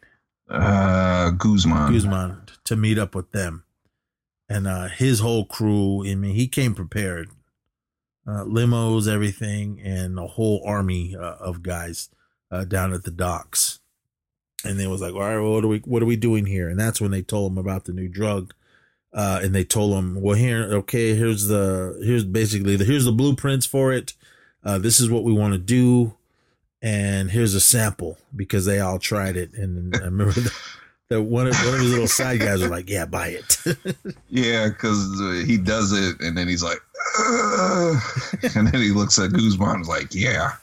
Uh, 0.49 1.31
Guzman. 1.31 1.91
Guzman 1.91 2.41
to 2.63 2.75
meet 2.75 2.97
up 2.97 3.13
with 3.15 3.31
them. 3.31 3.63
And 4.47 4.67
uh 4.67 4.87
his 4.87 5.19
whole 5.19 5.45
crew, 5.45 6.05
I 6.07 6.15
mean, 6.15 6.35
he 6.35 6.47
came 6.47 6.73
prepared. 6.73 7.29
Uh, 8.27 8.43
limos, 8.43 9.07
everything, 9.07 9.79
and 9.83 10.17
a 10.17 10.25
whole 10.25 10.59
army 10.65 11.15
uh, 11.15 11.35
of 11.39 11.61
guys 11.61 12.09
uh, 12.49 12.65
down 12.65 12.91
at 12.91 13.03
the 13.03 13.11
docks. 13.11 13.79
And 14.65 14.79
they 14.79 14.87
was 14.87 15.01
like, 15.01 15.13
all 15.13 15.19
right, 15.19 15.37
well, 15.37 15.53
what 15.53 15.63
are 15.63 15.67
we 15.67 15.79
what 15.79 16.01
are 16.01 16.07
we 16.07 16.15
doing 16.15 16.45
here? 16.45 16.69
And 16.69 16.79
that's 16.79 16.99
when 16.99 17.11
they 17.11 17.21
told 17.21 17.51
him 17.51 17.57
about 17.57 17.85
the 17.85 17.93
new 17.93 18.07
drug. 18.07 18.53
Uh, 19.13 19.39
and 19.41 19.55
they 19.55 19.63
told 19.63 19.93
him, 19.97 20.21
well, 20.21 20.35
here, 20.35 20.63
okay, 20.73 21.15
here's 21.15 21.47
the 21.47 22.01
here's 22.03 22.25
basically 22.25 22.75
the 22.75 22.83
here's 22.83 23.05
the 23.05 23.11
blueprints 23.11 23.65
for 23.65 23.93
it. 23.93 24.13
Uh, 24.63 24.77
this 24.77 24.99
is 24.99 25.09
what 25.09 25.23
we 25.23 25.31
want 25.31 25.53
to 25.53 25.59
do, 25.59 26.15
and 26.81 27.31
here's 27.31 27.53
a 27.53 27.61
sample 27.61 28.17
because 28.35 28.65
they 28.65 28.79
all 28.79 28.99
tried 28.99 29.37
it. 29.37 29.53
And 29.53 29.95
I 29.95 29.99
remember 29.99 30.33
that, 30.33 30.53
the 31.07 31.21
one 31.21 31.47
of 31.47 31.55
one 31.55 31.75
of 31.75 31.79
his 31.79 31.91
little 31.91 32.07
side 32.07 32.39
guys 32.39 32.61
were 32.61 32.67
like, 32.67 32.89
"Yeah, 32.89 33.05
buy 33.05 33.27
it." 33.29 33.57
Yeah, 34.29 34.67
because 34.67 35.45
he 35.47 35.57
does 35.57 35.93
it, 35.93 36.19
and 36.19 36.37
then 36.37 36.47
he's 36.47 36.63
like, 36.63 36.79
"Ugh." 37.19 38.01
and 38.55 38.67
then 38.67 38.81
he 38.81 38.89
looks 38.89 39.17
at 39.17 39.31
Guzman, 39.31 39.83
like, 39.83 40.13
"Yeah." 40.13 40.53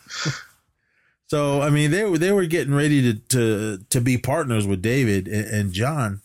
So 1.33 1.63
I 1.63 1.71
mean, 1.71 1.93
they 1.93 2.05
were 2.05 2.19
they 2.19 2.31
were 2.31 2.45
getting 2.45 2.75
ready 2.75 3.01
to 3.01 3.19
to 3.31 3.79
to 3.89 4.01
be 4.03 4.19
partners 4.19 4.67
with 4.67 4.83
David 4.83 5.27
and, 5.27 5.47
and 5.47 5.73
John, 5.73 6.21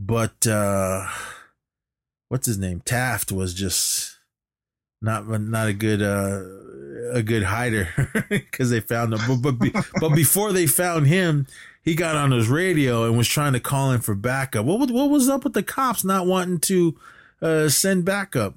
but 0.00 0.46
uh 0.46 1.06
what's 2.30 2.46
his 2.46 2.56
name? 2.56 2.80
Taft 2.80 3.30
was 3.30 3.52
just 3.52 4.16
not 5.02 5.28
not 5.28 5.68
a 5.68 5.74
good 5.74 6.00
uh 6.00 6.44
a 7.12 7.22
good 7.22 7.42
hider 7.42 7.90
because 8.30 8.70
they 8.70 8.80
found 8.80 9.12
him. 9.12 9.20
But 9.28 9.42
but, 9.42 9.58
be, 9.58 9.70
but 10.00 10.14
before 10.14 10.50
they 10.50 10.66
found 10.66 11.08
him, 11.08 11.46
he 11.82 11.94
got 11.94 12.16
on 12.16 12.30
his 12.30 12.48
radio 12.48 13.04
and 13.04 13.18
was 13.18 13.28
trying 13.28 13.52
to 13.52 13.60
call 13.60 13.92
in 13.92 14.00
for 14.00 14.14
backup. 14.14 14.64
What 14.64 14.90
what 14.90 15.10
was 15.10 15.28
up 15.28 15.44
with 15.44 15.52
the 15.52 15.62
cops 15.62 16.04
not 16.04 16.26
wanting 16.26 16.60
to 16.60 16.98
uh 17.42 17.68
send 17.68 18.06
backup? 18.06 18.54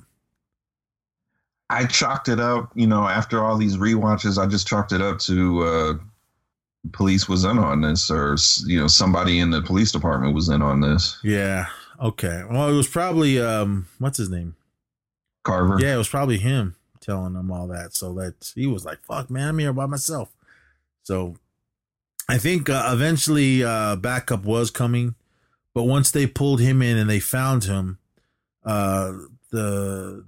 I 1.70 1.86
chalked 1.86 2.30
it 2.30 2.40
up, 2.40 2.72
you 2.76 2.88
know, 2.88 3.08
after 3.08 3.44
all 3.44 3.58
these 3.58 3.78
rewatches, 3.78 4.38
I 4.38 4.48
just 4.48 4.68
chalked 4.68 4.92
it 4.92 5.02
up 5.02 5.20
to 5.20 5.64
uh, 5.64 5.94
police 6.92 7.30
was 7.30 7.44
in 7.44 7.60
on 7.60 7.82
this, 7.82 8.10
or 8.10 8.36
you 8.66 8.80
know, 8.80 8.88
somebody 8.88 9.40
in 9.40 9.52
the 9.52 9.62
police 9.62 9.92
department 9.92 10.34
was 10.34 10.50
in 10.50 10.62
on 10.62 10.82
this. 10.82 11.20
Yeah. 11.24 11.68
Okay. 12.02 12.44
Well, 12.50 12.70
it 12.70 12.76
was 12.76 12.88
probably 12.88 13.40
um, 13.40 13.88
what's 14.00 14.18
his 14.18 14.30
name? 14.30 14.56
Carver. 15.44 15.78
Yeah, 15.80 15.96
it 15.96 15.98
was 15.98 16.10
probably 16.10 16.38
him 16.38 16.76
telling 17.02 17.34
them 17.34 17.52
all 17.52 17.68
that. 17.68 17.96
So 17.96 18.14
that 18.14 18.52
he 18.56 18.66
was 18.66 18.86
like, 18.86 19.04
"Fuck, 19.04 19.30
man, 19.30 19.50
I'm 19.50 19.60
here 19.60 19.74
by 19.74 19.86
myself." 19.86 20.30
So 21.04 21.36
I 22.28 22.38
think 22.38 22.70
uh, 22.70 22.90
eventually 22.94 23.64
uh, 23.64 23.96
backup 23.96 24.44
was 24.44 24.72
coming, 24.72 25.16
but 25.74 25.84
once 25.84 26.12
they 26.12 26.28
pulled 26.28 26.62
him 26.62 26.82
in 26.82 26.98
and 26.98 27.10
they 27.10 27.20
found 27.20 27.66
him, 27.66 28.00
uh, 28.64 29.14
the 29.52 30.26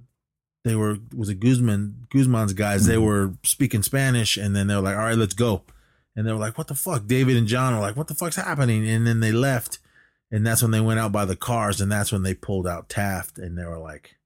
they 0.64 0.76
were 0.76 0.98
was 1.14 1.28
it 1.28 1.40
Guzman 1.40 2.06
Guzman's 2.10 2.52
guys. 2.52 2.86
They 2.86 2.98
were 2.98 3.32
speaking 3.42 3.82
Spanish, 3.82 4.36
and 4.36 4.54
then 4.54 4.66
they 4.66 4.74
were 4.74 4.80
like, 4.80 4.96
"All 4.96 5.02
right, 5.04 5.18
let's 5.18 5.34
go." 5.34 5.62
And 6.14 6.26
they 6.26 6.32
were 6.32 6.38
like, 6.38 6.56
"What 6.58 6.68
the 6.68 6.74
fuck?" 6.74 7.06
David 7.06 7.36
and 7.36 7.48
John 7.48 7.74
were 7.74 7.80
like, 7.80 7.96
"What 7.96 8.08
the 8.08 8.14
fuck's 8.14 8.36
happening?" 8.36 8.88
And 8.88 9.06
then 9.06 9.20
they 9.20 9.32
left, 9.32 9.78
and 10.30 10.46
that's 10.46 10.62
when 10.62 10.70
they 10.70 10.80
went 10.80 11.00
out 11.00 11.12
by 11.12 11.24
the 11.24 11.36
cars, 11.36 11.80
and 11.80 11.90
that's 11.90 12.12
when 12.12 12.22
they 12.22 12.34
pulled 12.34 12.66
out 12.66 12.88
Taft, 12.88 13.38
and 13.38 13.58
they 13.58 13.64
were 13.64 13.78
like, 13.78 14.16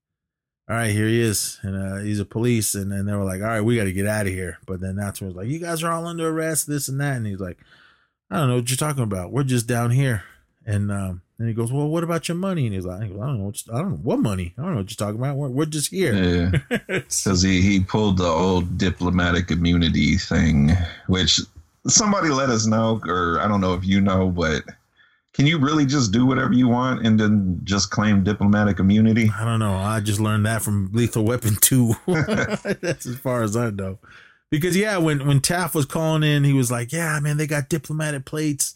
"All 0.68 0.76
right, 0.76 0.93
here 0.93 1.07
he 1.07 1.20
is," 1.20 1.59
and 1.62 1.76
uh, 1.76 1.97
he's 1.99 2.20
a 2.20 2.26
police, 2.26 2.74
and 2.74 2.93
then 2.93 3.07
they 3.07 3.14
were 3.14 3.24
like, 3.24 3.41
"All 3.41 3.49
right, 3.49 3.62
we 3.62 3.76
got 3.76 3.84
to 3.84 3.93
get 3.93 4.07
out 4.07 4.26
of 4.26 4.32
here." 4.32 4.59
But 4.66 4.80
then 4.80 4.97
that's 4.97 5.20
when 5.20 5.30
it 5.30 5.34
was 5.34 5.45
like, 5.45 5.53
"You 5.53 5.59
guys 5.59 5.82
are 5.82 5.93
all 5.93 6.07
under 6.07 6.28
arrest, 6.28 6.66
this 6.66 6.89
and 6.89 7.01
that," 7.01 7.16
and 7.16 7.26
he's 7.26 7.41
like, 7.41 7.59
"I 8.30 8.37
don't 8.39 8.49
know 8.49 8.57
what 8.57 8.68
you're 8.68 8.76
talking 8.76 9.05
about. 9.05 9.32
We're 9.32 9.45
just 9.45 9.66
down 9.66 9.91
here," 9.91 10.24
and 10.66 10.93
um, 10.93 11.22
And 11.39 11.49
he 11.49 11.55
goes, 11.55 11.70
"Well, 11.70 11.89
what 11.89 12.03
about 12.03 12.28
your 12.28 12.37
money?" 12.37 12.66
And 12.66 12.74
he's 12.74 12.87
like, 12.87 13.03
"I 13.03 13.07
don't 13.07 13.39
know. 13.39 13.45
What, 13.45 13.62
I 13.72 13.78
don't 13.78 13.91
know 13.91 13.97
what 13.97 14.18
money. 14.20 14.55
I 14.57 14.62
don't 14.62 14.72
know 14.72 14.78
what 14.78 14.91
you're 14.91 15.07
talking 15.07 15.20
about. 15.20 15.37
We're, 15.37 15.49
we're 15.49 15.66
just 15.66 15.91
here." 15.91 16.14
Yeah. 16.14 16.78
Because 16.89 17.43
he, 17.43 17.61
he 17.61 17.80
pulled 17.80 18.18
the 18.18 18.26
old 18.26 18.78
diplomatic 18.78 19.51
immunity 19.51 20.16
thing, 20.16 20.70
which 21.09 21.41
somebody 21.87 22.30
let 22.30 22.49
us 22.49 22.66
know, 22.66 23.01
or 23.07 23.39
I 23.41 23.49
don't 23.49 23.61
know 23.61 23.74
if 23.74 23.84
you 23.84 24.01
know, 24.01 24.30
but 24.30 24.62
can 25.34 25.47
you 25.47 25.59
really 25.59 25.84
just 25.84 26.12
do 26.12 26.24
whatever 26.24 26.55
you 26.55 26.68
want 26.68 27.07
and 27.07 27.20
then 27.20 27.61
just 27.64 27.91
claim 27.91 28.24
diplomatic 28.24 28.78
immunity? 28.78 29.30
I 29.39 29.45
don't 29.45 29.59
know. 29.59 29.74
I 29.74 30.01
just 30.01 30.18
learned 30.18 30.47
that 30.47 30.62
from 30.62 30.91
Lethal 30.93 31.24
Weapon 31.24 31.57
2. 31.61 31.95
That's 32.07 33.05
as 33.05 33.16
far 33.16 33.43
as 33.43 33.55
I 33.55 33.68
know. 33.70 33.99
Because 34.51 34.76
yeah, 34.76 34.97
when 34.97 35.26
when 35.26 35.41
Taft 35.41 35.74
was 35.74 35.84
calling 35.84 36.22
in, 36.22 36.45
he 36.45 36.53
was 36.53 36.70
like, 36.70 36.93
"Yeah, 36.93 37.18
man, 37.20 37.37
they 37.37 37.47
got 37.47 37.68
diplomatic 37.68 38.24
plates 38.24 38.74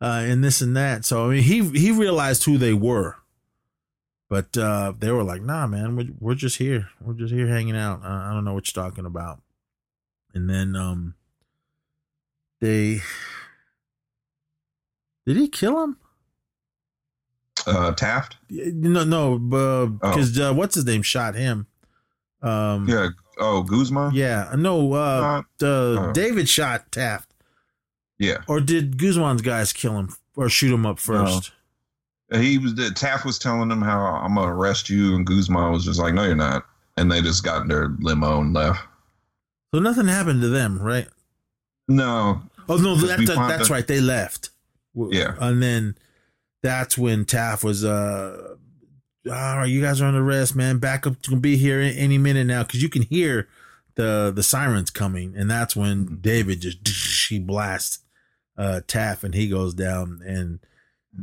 uh, 0.00 0.22
and 0.24 0.42
this 0.42 0.60
and 0.60 0.76
that." 0.76 1.04
So 1.04 1.26
I 1.26 1.34
mean, 1.34 1.42
he 1.42 1.62
he 1.70 1.90
realized 1.90 2.44
who 2.44 2.58
they 2.58 2.72
were, 2.74 3.16
but 4.28 4.56
uh, 4.56 4.92
they 4.98 5.10
were 5.10 5.24
like, 5.24 5.42
"Nah, 5.42 5.66
man, 5.66 5.96
we're 5.96 6.08
we're 6.18 6.34
just 6.34 6.58
here. 6.58 6.88
We're 7.00 7.14
just 7.14 7.32
here 7.32 7.48
hanging 7.48 7.76
out. 7.76 8.00
I, 8.02 8.30
I 8.30 8.32
don't 8.34 8.44
know 8.44 8.54
what 8.54 8.74
you're 8.74 8.84
talking 8.84 9.06
about." 9.06 9.40
And 10.34 10.48
then 10.48 10.76
um, 10.76 11.14
they 12.60 13.00
did 15.26 15.36
he 15.36 15.48
kill 15.48 15.82
him? 15.82 15.96
Uh, 17.66 17.92
Taft? 17.92 18.36
No, 18.48 19.04
no, 19.04 19.38
because 20.00 20.38
uh, 20.40 20.52
what's 20.54 20.74
his 20.74 20.86
name 20.86 21.02
shot 21.02 21.34
him. 21.34 21.66
Um, 22.42 22.88
Yeah. 22.88 23.08
Oh, 23.38 23.62
Guzman? 23.62 24.12
yeah, 24.14 24.52
no, 24.56 24.92
uh, 24.92 25.42
uh, 25.62 25.66
oh. 25.66 26.12
David 26.12 26.48
shot 26.48 26.90
Taft, 26.92 27.29
Yeah. 28.20 28.36
or 28.46 28.60
did 28.60 28.98
Guzman's 28.98 29.42
guys 29.42 29.72
kill 29.72 29.98
him 29.98 30.14
or 30.36 30.48
shoot 30.48 30.72
him 30.72 30.86
up 30.86 30.98
first? 31.00 31.50
He 32.32 32.58
was 32.58 32.76
the 32.76 32.90
Taft 32.92 33.24
was 33.24 33.38
telling 33.40 33.70
him 33.72 33.82
how 33.82 33.98
I'm 33.98 34.36
gonna 34.36 34.54
arrest 34.54 34.88
you, 34.88 35.16
and 35.16 35.26
Guzman 35.26 35.72
was 35.72 35.84
just 35.84 35.98
like, 35.98 36.14
"No, 36.14 36.24
you're 36.24 36.36
not," 36.36 36.64
and 36.96 37.10
they 37.10 37.20
just 37.22 37.42
got 37.42 37.62
in 37.62 37.68
their 37.68 37.88
limo 37.98 38.40
and 38.40 38.52
left. 38.52 38.78
So 39.74 39.80
nothing 39.80 40.06
happened 40.06 40.40
to 40.42 40.48
them, 40.48 40.78
right? 40.80 41.08
No, 41.88 42.42
Oh 42.68 42.76
no, 42.76 42.94
Because 42.94 43.08
that, 43.08 43.18
that- 43.26 43.48
that's 43.48 43.68
that- 43.68 43.74
right. 43.74 43.86
They 43.86 44.00
left. 44.00 44.50
Yeah. 44.94 45.34
and 45.40 45.60
then 45.62 45.96
that's 46.62 46.96
when 46.98 47.24
Taft 47.24 47.64
was 47.64 47.84
uh, 47.84 48.54
all 49.26 49.32
right, 49.58 49.64
you 49.66 49.80
guys 49.80 50.00
are 50.00 50.06
under 50.06 50.22
arrest, 50.22 50.54
man. 50.54 50.78
Backup 50.78 51.22
can 51.22 51.40
be 51.40 51.56
here 51.56 51.80
any 51.80 52.18
minute 52.18 52.46
now 52.46 52.62
because 52.64 52.82
you 52.82 52.88
can 52.88 53.02
hear 53.02 53.48
the 53.96 54.32
the 54.34 54.42
sirens 54.42 54.90
coming, 54.90 55.34
and 55.36 55.50
that's 55.50 55.74
when 55.74 56.04
Mm-hmm. 56.06 56.14
David 56.20 56.60
just 56.60 56.78
he 57.28 57.38
blasts 57.40 58.00
uh 58.56 58.80
Taft, 58.86 59.24
and 59.24 59.34
he 59.34 59.48
goes 59.48 59.74
down, 59.74 60.20
and 60.24 60.60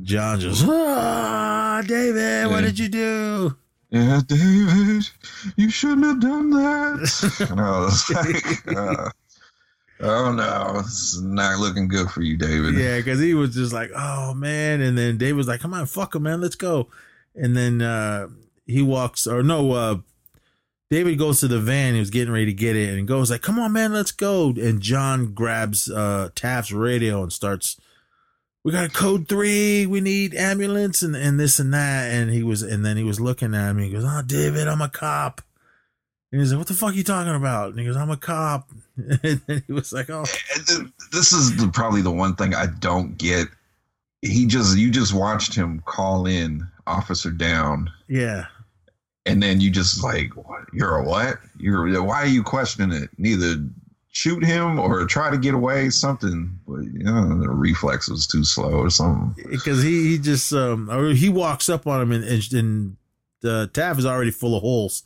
John 0.01 0.39
just 0.39 0.65
ah, 0.67 1.81
David, 1.85 2.49
what 2.49 2.61
did 2.61 2.77
you 2.79 2.89
do? 2.89 3.57
yeah, 3.89 4.21
David, 4.27 5.07
you 5.55 5.69
shouldn't 5.69 6.05
have 6.05 6.19
done 6.19 6.49
that. 6.51 7.47
and 7.49 7.61
I 7.61 7.79
was 7.79 8.09
like, 8.09 8.77
uh, 8.77 9.09
"Oh 10.01 10.31
no, 10.33 10.81
this 10.81 11.13
is 11.13 11.21
not 11.21 11.59
looking 11.59 11.87
good 11.87 12.09
for 12.09 12.21
you, 12.21 12.37
David." 12.37 12.75
Yeah, 12.75 12.97
because 12.97 13.19
he 13.19 13.33
was 13.33 13.55
just 13.55 13.71
like, 13.73 13.91
oh 13.95 14.33
man. 14.33 14.81
And 14.81 14.97
then 14.97 15.17
Dave 15.17 15.37
was 15.37 15.47
like, 15.47 15.61
come 15.61 15.73
on, 15.73 15.85
fuck 15.85 16.15
him, 16.15 16.23
man, 16.23 16.41
let's 16.41 16.55
go. 16.55 16.89
And 17.33 17.55
then 17.55 17.81
uh 17.81 18.27
he 18.65 18.81
walks, 18.81 19.25
or 19.25 19.41
no, 19.41 19.71
uh 19.71 19.97
David 20.89 21.17
goes 21.17 21.41
to 21.41 21.47
the 21.47 21.59
van. 21.59 21.93
He 21.93 21.99
was 21.99 22.09
getting 22.09 22.33
ready 22.33 22.45
to 22.45 22.53
get 22.53 22.75
it, 22.75 22.97
and 22.97 23.07
goes 23.07 23.29
like, 23.29 23.41
"Come 23.41 23.59
on, 23.59 23.73
man, 23.73 23.91
let's 23.91 24.11
go." 24.11 24.49
And 24.51 24.81
John 24.81 25.33
grabs 25.33 25.89
uh 25.89 26.29
Taft's 26.33 26.71
radio 26.71 27.23
and 27.23 27.33
starts. 27.33 27.79
We 28.63 28.71
got 28.71 28.85
a 28.85 28.89
code 28.89 29.27
three. 29.27 29.85
We 29.85 30.01
need 30.01 30.33
ambulance 30.33 31.01
and 31.01 31.15
and 31.15 31.39
this 31.39 31.59
and 31.59 31.73
that. 31.73 32.11
And 32.11 32.31
he 32.31 32.43
was, 32.43 32.61
and 32.61 32.85
then 32.85 32.97
he 32.97 33.03
was 33.03 33.19
looking 33.19 33.53
at 33.53 33.73
me. 33.73 33.85
He 33.85 33.91
goes, 33.91 34.05
"Oh, 34.05 34.21
David, 34.25 34.67
I'm 34.67 34.81
a 34.81 34.89
cop." 34.89 35.41
And 36.31 36.41
he's 36.41 36.51
like, 36.51 36.59
"What 36.59 36.67
the 36.67 36.73
fuck 36.73 36.91
are 36.91 36.95
you 36.95 37.03
talking 37.03 37.35
about?" 37.35 37.69
And 37.69 37.79
he 37.79 37.85
goes, 37.85 37.97
"I'm 37.97 38.09
a 38.09 38.17
cop." 38.17 38.69
And 39.23 39.41
then 39.45 39.63
he 39.67 39.73
was 39.73 39.93
like, 39.93 40.09
"Oh, 40.09 40.25
And 40.69 40.91
This 41.11 41.31
is 41.31 41.55
the, 41.55 41.67
probably 41.67 42.01
the 42.01 42.11
one 42.11 42.35
thing 42.35 42.55
I 42.55 42.65
don't 42.65 43.17
get. 43.17 43.47
He 44.21 44.45
just 44.47 44.77
you 44.77 44.89
just 44.89 45.13
watched 45.13 45.53
him 45.53 45.81
call 45.85 46.25
in 46.25 46.67
Officer 46.87 47.29
Down, 47.29 47.91
yeah." 48.07 48.45
And 49.27 49.43
then 49.43 49.59
you 49.61 49.69
just 49.69 50.03
like, 50.03 50.33
what? 50.35 50.65
You're 50.73 50.97
a 50.97 51.03
what? 51.03 51.37
You're 51.57 52.01
why 52.03 52.21
are 52.23 52.27
you 52.27 52.43
questioning 52.43 53.03
it? 53.03 53.09
Neither 53.17 53.55
shoot 54.17 54.43
him 54.43 54.79
or 54.79 55.05
try 55.05 55.29
to 55.29 55.37
get 55.37 55.53
away, 55.53 55.89
something. 55.89 56.59
But 56.67 56.83
you 56.83 57.03
know, 57.03 57.39
the 57.39 57.49
reflex 57.49 58.09
was 58.09 58.25
too 58.25 58.43
slow 58.43 58.71
or 58.71 58.89
something. 58.89 59.35
because 59.49 59.83
he, 59.83 60.09
he 60.09 60.17
just 60.17 60.51
um 60.53 60.89
or 60.89 61.09
he 61.09 61.29
walks 61.29 61.69
up 61.69 61.85
on 61.85 62.01
him 62.01 62.11
and 62.11 62.23
and, 62.23 62.53
and 62.53 62.97
the 63.41 63.69
Taft 63.71 63.99
is 63.99 64.05
already 64.05 64.31
full 64.31 64.55
of 64.55 64.61
holes, 64.61 65.03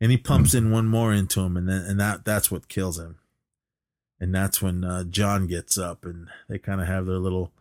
and 0.00 0.10
he 0.10 0.16
pumps 0.16 0.54
in 0.54 0.70
one 0.70 0.86
more 0.86 1.12
into 1.12 1.40
him, 1.40 1.56
and 1.56 1.68
then 1.68 1.82
and 1.82 2.00
that 2.00 2.24
that's 2.24 2.50
what 2.50 2.68
kills 2.68 2.98
him, 2.98 3.18
and 4.18 4.34
that's 4.34 4.62
when 4.62 4.82
uh, 4.84 5.04
John 5.04 5.46
gets 5.46 5.76
up 5.76 6.04
and 6.04 6.28
they 6.48 6.58
kind 6.58 6.80
of 6.80 6.86
have 6.86 7.04
their 7.06 7.18
little 7.18 7.52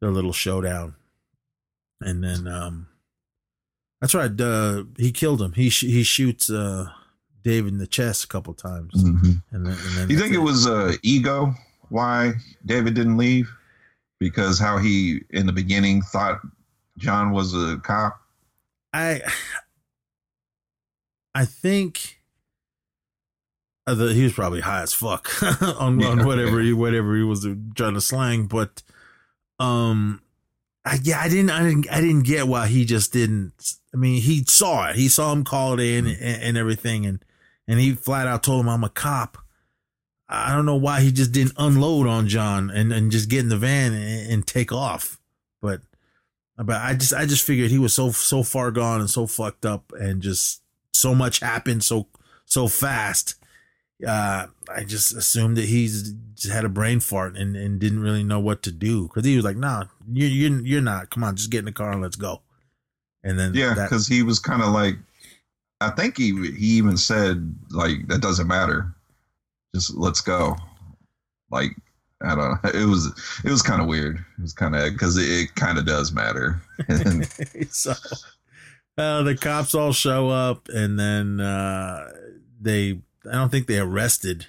their 0.00 0.10
little 0.10 0.32
showdown, 0.32 0.94
and 2.00 2.22
then 2.22 2.46
um 2.46 2.86
that's 4.00 4.14
right, 4.14 4.40
uh, 4.40 4.84
he 4.98 5.10
killed 5.12 5.40
him. 5.42 5.52
He 5.52 5.68
sh- 5.70 5.82
he 5.86 6.02
shoots 6.02 6.50
uh 6.50 6.90
David 7.42 7.72
in 7.74 7.78
the 7.78 7.86
chest 7.86 8.24
a 8.24 8.28
couple 8.28 8.54
times, 8.54 8.92
Mhm. 8.94 9.42
and 9.52 9.66
then 9.66 9.72
and 9.72 9.96
then 9.96 10.10
You 10.10 10.18
think 10.18 10.34
it 10.34 10.38
was 10.38 10.66
uh, 10.66 10.94
ego 11.02 11.54
why 11.88 12.34
David 12.64 12.94
didn't 12.94 13.16
leave? 13.16 13.48
Because 14.18 14.58
how 14.58 14.78
he 14.78 15.20
in 15.30 15.46
the 15.46 15.52
beginning 15.52 16.02
thought 16.02 16.40
John 16.98 17.30
was 17.30 17.54
a 17.54 17.78
cop. 17.78 18.20
I 18.92 19.20
I 21.34 21.44
think 21.44 22.20
uh, 23.86 23.94
the, 23.94 24.12
he 24.14 24.24
was 24.24 24.32
probably 24.32 24.62
high 24.62 24.82
as 24.82 24.92
fuck 24.94 25.30
on, 25.62 26.02
on 26.04 26.18
Yeah. 26.18 26.24
whatever 26.24 26.60
he 26.60 26.72
whatever 26.72 27.14
he 27.16 27.22
was 27.22 27.46
trying 27.76 27.94
to 27.94 28.00
slang, 28.00 28.46
but 28.46 28.82
um, 29.60 30.20
I, 30.86 30.98
yeah, 31.02 31.20
I 31.20 31.28
didn't 31.28 31.50
I 31.50 31.62
didn't 31.64 31.90
I 31.90 32.00
didn't 32.00 32.22
get 32.22 32.46
why 32.46 32.68
he 32.68 32.84
just 32.84 33.12
didn't. 33.12 33.74
I 33.92 33.96
mean, 33.96 34.22
he 34.22 34.44
saw 34.44 34.88
it. 34.88 34.96
He 34.96 35.08
saw 35.08 35.32
him 35.32 35.42
call 35.42 35.74
it 35.74 35.80
in 35.80 36.04
hmm. 36.04 36.10
and, 36.10 36.42
and 36.42 36.56
everything, 36.56 37.04
and 37.04 37.24
and 37.66 37.80
he 37.80 37.92
flat 37.92 38.28
out 38.28 38.44
told 38.44 38.60
him, 38.60 38.68
"I'm 38.68 38.84
a 38.84 38.88
cop." 38.88 39.38
I 40.28 40.54
don't 40.54 40.66
know 40.66 40.76
why 40.76 41.02
he 41.02 41.12
just 41.12 41.32
didn't 41.32 41.54
unload 41.56 42.08
on 42.08 42.26
John 42.26 42.68
and, 42.70 42.92
and 42.92 43.12
just 43.12 43.28
get 43.28 43.40
in 43.40 43.48
the 43.48 43.56
van 43.56 43.92
and, 43.92 44.32
and 44.32 44.46
take 44.46 44.72
off, 44.72 45.20
but 45.60 45.82
but 46.56 46.76
I 46.76 46.94
just 46.94 47.12
I 47.12 47.26
just 47.26 47.44
figured 47.44 47.70
he 47.70 47.78
was 47.78 47.92
so 47.92 48.10
so 48.10 48.42
far 48.42 48.70
gone 48.70 49.00
and 49.00 49.10
so 49.10 49.26
fucked 49.26 49.66
up 49.66 49.92
and 49.92 50.22
just 50.22 50.62
so 50.92 51.14
much 51.14 51.40
happened 51.40 51.84
so 51.84 52.08
so 52.44 52.68
fast. 52.68 53.34
Uh, 54.06 54.46
I 54.68 54.84
just 54.84 55.14
assumed 55.14 55.56
that 55.56 55.64
he's 55.64 56.12
just 56.34 56.52
had 56.52 56.64
a 56.64 56.68
brain 56.68 57.00
fart 57.00 57.36
and, 57.36 57.56
and 57.56 57.80
didn't 57.80 58.00
really 58.00 58.24
know 58.24 58.40
what 58.40 58.62
to 58.64 58.72
do 58.72 59.04
because 59.04 59.24
he 59.24 59.36
was 59.36 59.44
like, 59.44 59.56
"Nah, 59.56 59.84
you 60.10 60.26
you 60.26 60.60
you're 60.64 60.82
not. 60.82 61.10
Come 61.10 61.24
on, 61.24 61.36
just 61.36 61.50
get 61.50 61.60
in 61.60 61.64
the 61.64 61.72
car 61.72 61.92
and 61.92 62.02
let's 62.02 62.16
go." 62.16 62.42
And 63.24 63.38
then 63.38 63.54
Yeah, 63.54 63.74
because 63.74 64.06
he 64.06 64.22
was 64.22 64.38
kind 64.38 64.62
of 64.62 64.68
like, 64.68 64.96
I 65.80 65.90
think 65.90 66.18
he 66.18 66.32
he 66.52 66.76
even 66.76 66.96
said 66.96 67.54
like 67.70 68.06
that 68.08 68.20
doesn't 68.20 68.46
matter, 68.46 68.94
just 69.74 69.94
let's 69.94 70.20
go. 70.20 70.56
Like 71.50 71.70
I 72.22 72.34
don't 72.34 72.38
know, 72.38 72.70
it 72.74 72.86
was 72.86 73.06
it 73.44 73.50
was 73.50 73.62
kind 73.62 73.80
of 73.80 73.88
weird. 73.88 74.16
It 74.16 74.42
was 74.42 74.52
kind 74.52 74.76
of 74.76 74.92
because 74.92 75.16
it, 75.16 75.28
it 75.28 75.54
kind 75.54 75.78
of 75.78 75.86
does 75.86 76.12
matter. 76.12 76.60
So 77.70 77.94
uh, 78.98 79.22
the 79.22 79.36
cops 79.36 79.74
all 79.74 79.92
show 79.92 80.28
up 80.28 80.68
and 80.68 80.98
then 80.98 81.40
uh, 81.40 82.10
they 82.60 83.00
I 83.28 83.34
don't 83.34 83.50
think 83.50 83.66
they 83.66 83.78
arrested 83.78 84.46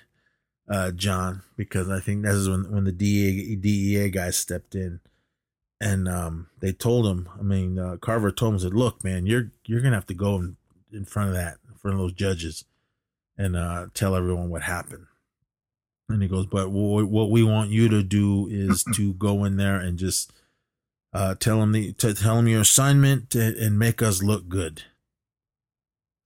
uh, 0.70 0.92
John 0.92 1.44
because 1.56 1.90
I 1.90 2.00
think 2.00 2.24
that 2.24 2.36
is 2.36 2.50
when 2.50 2.72
when 2.72 2.84
the 2.84 2.92
DEA, 2.92 3.56
DEA 3.56 4.10
guys 4.10 4.38
stepped 4.38 4.76
in 4.76 5.00
and 5.80 6.08
um, 6.08 6.48
they 6.60 6.72
told 6.72 7.06
him 7.06 7.30
I 7.40 7.44
mean 7.44 7.80
uh, 7.80 7.98
Carver 8.02 8.32
told 8.32 8.56
him 8.56 8.60
said 8.60 8.74
look 8.74 9.04
man 9.04 9.26
you're 9.26 9.52
you're 9.66 9.82
gonna 9.82 9.96
have 9.96 10.08
to 10.08 10.14
go 10.14 10.36
in, 10.36 10.58
in 10.92 11.06
front 11.06 11.30
of 11.30 11.36
that 11.36 11.58
in 11.70 11.76
front 11.76 11.96
of 11.96 12.02
those 12.02 12.14
judges 12.14 12.66
and 13.38 13.56
uh, 13.56 13.88
tell 13.94 14.16
everyone 14.16 14.50
what 14.50 14.64
happened 14.64 15.06
and 16.10 16.22
he 16.22 16.28
goes 16.28 16.46
but 16.46 16.68
wh- 16.68 17.10
what 17.10 17.30
we 17.30 17.44
want 17.44 17.70
you 17.70 17.88
to 17.88 18.04
do 18.04 18.48
is 18.50 18.84
to 18.96 19.14
go 19.20 19.44
in 19.46 19.58
there 19.58 19.78
and 19.78 19.98
just 19.98 20.32
uh, 21.14 21.36
tell 21.36 21.62
him 21.62 21.72
the 21.72 21.94
to 21.94 22.14
tell 22.14 22.38
him 22.40 22.48
your 22.48 22.62
assignment 22.62 23.30
to, 23.32 23.56
and 23.60 23.80
make 23.80 24.02
us 24.02 24.22
look 24.22 24.48
good. 24.48 24.84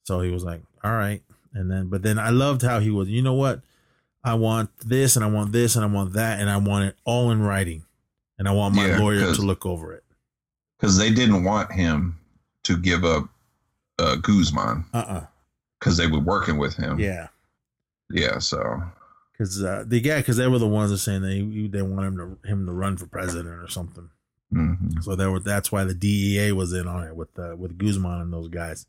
So 0.03 0.21
he 0.21 0.31
was 0.31 0.43
like, 0.43 0.61
"All 0.83 0.91
right," 0.91 1.21
and 1.53 1.69
then 1.71 1.87
but 1.87 2.01
then 2.03 2.17
I 2.19 2.29
loved 2.29 2.61
how 2.61 2.79
he 2.79 2.89
was. 2.89 3.09
You 3.09 3.21
know 3.21 3.33
what? 3.33 3.61
I 4.23 4.35
want 4.35 4.69
this 4.85 5.15
and 5.15 5.25
I 5.25 5.29
want 5.29 5.51
this 5.51 5.75
and 5.75 5.83
I 5.83 5.87
want 5.87 6.13
that 6.13 6.39
and 6.39 6.49
I 6.49 6.57
want 6.57 6.85
it 6.85 6.95
all 7.05 7.31
in 7.31 7.41
writing, 7.41 7.83
and 8.37 8.47
I 8.47 8.51
want 8.51 8.75
my 8.75 8.87
Yeah, 8.87 8.99
lawyer 8.99 9.33
to 9.33 9.41
look 9.41 9.65
over 9.65 9.93
it. 9.93 10.03
because 10.79 10.97
they 10.97 11.11
didn't 11.11 11.43
want 11.43 11.71
him 11.71 12.17
to 12.63 12.77
give 12.77 13.03
up 13.03 13.29
uh, 13.99 14.15
Guzman 14.17 14.85
Uh 14.93 14.97
uh 14.97 15.25
because 15.79 15.97
they 15.97 16.07
were 16.07 16.19
working 16.19 16.57
with 16.57 16.75
him. 16.75 16.99
Yeah, 16.99 17.27
yeah. 18.11 18.37
So 18.39 18.83
because 19.33 19.63
uh, 19.63 19.83
the 19.87 19.99
yeah, 19.99 20.17
because 20.17 20.37
they 20.37 20.47
were 20.47 20.59
the 20.59 20.67
ones 20.67 20.91
that 20.91 20.99
saying 20.99 21.21
they 21.23 21.41
they 21.67 21.81
want 21.81 22.05
him 22.05 22.17
to 22.43 22.47
him 22.49 22.65
to 22.67 22.71
run 22.71 22.97
for 22.97 23.07
president 23.07 23.47
or 23.59 23.67
something. 23.67 24.09
Mhm. 24.53 25.01
So 25.03 25.15
there 25.15 25.31
were, 25.31 25.39
that's 25.39 25.71
why 25.71 25.85
the 25.85 25.93
DEA 25.93 26.51
was 26.51 26.73
in 26.73 26.85
on 26.87 27.03
it 27.07 27.15
with 27.15 27.37
uh, 27.39 27.55
with 27.57 27.77
Guzman 27.77 28.21
and 28.21 28.33
those 28.33 28.49
guys. 28.49 28.85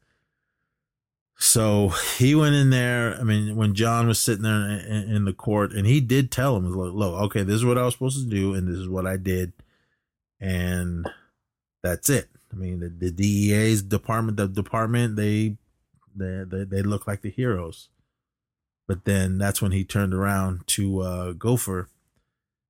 So 1.42 1.88
he 2.18 2.36
went 2.36 2.54
in 2.54 2.70
there. 2.70 3.16
I 3.18 3.24
mean, 3.24 3.56
when 3.56 3.74
John 3.74 4.06
was 4.06 4.20
sitting 4.20 4.44
there 4.44 4.54
in, 4.54 5.12
in, 5.12 5.24
the 5.24 5.32
court, 5.32 5.72
and 5.72 5.84
he 5.84 6.00
did 6.00 6.30
tell 6.30 6.56
him, 6.56 6.70
"Look, 6.70 6.94
look, 6.94 7.20
okay, 7.22 7.42
this 7.42 7.56
is 7.56 7.64
what 7.64 7.76
I 7.76 7.82
was 7.82 7.94
supposed 7.94 8.22
to 8.22 8.30
do, 8.30 8.54
and 8.54 8.68
this 8.68 8.76
is 8.76 8.88
what 8.88 9.08
I 9.08 9.16
did, 9.16 9.52
and 10.40 11.04
that's 11.82 12.08
it." 12.08 12.28
I 12.52 12.54
mean, 12.54 12.78
the, 12.78 12.90
the 12.90 13.10
DEA's 13.10 13.82
department, 13.82 14.36
the 14.36 14.46
department, 14.46 15.16
they 15.16 15.56
they 16.14 16.44
they, 16.46 16.62
they 16.62 16.82
look 16.82 17.08
like 17.08 17.22
the 17.22 17.30
heroes. 17.30 17.88
But 18.86 19.04
then 19.04 19.36
that's 19.36 19.60
when 19.60 19.72
he 19.72 19.84
turned 19.84 20.14
around 20.14 20.68
to 20.68 21.00
uh, 21.00 21.32
Gopher, 21.32 21.88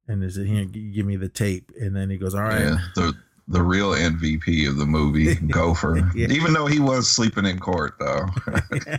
and 0.08 0.22
he 0.22 0.30
said, 0.30 0.46
"Here, 0.46 0.64
give 0.64 1.04
me 1.04 1.16
the 1.16 1.28
tape." 1.28 1.70
And 1.78 1.94
then 1.94 2.08
he 2.08 2.16
goes, 2.16 2.34
"All 2.34 2.40
right." 2.40 2.78
Yeah, 2.96 3.10
the 3.52 3.62
real 3.62 3.90
MVP 3.90 4.66
of 4.66 4.78
the 4.78 4.86
movie, 4.86 5.34
Gopher. 5.48 6.10
Yeah. 6.14 6.28
Even 6.30 6.54
though 6.54 6.66
he 6.66 6.80
was 6.80 7.08
sleeping 7.08 7.44
in 7.44 7.58
court, 7.58 7.94
though. 7.98 8.26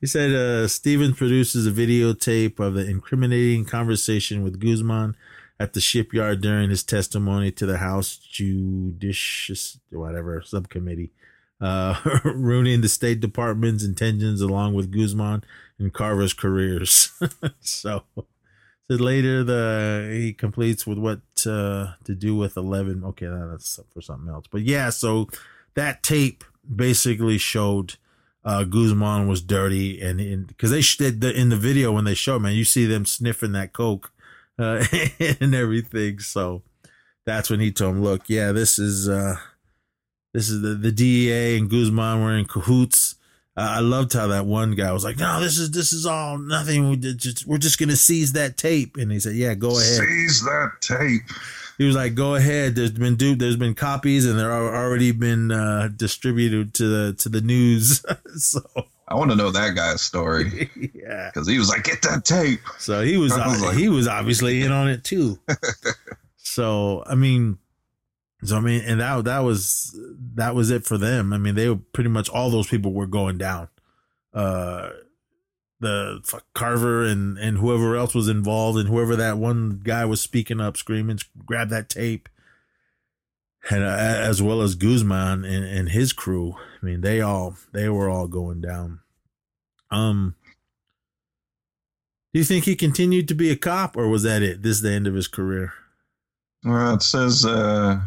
he 0.00 0.06
said 0.06 0.32
uh, 0.32 0.68
Stevens 0.68 1.16
produces 1.16 1.66
a 1.66 1.70
videotape 1.70 2.60
of 2.60 2.74
the 2.74 2.86
incriminating 2.86 3.64
conversation 3.64 4.44
with 4.44 4.60
Guzman 4.60 5.16
at 5.58 5.72
the 5.72 5.80
shipyard 5.80 6.42
during 6.42 6.70
his 6.70 6.84
testimony 6.84 7.50
to 7.52 7.64
the 7.64 7.78
House 7.78 8.16
Judicious, 8.16 9.80
whatever, 9.90 10.42
subcommittee, 10.42 11.10
uh, 11.60 11.98
ruining 12.24 12.82
the 12.82 12.88
State 12.88 13.20
Department's 13.20 13.82
intentions 13.82 14.42
along 14.42 14.74
with 14.74 14.92
Guzman 14.92 15.42
and 15.78 15.92
Carver's 15.92 16.34
careers. 16.34 17.12
so. 17.60 18.04
So 18.90 18.96
later, 18.96 19.44
the 19.44 20.08
he 20.10 20.32
completes 20.32 20.86
with 20.86 20.96
what 20.96 21.20
uh, 21.46 21.94
to 22.04 22.14
do 22.14 22.36
with 22.36 22.56
eleven. 22.56 23.04
Okay, 23.04 23.26
that's 23.26 23.78
for 23.92 24.00
something 24.00 24.28
else. 24.28 24.46
But 24.50 24.62
yeah, 24.62 24.90
so 24.90 25.28
that 25.74 26.02
tape 26.02 26.44
basically 26.74 27.38
showed 27.38 27.96
uh, 28.44 28.64
Guzman 28.64 29.28
was 29.28 29.42
dirty, 29.42 30.00
and 30.00 30.46
because 30.46 30.70
they 30.70 30.80
did 30.80 31.20
the, 31.20 31.38
in 31.38 31.48
the 31.48 31.56
video 31.56 31.92
when 31.92 32.04
they 32.04 32.14
show 32.14 32.38
man, 32.38 32.54
you 32.54 32.64
see 32.64 32.86
them 32.86 33.04
sniffing 33.04 33.52
that 33.52 33.72
coke 33.72 34.12
uh, 34.58 34.84
and 35.40 35.54
everything. 35.54 36.18
So 36.20 36.62
that's 37.26 37.50
when 37.50 37.60
he 37.60 37.72
told 37.72 37.96
him, 37.96 38.02
"Look, 38.02 38.22
yeah, 38.28 38.52
this 38.52 38.78
is 38.78 39.08
uh, 39.08 39.36
this 40.32 40.48
is 40.48 40.62
the 40.62 40.74
the 40.74 40.92
DEA 40.92 41.58
and 41.58 41.68
Guzman 41.68 42.22
were 42.22 42.36
in 42.36 42.46
cahoots." 42.46 43.16
Uh, 43.58 43.62
I 43.62 43.80
loved 43.80 44.12
how 44.12 44.28
that 44.28 44.46
one 44.46 44.76
guy 44.76 44.92
was 44.92 45.02
like, 45.02 45.18
"No, 45.18 45.40
this 45.40 45.58
is 45.58 45.72
this 45.72 45.92
is 45.92 46.06
all 46.06 46.38
nothing. 46.38 46.88
We 46.90 46.94
did 46.96 47.18
just, 47.18 47.44
we're 47.44 47.58
just 47.58 47.76
gonna 47.78 47.96
seize 47.96 48.32
that 48.34 48.56
tape." 48.56 48.96
And 48.96 49.10
he 49.10 49.18
said, 49.18 49.34
"Yeah, 49.34 49.54
go 49.54 49.70
ahead." 49.70 49.98
Seize 49.98 50.42
that 50.42 50.72
tape. 50.80 51.22
He 51.76 51.84
was 51.84 51.96
like, 51.96 52.14
"Go 52.14 52.36
ahead. 52.36 52.76
There's 52.76 52.92
been 52.92 53.16
du- 53.16 53.34
there's 53.34 53.56
been 53.56 53.74
copies, 53.74 54.26
and 54.26 54.38
they're 54.38 54.52
already 54.52 55.10
been 55.10 55.50
uh, 55.50 55.88
distributed 55.96 56.72
to 56.74 56.86
the 56.86 57.12
to 57.14 57.28
the 57.28 57.40
news." 57.40 58.04
so 58.36 58.60
I 59.08 59.16
want 59.16 59.30
to 59.30 59.36
know 59.36 59.50
that 59.50 59.74
guy's 59.74 60.02
story 60.02 60.70
yeah, 60.94 61.30
because 61.34 61.48
he 61.48 61.58
was 61.58 61.68
like, 61.68 61.82
"Get 61.82 62.00
that 62.02 62.24
tape." 62.24 62.60
so 62.78 63.02
he 63.02 63.16
was, 63.16 63.32
was 63.32 63.60
like- 63.60 63.76
he 63.76 63.88
was 63.88 64.06
obviously 64.06 64.62
in 64.62 64.70
on 64.70 64.88
it 64.88 65.02
too. 65.02 65.36
so 66.36 67.02
I 67.06 67.16
mean, 67.16 67.58
so 68.44 68.56
I 68.56 68.60
mean, 68.60 68.82
and 68.84 69.00
that 69.00 69.24
that 69.24 69.40
was 69.40 69.98
that 70.34 70.54
was 70.54 70.70
it 70.70 70.84
for 70.84 70.96
them. 70.96 71.32
I 71.32 71.38
mean, 71.38 71.54
they 71.54 71.68
were 71.68 71.80
pretty 71.92 72.10
much 72.10 72.28
all 72.28 72.50
those 72.50 72.68
people 72.68 72.92
were 72.92 73.06
going 73.06 73.38
down. 73.38 73.68
Uh, 74.32 74.90
the 75.80 76.40
Carver 76.54 77.04
and 77.04 77.36
and 77.38 77.58
whoever 77.58 77.96
else 77.96 78.14
was 78.14 78.28
involved, 78.28 78.78
and 78.78 78.88
whoever 78.88 79.16
that 79.16 79.38
one 79.38 79.80
guy 79.82 80.04
was 80.04 80.20
speaking 80.20 80.60
up, 80.60 80.76
screaming, 80.76 81.18
grab 81.44 81.68
that 81.70 81.88
tape. 81.88 82.28
And 83.70 83.82
uh, 83.82 83.88
as 83.88 84.40
well 84.40 84.62
as 84.62 84.76
Guzman 84.76 85.44
and, 85.44 85.64
and 85.64 85.88
his 85.88 86.12
crew, 86.12 86.54
I 86.80 86.86
mean, 86.86 87.00
they 87.00 87.20
all 87.20 87.56
they 87.72 87.88
were 87.88 88.08
all 88.08 88.28
going 88.28 88.60
down. 88.60 89.00
Um, 89.90 90.36
do 92.32 92.38
you 92.38 92.44
think 92.44 92.66
he 92.66 92.76
continued 92.76 93.26
to 93.28 93.34
be 93.34 93.50
a 93.50 93.56
cop, 93.56 93.96
or 93.96 94.08
was 94.08 94.22
that 94.22 94.42
it? 94.42 94.62
This 94.62 94.76
is 94.76 94.82
the 94.82 94.92
end 94.92 95.06
of 95.06 95.14
his 95.14 95.28
career. 95.28 95.72
Well, 96.64 96.94
it 96.94 97.02
says 97.02 97.44
uh, 97.44 98.00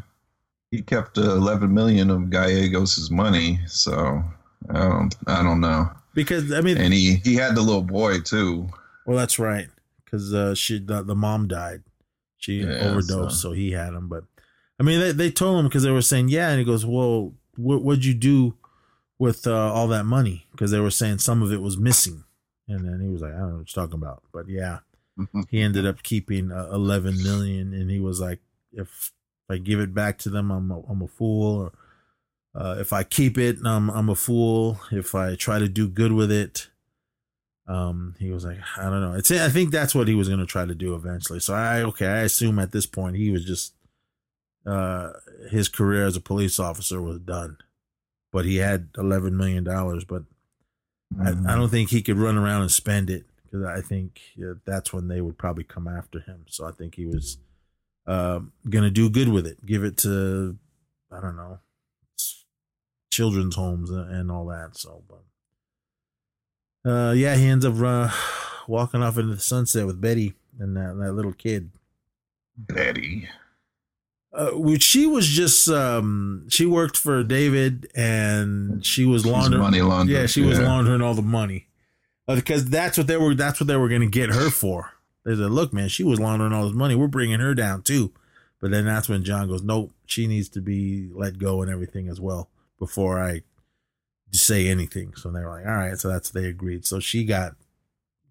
he 0.71 0.81
kept 0.81 1.17
uh, 1.17 1.35
11 1.35 1.73
million 1.73 2.09
of 2.09 2.29
Gallegos' 2.29 3.11
money, 3.11 3.59
so 3.67 4.23
I 4.69 4.73
don't, 4.79 5.15
I 5.27 5.43
don't 5.43 5.59
know. 5.61 5.89
Because 6.13 6.51
I 6.51 6.61
mean, 6.61 6.77
And 6.77 6.93
he 6.93 7.15
he 7.23 7.35
had 7.35 7.55
the 7.55 7.61
little 7.61 7.81
boy 7.83 8.19
too. 8.21 8.67
well, 9.05 9.17
that's 9.17 9.37
right. 9.39 9.67
Because 10.03 10.33
uh, 10.33 10.55
she 10.55 10.79
the, 10.79 11.03
the 11.03 11.15
mom 11.15 11.47
died, 11.47 11.83
she 12.37 12.61
Yeah, 12.63 12.89
overdosed, 12.89 13.39
so- 13.41 13.49
so. 13.49 13.51
he 13.51 13.71
had 13.71 13.93
him. 13.93 14.07
But 14.09 14.23
I 14.79 14.83
mean, 14.83 14.99
they 14.99 15.11
they 15.11 15.31
told 15.31 15.59
him 15.59 15.67
because 15.67 15.83
they 15.83 15.91
were 15.91 16.01
saying 16.01 16.29
yeah, 16.29 16.49
and 16.49 16.59
he 16.59 16.65
goes, 16.65 16.85
well, 16.85 17.33
what 17.55 17.81
what'd 17.83 18.03
you 18.05 18.13
do 18.13 18.55
with 19.19 19.47
uh, 19.47 19.73
all 19.73 19.87
that 19.89 20.05
money? 20.05 20.47
Because 20.51 20.71
they 20.71 20.79
were 20.79 20.91
saying 20.91 21.19
some 21.19 21.41
of 21.41 21.51
it 21.53 21.61
was 21.61 21.77
missing, 21.77 22.23
and 22.67 22.85
then 22.85 22.99
he 23.01 23.07
was 23.07 23.21
like, 23.21 23.33
I 23.33 23.37
don't 23.39 23.49
know 23.51 23.57
what 23.59 23.75
you're 23.75 23.85
talking 23.85 23.99
about, 24.01 24.23
but 24.33 24.47
yeah. 24.49 24.79
he 25.49 25.61
ended 25.61 25.85
up 25.85 26.03
keeping 26.03 26.51
uh, 26.51 26.69
11 26.73 27.21
million 27.21 27.73
and 27.73 27.91
he 27.91 27.99
was 27.99 28.19
like 28.21 28.39
if 28.71 29.11
i 29.51 29.57
give 29.57 29.79
it 29.79 29.93
back 29.93 30.17
to 30.17 30.29
them 30.29 30.51
i'm 30.51 30.71
a, 30.71 30.81
I'm 30.89 31.01
a 31.01 31.07
fool 31.07 31.61
or 31.61 31.71
uh, 32.53 32.75
if 32.79 32.91
i 32.93 33.03
keep 33.03 33.37
it 33.37 33.57
I'm, 33.65 33.89
I'm 33.89 34.09
a 34.09 34.15
fool. 34.15 34.79
If 34.91 35.15
i 35.15 35.35
try 35.35 35.59
to 35.59 35.69
do 35.69 35.87
good 35.87 36.11
with 36.11 36.31
it 36.31 36.69
um 37.67 38.15
he 38.19 38.31
was 38.31 38.43
like 38.43 38.57
i 38.77 38.83
don't 38.83 39.01
know. 39.01 39.13
It's 39.13 39.31
i 39.31 39.49
think 39.49 39.71
that's 39.71 39.95
what 39.95 40.07
he 40.07 40.15
was 40.15 40.27
going 40.27 40.39
to 40.39 40.45
try 40.45 40.65
to 40.65 40.75
do 40.75 40.95
eventually. 40.95 41.39
So 41.39 41.53
i 41.53 41.81
okay 41.81 42.07
i 42.07 42.19
assume 42.19 42.59
at 42.59 42.71
this 42.71 42.85
point 42.85 43.15
he 43.15 43.31
was 43.31 43.45
just 43.45 43.73
uh 44.65 45.11
his 45.49 45.69
career 45.69 46.05
as 46.05 46.15
a 46.15 46.21
police 46.21 46.59
officer 46.59 47.01
was 47.01 47.19
done. 47.19 47.57
But 48.31 48.45
he 48.45 48.57
had 48.57 48.89
11 48.97 49.37
million 49.37 49.63
dollars 49.63 50.03
but 50.03 50.23
I, 51.19 51.29
I 51.29 51.55
don't 51.55 51.69
think 51.69 51.89
he 51.89 52.01
could 52.01 52.17
run 52.17 52.37
around 52.37 52.61
and 52.61 52.71
spend 52.71 53.09
it 53.09 53.25
because 53.43 53.65
I 53.65 53.81
think 53.81 54.21
uh, 54.41 54.53
that's 54.65 54.93
when 54.93 55.07
they 55.07 55.21
would 55.21 55.37
probably 55.37 55.63
come 55.65 55.87
after 55.87 56.21
him. 56.21 56.45
So 56.47 56.65
I 56.65 56.71
think 56.71 56.95
he 56.95 57.05
was 57.05 57.37
um, 58.07 58.51
gonna 58.69 58.89
do 58.89 59.09
good 59.09 59.29
with 59.29 59.45
it, 59.47 59.65
give 59.65 59.83
it 59.83 59.97
to 59.97 60.57
I 61.11 61.21
don't 61.21 61.35
know 61.35 61.59
children's 63.11 63.55
homes 63.55 63.91
and, 63.91 64.31
all 64.31 64.47
that. 64.47 64.77
So, 64.77 65.03
but 66.83 66.89
uh, 66.89 67.11
yeah, 67.11 67.35
he 67.35 67.45
ends 67.45 67.65
up 67.65 67.75
uh, 67.79 68.09
walking 68.67 69.03
off 69.03 69.17
into 69.17 69.35
the 69.35 69.41
sunset 69.41 69.85
with 69.85 70.01
Betty 70.01 70.33
and 70.59 70.75
that, 70.75 70.97
that 70.97 71.13
little 71.13 71.33
kid. 71.33 71.69
Betty. 72.57 73.29
Uh, 74.33 74.51
which 74.51 74.81
she 74.81 75.05
was 75.05 75.27
just 75.27 75.67
um 75.67 76.47
she 76.49 76.65
worked 76.65 76.95
for 76.95 77.21
David 77.21 77.91
and 77.93 78.85
she 78.85 79.03
was 79.03 79.25
laundering 79.25 79.61
money 79.61 79.81
laundering, 79.81 80.21
Yeah, 80.21 80.25
she 80.25 80.41
was 80.41 80.57
laundering 80.57 81.01
all 81.01 81.13
the 81.13 81.21
money. 81.21 81.67
Uh, 82.29 82.35
because 82.35 82.69
that's 82.69 82.97
what 82.97 83.07
they 83.07 83.17
were 83.17 83.35
that's 83.35 83.59
what 83.59 83.67
they 83.67 83.75
were 83.75 83.89
going 83.89 84.01
to 84.01 84.07
get 84.07 84.29
her 84.29 84.49
for. 84.49 84.93
They 85.23 85.35
said, 85.35 85.51
"Look, 85.51 85.73
man, 85.73 85.89
she 85.89 86.03
was 86.03 86.19
laundering 86.19 86.53
all 86.53 86.65
this 86.65 86.75
money. 86.75 86.95
We're 86.95 87.07
bringing 87.07 87.39
her 87.39 87.53
down 87.53 87.83
too." 87.83 88.11
But 88.59 88.71
then 88.71 88.85
that's 88.85 89.09
when 89.09 89.23
John 89.23 89.47
goes, 89.47 89.63
"Nope, 89.63 89.91
she 90.05 90.27
needs 90.27 90.49
to 90.49 90.61
be 90.61 91.09
let 91.13 91.37
go 91.37 91.61
and 91.61 91.71
everything 91.71 92.07
as 92.07 92.19
well 92.19 92.49
before 92.79 93.21
I 93.21 93.41
say 94.31 94.67
anything." 94.67 95.13
So 95.15 95.31
they 95.31 95.41
were 95.41 95.49
like, 95.49 95.65
"All 95.65 95.73
right." 95.73 95.97
So 95.97 96.09
that's 96.09 96.31
they 96.31 96.45
agreed. 96.45 96.85
So 96.85 96.99
she 96.99 97.23
got 97.25 97.53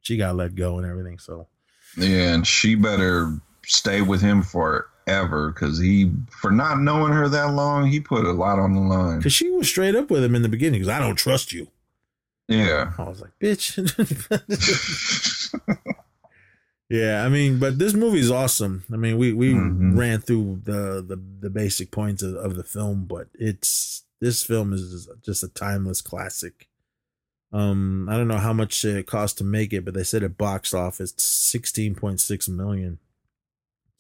she 0.01 0.17
got 0.17 0.37
let 0.37 0.55
go 0.55 0.79
and 0.79 0.87
everything. 0.87 1.19
So 1.19 1.47
Yeah, 1.97 2.35
and 2.35 2.47
she 2.47 2.75
better 2.75 3.39
stay 3.67 4.03
with 4.03 4.21
him 4.21 4.43
forever 4.43 5.53
because 5.53 5.79
he, 5.79 6.11
for 6.41 6.51
not 6.51 6.81
knowing 6.81 7.13
her 7.13 7.29
that 7.29 7.53
long, 7.55 7.87
he 7.87 8.01
put 8.01 8.25
a 8.25 8.33
lot 8.33 8.59
on 8.59 8.75
the 8.75 8.81
line. 8.81 9.19
because 9.19 9.33
she 9.33 9.51
was 9.51 9.69
straight 9.69 9.95
up 9.95 10.11
with 10.11 10.25
him 10.25 10.35
in 10.35 10.43
the 10.43 10.49
beginning, 10.49 10.81
because 10.81 10.93
I 10.93 10.99
don't 10.99 11.17
trust 11.17 11.53
you. 11.53 11.69
Yeah. 12.49 12.93
I 12.99 13.03
was 13.05 13.21
like, 13.21 13.31
bitch. 13.41 13.77
yeah, 16.91 17.25
I 17.25 17.29
mean, 17.31 17.59
but 17.59 17.79
this 17.79 17.95
movie's 17.95 18.31
awesome. 18.31 18.85
I 18.93 18.97
mean, 18.97 19.17
we 19.17 19.33
we 19.33 19.55
Mhm. 19.55 19.97
ran 19.97 20.21
through 20.21 20.61
the, 20.65 21.03
the 21.07 21.17
the 21.41 21.49
basic 21.51 21.91
points 21.91 22.23
of, 22.23 22.35
of 22.35 22.57
the 22.57 22.65
film, 22.65 23.07
but 23.07 23.29
it's 23.35 24.05
this 24.21 24.43
film 24.43 24.73
is 24.75 25.09
just 25.23 25.43
a 25.43 25.49
timeless 25.49 26.03
classic. 26.03 26.69
Um, 27.53 28.09
I 28.09 28.17
don't 28.17 28.29
know 28.29 28.37
how 28.39 28.53
much 28.53 28.85
it 28.85 29.07
cost 29.07 29.39
to 29.39 29.45
make 29.45 29.73
it, 29.73 29.85
but 29.85 29.95
they 29.95 30.05
said 30.05 30.23
it 30.23 30.37
boxed 30.37 30.75
office 30.75 31.15
sixteen 31.17 31.95
point 31.95 32.21
six 32.21 32.49
million. 32.49 32.99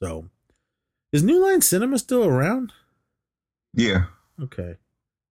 So, 0.02 0.28
is 1.12 1.22
New 1.22 1.42
Line 1.42 1.60
Cinema 1.62 1.98
still 1.98 2.24
around? 2.24 2.72
Yeah. 3.74 4.06
Okay. 4.40 4.72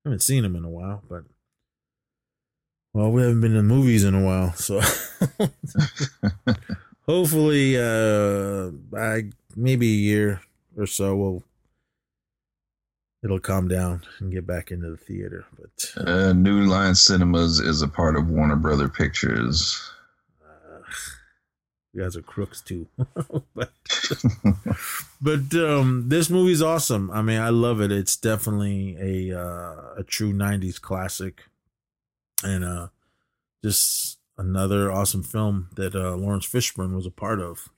I 0.05 0.10
haven't 0.10 0.22
seen 0.22 0.45
him 0.45 0.55
in 0.55 0.64
a 0.64 0.70
while, 0.70 1.03
but 1.10 1.24
well, 2.93 3.12
we 3.12 3.22
haven't 3.22 3.41
been 3.41 3.53
to 3.53 3.64
movies 3.64 4.03
in 4.03 4.16
a 4.16 4.24
while, 4.24 4.53
so 4.53 4.80
hopefully 7.10 7.76
uh 7.76 8.70
I 8.95 9.32
maybe 9.55 9.88
a 9.88 10.01
year 10.12 10.41
or 10.78 10.86
so 10.86 11.16
we'll 11.16 11.43
it'll 13.24 13.39
calm 13.39 13.68
down 13.68 14.03
and 14.20 14.32
get 14.32 14.45
back 14.45 14.72
into 14.72 14.91
the 14.91 14.97
theater. 14.97 15.45
But 15.60 16.07
Uh, 16.07 16.34
New 16.34 16.66
Line 16.66 16.93
Cinemas 16.95 17.60
is 17.60 17.82
a 17.82 17.88
part 17.88 18.16
of 18.16 18.30
Warner 18.30 18.55
Brother 18.55 18.88
Pictures. 18.88 19.91
uh, 20.45 20.82
you 21.93 22.03
guys 22.03 22.16
are 22.16 22.22
crooks 22.22 22.62
too. 22.62 22.88
but 23.55 23.72
but 25.22 25.53
um, 25.55 26.05
this 26.10 26.30
movie's 26.30 26.62
awesome. 26.62 27.10
I 27.10 27.22
mean, 27.24 27.41
I 27.41 27.49
love 27.49 27.82
it. 27.82 27.91
It's 27.91 28.16
definitely 28.16 28.95
a 28.99 29.38
uh, 29.38 29.95
a 29.97 30.03
true 30.03 30.32
'90s 30.32 30.80
classic, 30.80 31.41
and 32.43 32.64
uh, 32.64 32.88
just 33.64 34.18
another 34.40 34.90
awesome 34.92 35.22
film 35.22 35.68
that 35.76 35.94
uh, 35.94 36.16
Laurence 36.16 36.48
Fishburne 36.48 36.96
was 36.96 37.06
a 37.06 37.12
part 37.12 37.42
of. 37.42 37.70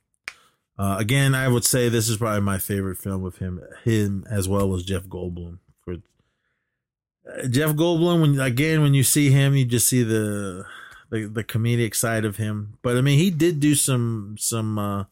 Uh, 0.78 0.96
again, 0.98 1.34
I 1.34 1.48
would 1.48 1.64
say 1.64 1.88
this 1.88 2.08
is 2.08 2.16
probably 2.16 2.40
my 2.40 2.58
favorite 2.58 2.98
film 2.98 3.20
with 3.20 3.38
him, 3.38 3.60
him 3.84 4.24
as 4.30 4.48
well 4.48 4.74
as 4.74 4.84
Jeff 4.84 5.04
Goldblum. 5.04 5.58
For 5.84 5.94
uh, 5.94 7.48
Jeff 7.48 7.72
Goldblum, 7.72 8.20
when 8.20 8.40
again 8.40 8.80
when 8.80 8.94
you 8.94 9.02
see 9.02 9.30
him, 9.30 9.54
you 9.54 9.64
just 9.64 9.88
see 9.88 10.02
the 10.02 10.64
the, 11.10 11.26
the 11.26 11.44
comedic 11.44 11.94
side 11.94 12.24
of 12.24 12.36
him. 12.36 12.78
But 12.80 12.96
I 12.96 13.02
mean, 13.02 13.18
he 13.18 13.30
did 13.30 13.60
do 13.60 13.74
some 13.74 14.36
some 14.38 14.78
uh, 14.78 15.04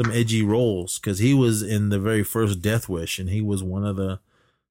some 0.00 0.12
edgy 0.12 0.42
roles 0.42 0.98
because 0.98 1.18
he 1.18 1.34
was 1.34 1.62
in 1.62 1.88
the 1.88 1.98
very 1.98 2.22
first 2.22 2.62
Death 2.62 2.88
Wish, 2.88 3.18
and 3.18 3.30
he 3.30 3.40
was 3.40 3.62
one 3.62 3.84
of 3.84 3.96
the 3.96 4.20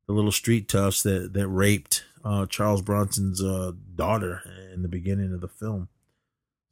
the 0.07 0.13
little 0.13 0.31
street 0.31 0.69
toughs 0.69 1.03
that 1.03 1.33
that 1.33 1.47
raped 1.47 2.05
uh, 2.23 2.45
Charles 2.45 2.81
Bronson's 2.81 3.43
uh, 3.43 3.71
daughter 3.95 4.43
in 4.73 4.81
the 4.81 4.87
beginning 4.87 5.33
of 5.33 5.41
the 5.41 5.47
film. 5.47 5.89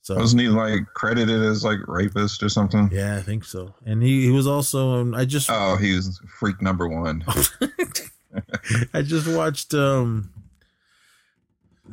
So 0.10 0.16
Wasn't 0.16 0.42
he 0.42 0.48
like 0.48 0.88
credited 0.96 1.40
as 1.44 1.64
like 1.64 1.78
rapist 1.88 2.42
or 2.42 2.50
something? 2.50 2.90
yeah, 2.92 3.16
I 3.16 3.22
think 3.22 3.44
so. 3.46 3.76
And 3.86 4.02
he, 4.02 4.24
he 4.24 4.32
was 4.32 4.48
also 4.48 4.96
um, 4.96 5.14
I 5.14 5.24
just 5.24 5.52
Oh, 5.52 5.76
he 5.76 5.96
was 5.96 6.20
freak 6.40 6.64
number 6.64 6.88
one. 6.88 7.24
I 8.96 9.04
just 9.04 9.28
watched 9.28 9.76
um 9.76 10.32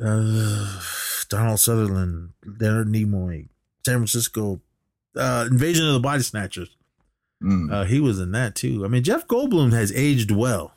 uh, 0.03 0.81
Donald 1.29 1.59
Sutherland, 1.59 2.31
Leonard 2.59 2.87
Nimoy, 2.87 3.49
San 3.85 3.97
Francisco, 3.97 4.61
uh, 5.15 5.45
Invasion 5.51 5.85
of 5.85 5.93
the 5.93 5.99
Body 5.99 6.23
Snatchers. 6.23 6.75
Mm. 7.43 7.71
Uh, 7.71 7.83
he 7.83 7.99
was 7.99 8.19
in 8.19 8.31
that 8.31 8.55
too. 8.55 8.83
I 8.83 8.87
mean, 8.87 9.03
Jeff 9.03 9.27
Goldblum 9.27 9.73
has 9.73 9.91
aged 9.91 10.31
well. 10.31 10.73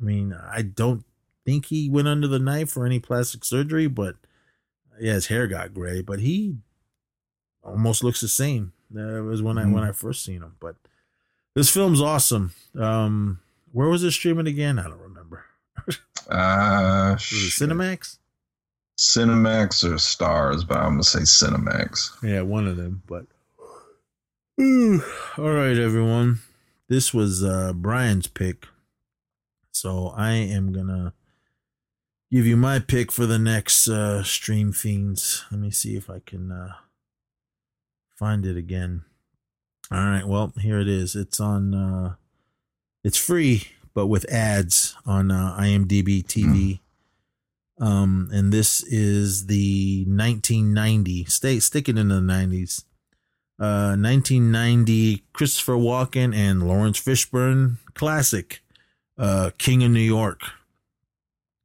I 0.00 0.04
mean, 0.04 0.32
I 0.32 0.62
don't 0.62 1.04
think 1.44 1.66
he 1.66 1.90
went 1.90 2.08
under 2.08 2.28
the 2.28 2.38
knife 2.38 2.70
for 2.70 2.86
any 2.86 2.98
plastic 2.98 3.44
surgery, 3.44 3.88
but 3.88 4.16
yeah, 4.98 5.12
his 5.12 5.26
hair 5.26 5.46
got 5.46 5.74
gray, 5.74 6.00
but 6.00 6.20
he 6.20 6.56
almost 7.62 8.04
looks 8.04 8.20
the 8.20 8.28
same. 8.28 8.72
That 8.90 9.22
was 9.22 9.42
when 9.42 9.58
I 9.58 9.66
when 9.66 9.84
I 9.84 9.92
first 9.92 10.24
seen 10.24 10.42
him. 10.42 10.56
But 10.60 10.76
this 11.54 11.70
film's 11.70 12.00
awesome. 12.00 12.52
Um, 12.78 13.40
where 13.72 13.88
was 13.88 14.02
it 14.02 14.12
streaming 14.12 14.46
again? 14.46 14.78
I 14.78 14.84
don't 14.84 15.00
remember. 15.00 15.44
Uh, 16.28 17.16
Cinemax? 17.16 18.18
Cinemax 18.98 19.82
or 19.82 19.94
Starz, 19.94 20.66
but 20.68 20.76
I'm 20.76 20.90
gonna 20.90 21.02
say 21.02 21.20
Cinemax. 21.20 22.22
Yeah, 22.22 22.42
one 22.42 22.66
of 22.66 22.76
them. 22.76 23.02
But 23.06 23.24
Ooh. 24.60 25.02
all 25.38 25.52
right, 25.52 25.78
everyone. 25.78 26.40
This 26.88 27.14
was 27.14 27.42
uh, 27.42 27.72
Brian's 27.72 28.26
pick, 28.26 28.66
so 29.72 30.08
I 30.08 30.32
am 30.32 30.72
gonna 30.72 31.14
give 32.30 32.44
you 32.44 32.56
my 32.56 32.78
pick 32.78 33.10
for 33.10 33.24
the 33.24 33.38
next 33.38 33.88
uh, 33.88 34.22
Stream 34.22 34.72
Fiends. 34.72 35.44
Let 35.50 35.60
me 35.60 35.70
see 35.70 35.96
if 35.96 36.10
I 36.10 36.20
can 36.24 36.52
uh, 36.52 36.74
find 38.18 38.44
it 38.44 38.56
again. 38.56 39.04
All 39.90 39.98
right, 39.98 40.26
well 40.26 40.52
here 40.60 40.80
it 40.80 40.88
is. 40.88 41.14
It's 41.14 41.40
on. 41.40 41.74
Uh, 41.74 42.14
it's 43.04 43.16
free, 43.16 43.68
but 43.94 44.08
with 44.08 44.30
ads 44.30 44.96
on 45.06 45.30
uh, 45.30 45.56
IMDb 45.58 46.24
TV. 46.24 46.80
Um, 47.80 48.28
and 48.32 48.52
this 48.52 48.82
is 48.82 49.46
the 49.46 50.04
1990. 50.08 51.24
Stay 51.26 51.60
sticking 51.60 51.96
in 51.96 52.08
the 52.08 52.16
90s. 52.16 52.84
Uh, 53.60 53.96
1990 53.98 55.24
Christopher 55.32 55.74
Walken 55.74 56.34
and 56.34 56.66
Laurence 56.66 57.00
Fishburne 57.00 57.78
classic, 57.94 58.62
uh, 59.16 59.50
King 59.58 59.82
of 59.82 59.90
New 59.90 60.00
York. 60.00 60.40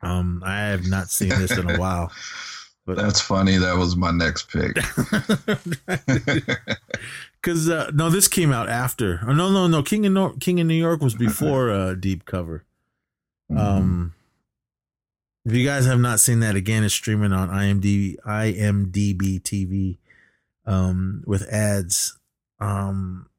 Um, 0.01 0.41
I 0.45 0.61
have 0.61 0.87
not 0.87 1.09
seen 1.09 1.29
this 1.29 1.55
in 1.55 1.69
a 1.69 1.77
while, 1.79 2.11
but 2.85 2.97
That's 2.97 3.21
funny. 3.21 3.57
That 3.57 3.77
was 3.77 3.95
my 3.95 4.11
next 4.11 4.49
pick. 4.49 4.75
because 7.41 7.69
uh, 7.69 7.91
no, 7.93 8.09
this 8.09 8.27
came 8.27 8.51
out 8.51 8.67
after. 8.69 9.21
Oh, 9.25 9.33
no, 9.33 9.51
no, 9.51 9.67
no. 9.67 9.83
King 9.83 10.05
of 10.05 10.11
Nor- 10.11 10.35
King 10.39 10.59
of 10.59 10.67
New 10.67 10.73
York 10.73 11.01
was 11.01 11.15
before 11.15 11.71
uh, 11.71 11.93
Deep 11.93 12.25
Cover. 12.25 12.65
Um, 13.55 14.13
if 15.45 15.53
you 15.53 15.65
guys 15.65 15.85
have 15.85 15.99
not 15.99 16.19
seen 16.19 16.39
that, 16.39 16.55
again, 16.55 16.83
it's 16.83 16.93
streaming 16.93 17.33
on 17.33 17.49
IMDb, 17.49 18.15
IMDb 18.25 19.41
TV, 19.41 19.97
um, 20.65 21.23
with 21.25 21.43
ads. 21.49 22.17
Um, 22.59 23.29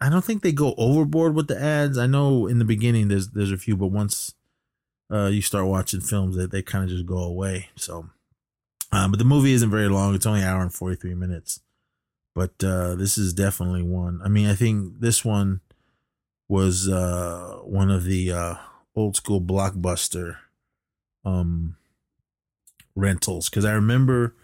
I 0.00 0.08
don't 0.08 0.24
think 0.24 0.42
they 0.42 0.52
go 0.52 0.74
overboard 0.78 1.34
with 1.34 1.48
the 1.48 1.60
ads. 1.60 1.98
I 1.98 2.06
know 2.06 2.46
in 2.46 2.58
the 2.58 2.64
beginning 2.64 3.08
there's 3.08 3.28
there's 3.30 3.52
a 3.52 3.58
few, 3.58 3.76
but 3.76 3.88
once 3.88 4.34
uh, 5.12 5.26
you 5.26 5.42
start 5.42 5.66
watching 5.66 6.00
films, 6.00 6.36
they 6.36 6.46
they 6.46 6.62
kind 6.62 6.84
of 6.84 6.90
just 6.90 7.06
go 7.06 7.18
away. 7.18 7.68
So, 7.76 8.08
um, 8.92 9.10
but 9.10 9.18
the 9.18 9.24
movie 9.24 9.52
isn't 9.52 9.70
very 9.70 9.88
long. 9.88 10.14
It's 10.14 10.26
only 10.26 10.40
an 10.40 10.46
hour 10.48 10.62
and 10.62 10.72
forty 10.72 10.96
three 10.96 11.14
minutes. 11.14 11.60
But 12.34 12.62
uh, 12.62 12.94
this 12.94 13.18
is 13.18 13.32
definitely 13.32 13.82
one. 13.82 14.20
I 14.24 14.28
mean, 14.28 14.48
I 14.48 14.54
think 14.54 15.00
this 15.00 15.24
one 15.24 15.60
was 16.48 16.88
uh, 16.88 17.58
one 17.64 17.90
of 17.90 18.04
the 18.04 18.32
uh, 18.32 18.54
old 18.94 19.16
school 19.16 19.40
blockbuster 19.40 20.36
um 21.24 21.76
rentals 22.98 23.48
because 23.48 23.64
I 23.64 23.72
remember. 23.72 24.34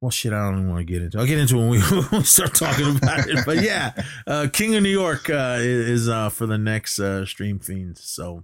Well, 0.00 0.10
shit, 0.10 0.32
I 0.32 0.50
don't 0.50 0.68
want 0.68 0.80
to 0.80 0.92
get 0.92 1.00
into. 1.00 1.18
I'll 1.18 1.26
get 1.26 1.38
into 1.38 1.56
when 1.58 1.68
we, 1.68 1.80
when 1.90 2.08
we 2.10 2.22
start 2.24 2.54
talking 2.54 2.96
about 2.96 3.28
it. 3.28 3.46
But 3.46 3.62
yeah, 3.62 3.92
uh, 4.26 4.48
King 4.52 4.74
of 4.74 4.82
New 4.82 4.88
York 4.88 5.30
uh, 5.30 5.58
is 5.60 6.08
uh, 6.08 6.28
for 6.28 6.46
the 6.46 6.58
next 6.58 6.98
uh, 6.98 7.24
Stream 7.24 7.60
Fiends. 7.60 8.02
So, 8.02 8.42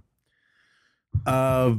uh, 1.25 1.75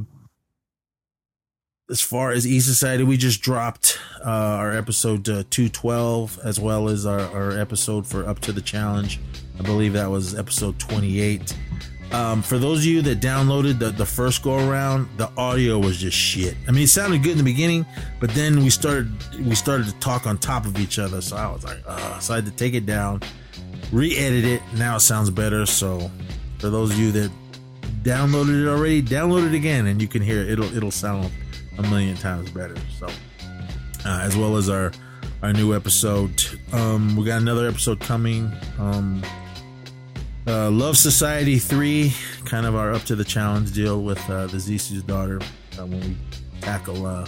as 1.89 2.01
far 2.01 2.31
as 2.31 2.47
E 2.47 2.59
Society, 2.59 3.03
we 3.03 3.17
just 3.17 3.41
dropped 3.41 3.99
uh, 4.25 4.29
our 4.29 4.71
episode 4.71 5.27
uh, 5.27 5.43
212 5.49 6.39
as 6.43 6.59
well 6.59 6.87
as 6.87 7.05
our, 7.05 7.19
our 7.19 7.59
episode 7.59 8.07
for 8.07 8.27
Up 8.27 8.39
to 8.39 8.51
the 8.51 8.61
Challenge. 8.61 9.19
I 9.59 9.63
believe 9.63 9.93
that 9.93 10.09
was 10.09 10.37
episode 10.37 10.79
28. 10.79 11.55
Um, 12.13 12.41
for 12.41 12.57
those 12.57 12.79
of 12.79 12.85
you 12.85 13.01
that 13.03 13.21
downloaded 13.21 13.79
the, 13.79 13.89
the 13.89 14.05
first 14.05 14.43
go 14.43 14.69
around, 14.69 15.07
the 15.17 15.29
audio 15.37 15.79
was 15.79 15.97
just 15.97 16.17
shit. 16.17 16.55
I 16.67 16.71
mean, 16.71 16.83
it 16.83 16.89
sounded 16.89 17.23
good 17.23 17.33
in 17.33 17.37
the 17.37 17.43
beginning, 17.43 17.85
but 18.19 18.29
then 18.31 18.63
we 18.63 18.69
started 18.69 19.09
we 19.39 19.55
started 19.55 19.87
to 19.87 19.93
talk 19.99 20.27
on 20.27 20.37
top 20.37 20.65
of 20.65 20.77
each 20.77 20.99
other. 20.99 21.21
So 21.21 21.37
I 21.37 21.49
was 21.49 21.63
like, 21.63 21.79
uh, 21.87 22.19
so 22.19 22.33
I 22.33 22.37
had 22.37 22.45
to 22.45 22.51
take 22.51 22.73
it 22.73 22.85
down, 22.85 23.21
re-edit 23.93 24.43
it. 24.43 24.61
Now 24.75 24.97
it 24.97 25.01
sounds 25.01 25.29
better. 25.29 25.65
So 25.65 26.11
for 26.59 26.69
those 26.69 26.91
of 26.91 26.99
you 26.99 27.11
that 27.13 27.31
downloaded 28.03 28.61
it 28.61 28.67
already, 28.67 29.01
download 29.01 29.47
it 29.47 29.53
again, 29.53 29.87
and 29.87 30.01
you 30.01 30.09
can 30.09 30.21
hear 30.21 30.41
it. 30.41 30.49
It'll 30.49 30.75
it'll 30.75 30.91
sound 30.91 31.31
a 31.77 31.81
million 31.83 32.15
times 32.15 32.49
better. 32.51 32.75
So 32.97 33.07
uh, 34.05 34.19
as 34.21 34.35
well 34.35 34.57
as 34.57 34.69
our 34.69 34.91
our 35.41 35.53
new 35.53 35.75
episode. 35.75 36.43
Um, 36.71 37.15
we 37.15 37.25
got 37.25 37.41
another 37.41 37.67
episode 37.67 37.99
coming. 37.99 38.51
Um, 38.77 39.23
uh, 40.47 40.69
Love 40.69 40.97
Society 40.97 41.57
3, 41.59 42.13
kind 42.45 42.65
of 42.65 42.75
our 42.75 42.93
up 42.93 43.03
to 43.03 43.15
the 43.15 43.23
challenge 43.23 43.73
deal 43.73 44.01
with 44.03 44.19
uh, 44.29 44.47
the 44.47 44.57
Zisu's 44.57 45.03
daughter 45.03 45.39
uh, 45.79 45.85
when 45.85 45.99
we 46.01 46.17
tackle 46.61 47.05
uh, 47.05 47.27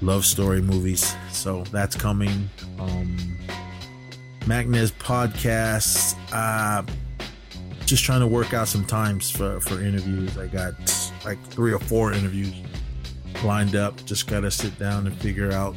love 0.00 0.24
story 0.24 0.62
movies. 0.62 1.14
So 1.32 1.64
that's 1.64 1.96
coming. 1.96 2.48
Um, 2.78 3.16
Magnez 4.40 4.92
podcast. 4.92 6.16
Uh, 6.32 6.82
just 7.86 8.04
trying 8.04 8.20
to 8.20 8.26
work 8.26 8.54
out 8.54 8.68
some 8.68 8.84
times 8.84 9.30
for, 9.30 9.60
for 9.60 9.80
interviews. 9.80 10.38
I 10.38 10.46
got 10.46 10.74
like 11.24 11.42
three 11.48 11.72
or 11.72 11.78
four 11.78 12.12
interviews 12.12 12.54
lined 13.44 13.76
up. 13.76 14.04
Just 14.06 14.26
got 14.26 14.40
to 14.40 14.50
sit 14.50 14.78
down 14.78 15.06
and 15.06 15.16
figure 15.18 15.52
out 15.52 15.76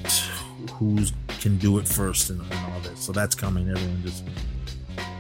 who's 0.73 1.13
can 1.39 1.57
do 1.57 1.77
it 1.77 1.87
first 1.87 2.29
and, 2.29 2.41
and 2.41 2.73
all 2.73 2.79
this. 2.81 2.99
So 2.99 3.11
that's 3.11 3.35
coming. 3.35 3.69
Everyone 3.69 4.01
just 4.03 4.23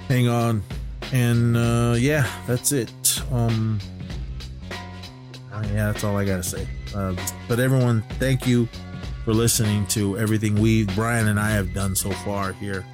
hang 0.07 0.29
on 0.29 0.63
and 1.11 1.55
uh 1.55 1.95
yeah 1.97 2.27
that's 2.47 2.71
it 2.71 3.21
um 3.31 3.79
uh, 5.53 5.61
yeah 5.73 5.91
that's 5.91 6.03
all 6.03 6.17
i 6.17 6.25
gotta 6.25 6.43
say 6.43 6.67
uh, 6.95 7.15
but 7.47 7.59
everyone 7.59 8.01
thank 8.19 8.47
you 8.47 8.67
for 9.23 9.33
listening 9.33 9.85
to 9.87 10.17
everything 10.17 10.55
we 10.55 10.85
brian 10.95 11.27
and 11.27 11.39
i 11.39 11.49
have 11.49 11.73
done 11.73 11.95
so 11.95 12.09
far 12.11 12.53
here 12.53 12.85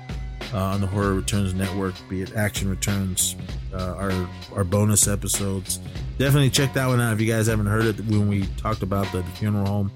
uh, 0.53 0.57
on 0.57 0.81
the 0.81 0.87
horror 0.87 1.13
returns 1.13 1.53
network 1.53 1.95
be 2.09 2.21
it 2.21 2.35
action 2.35 2.69
returns 2.69 3.35
uh, 3.73 3.95
our 3.95 4.29
our 4.55 4.63
bonus 4.63 5.07
episodes 5.07 5.79
definitely 6.23 6.49
check 6.49 6.73
that 6.73 6.87
one 6.87 7.01
out 7.01 7.11
if 7.11 7.19
you 7.19 7.27
guys 7.27 7.47
haven't 7.47 7.65
heard 7.65 7.83
it 7.83 7.99
when 8.05 8.29
we 8.29 8.45
talked 8.55 8.81
about 8.81 9.11
the, 9.11 9.17
the 9.17 9.31
funeral 9.31 9.65
home 9.65 9.91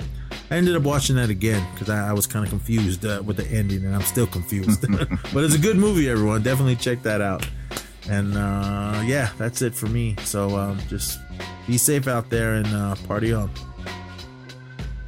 I 0.50 0.56
ended 0.56 0.76
up 0.76 0.84
watching 0.84 1.16
that 1.18 1.30
again 1.30 1.66
because 1.74 1.90
I, 1.90 2.10
I 2.10 2.14
was 2.14 2.26
kind 2.28 2.44
of 2.44 2.50
confused 2.50 3.06
uh, 3.06 3.22
with 3.26 3.36
the 3.36 3.46
ending, 3.48 3.84
and 3.84 3.94
I'm 3.94 4.02
still 4.02 4.28
confused. 4.28 4.86
but 5.34 5.44
it's 5.44 5.56
a 5.56 5.60
good 5.60 5.76
movie, 5.76 6.10
everyone. 6.10 6.42
Definitely 6.42 6.78
check 6.78 7.04
that 7.04 7.20
out. 7.20 7.46
And 8.10 8.38
uh, 8.38 9.04
yeah, 9.06 9.32
that's 9.38 9.62
it 9.62 9.76
for 9.76 9.88
me. 9.88 10.16
So 10.24 10.56
um, 10.58 10.80
just 10.88 11.20
be 11.68 11.78
safe 11.78 12.08
out 12.08 12.30
there 12.30 12.54
and 12.54 12.68
uh, 12.68 12.96
party 13.08 13.34
on. 13.34 13.52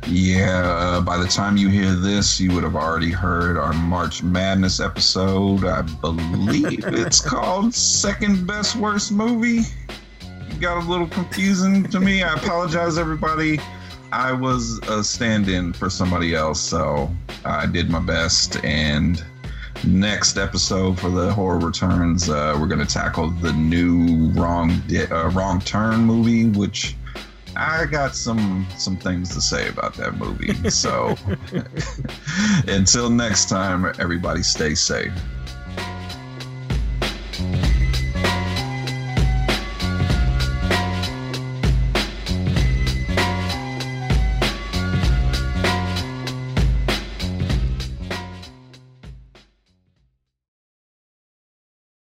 Yeah, 0.07 0.63
uh, 0.65 1.01
by 1.01 1.17
the 1.17 1.27
time 1.27 1.55
you 1.55 1.69
hear 1.69 1.93
this, 1.93 2.39
you 2.39 2.53
would 2.53 2.63
have 2.63 2.75
already 2.75 3.11
heard 3.11 3.57
our 3.57 3.71
March 3.73 4.21
Madness 4.23 4.81
episode. 4.81 5.63
I 5.63 5.83
believe 5.83 6.83
it's 6.87 7.21
called 7.21 7.73
Second 7.73 8.45
Best 8.45 8.75
Worst 8.75 9.13
Movie. 9.13 9.61
Got 10.59 10.83
a 10.83 10.89
little 10.89 11.07
confusing 11.07 11.85
to 11.85 12.01
me. 12.01 12.21
I 12.21 12.33
apologize, 12.33 12.97
everybody. 12.97 13.59
I 14.11 14.33
was 14.33 14.79
a 14.89 15.01
stand 15.03 15.47
in 15.47 15.71
for 15.71 15.89
somebody 15.89 16.35
else, 16.35 16.59
so 16.59 17.09
I 17.45 17.65
did 17.65 17.89
my 17.89 18.01
best. 18.01 18.61
And 18.65 19.23
next 19.85 20.37
episode 20.37 20.99
for 20.99 21.09
the 21.09 21.31
horror 21.31 21.59
returns, 21.59 22.29
uh, 22.29 22.57
we're 22.59 22.67
going 22.67 22.85
to 22.85 22.93
tackle 22.93 23.29
the 23.29 23.53
new 23.53 24.31
Wrong 24.31 24.81
Di- 24.87 25.05
uh, 25.05 25.29
Wrong 25.29 25.61
Turn 25.61 26.01
movie, 26.01 26.49
which 26.49 26.97
I 27.55 27.85
got 27.85 28.13
some 28.13 28.67
some 28.77 28.97
things 28.97 29.33
to 29.35 29.41
say 29.41 29.69
about 29.69 29.93
that 29.93 30.17
movie. 30.17 30.69
So 30.69 31.15
until 32.67 33.09
next 33.09 33.47
time, 33.47 33.85
everybody 33.97 34.43
stay 34.43 34.75
safe. 34.75 35.13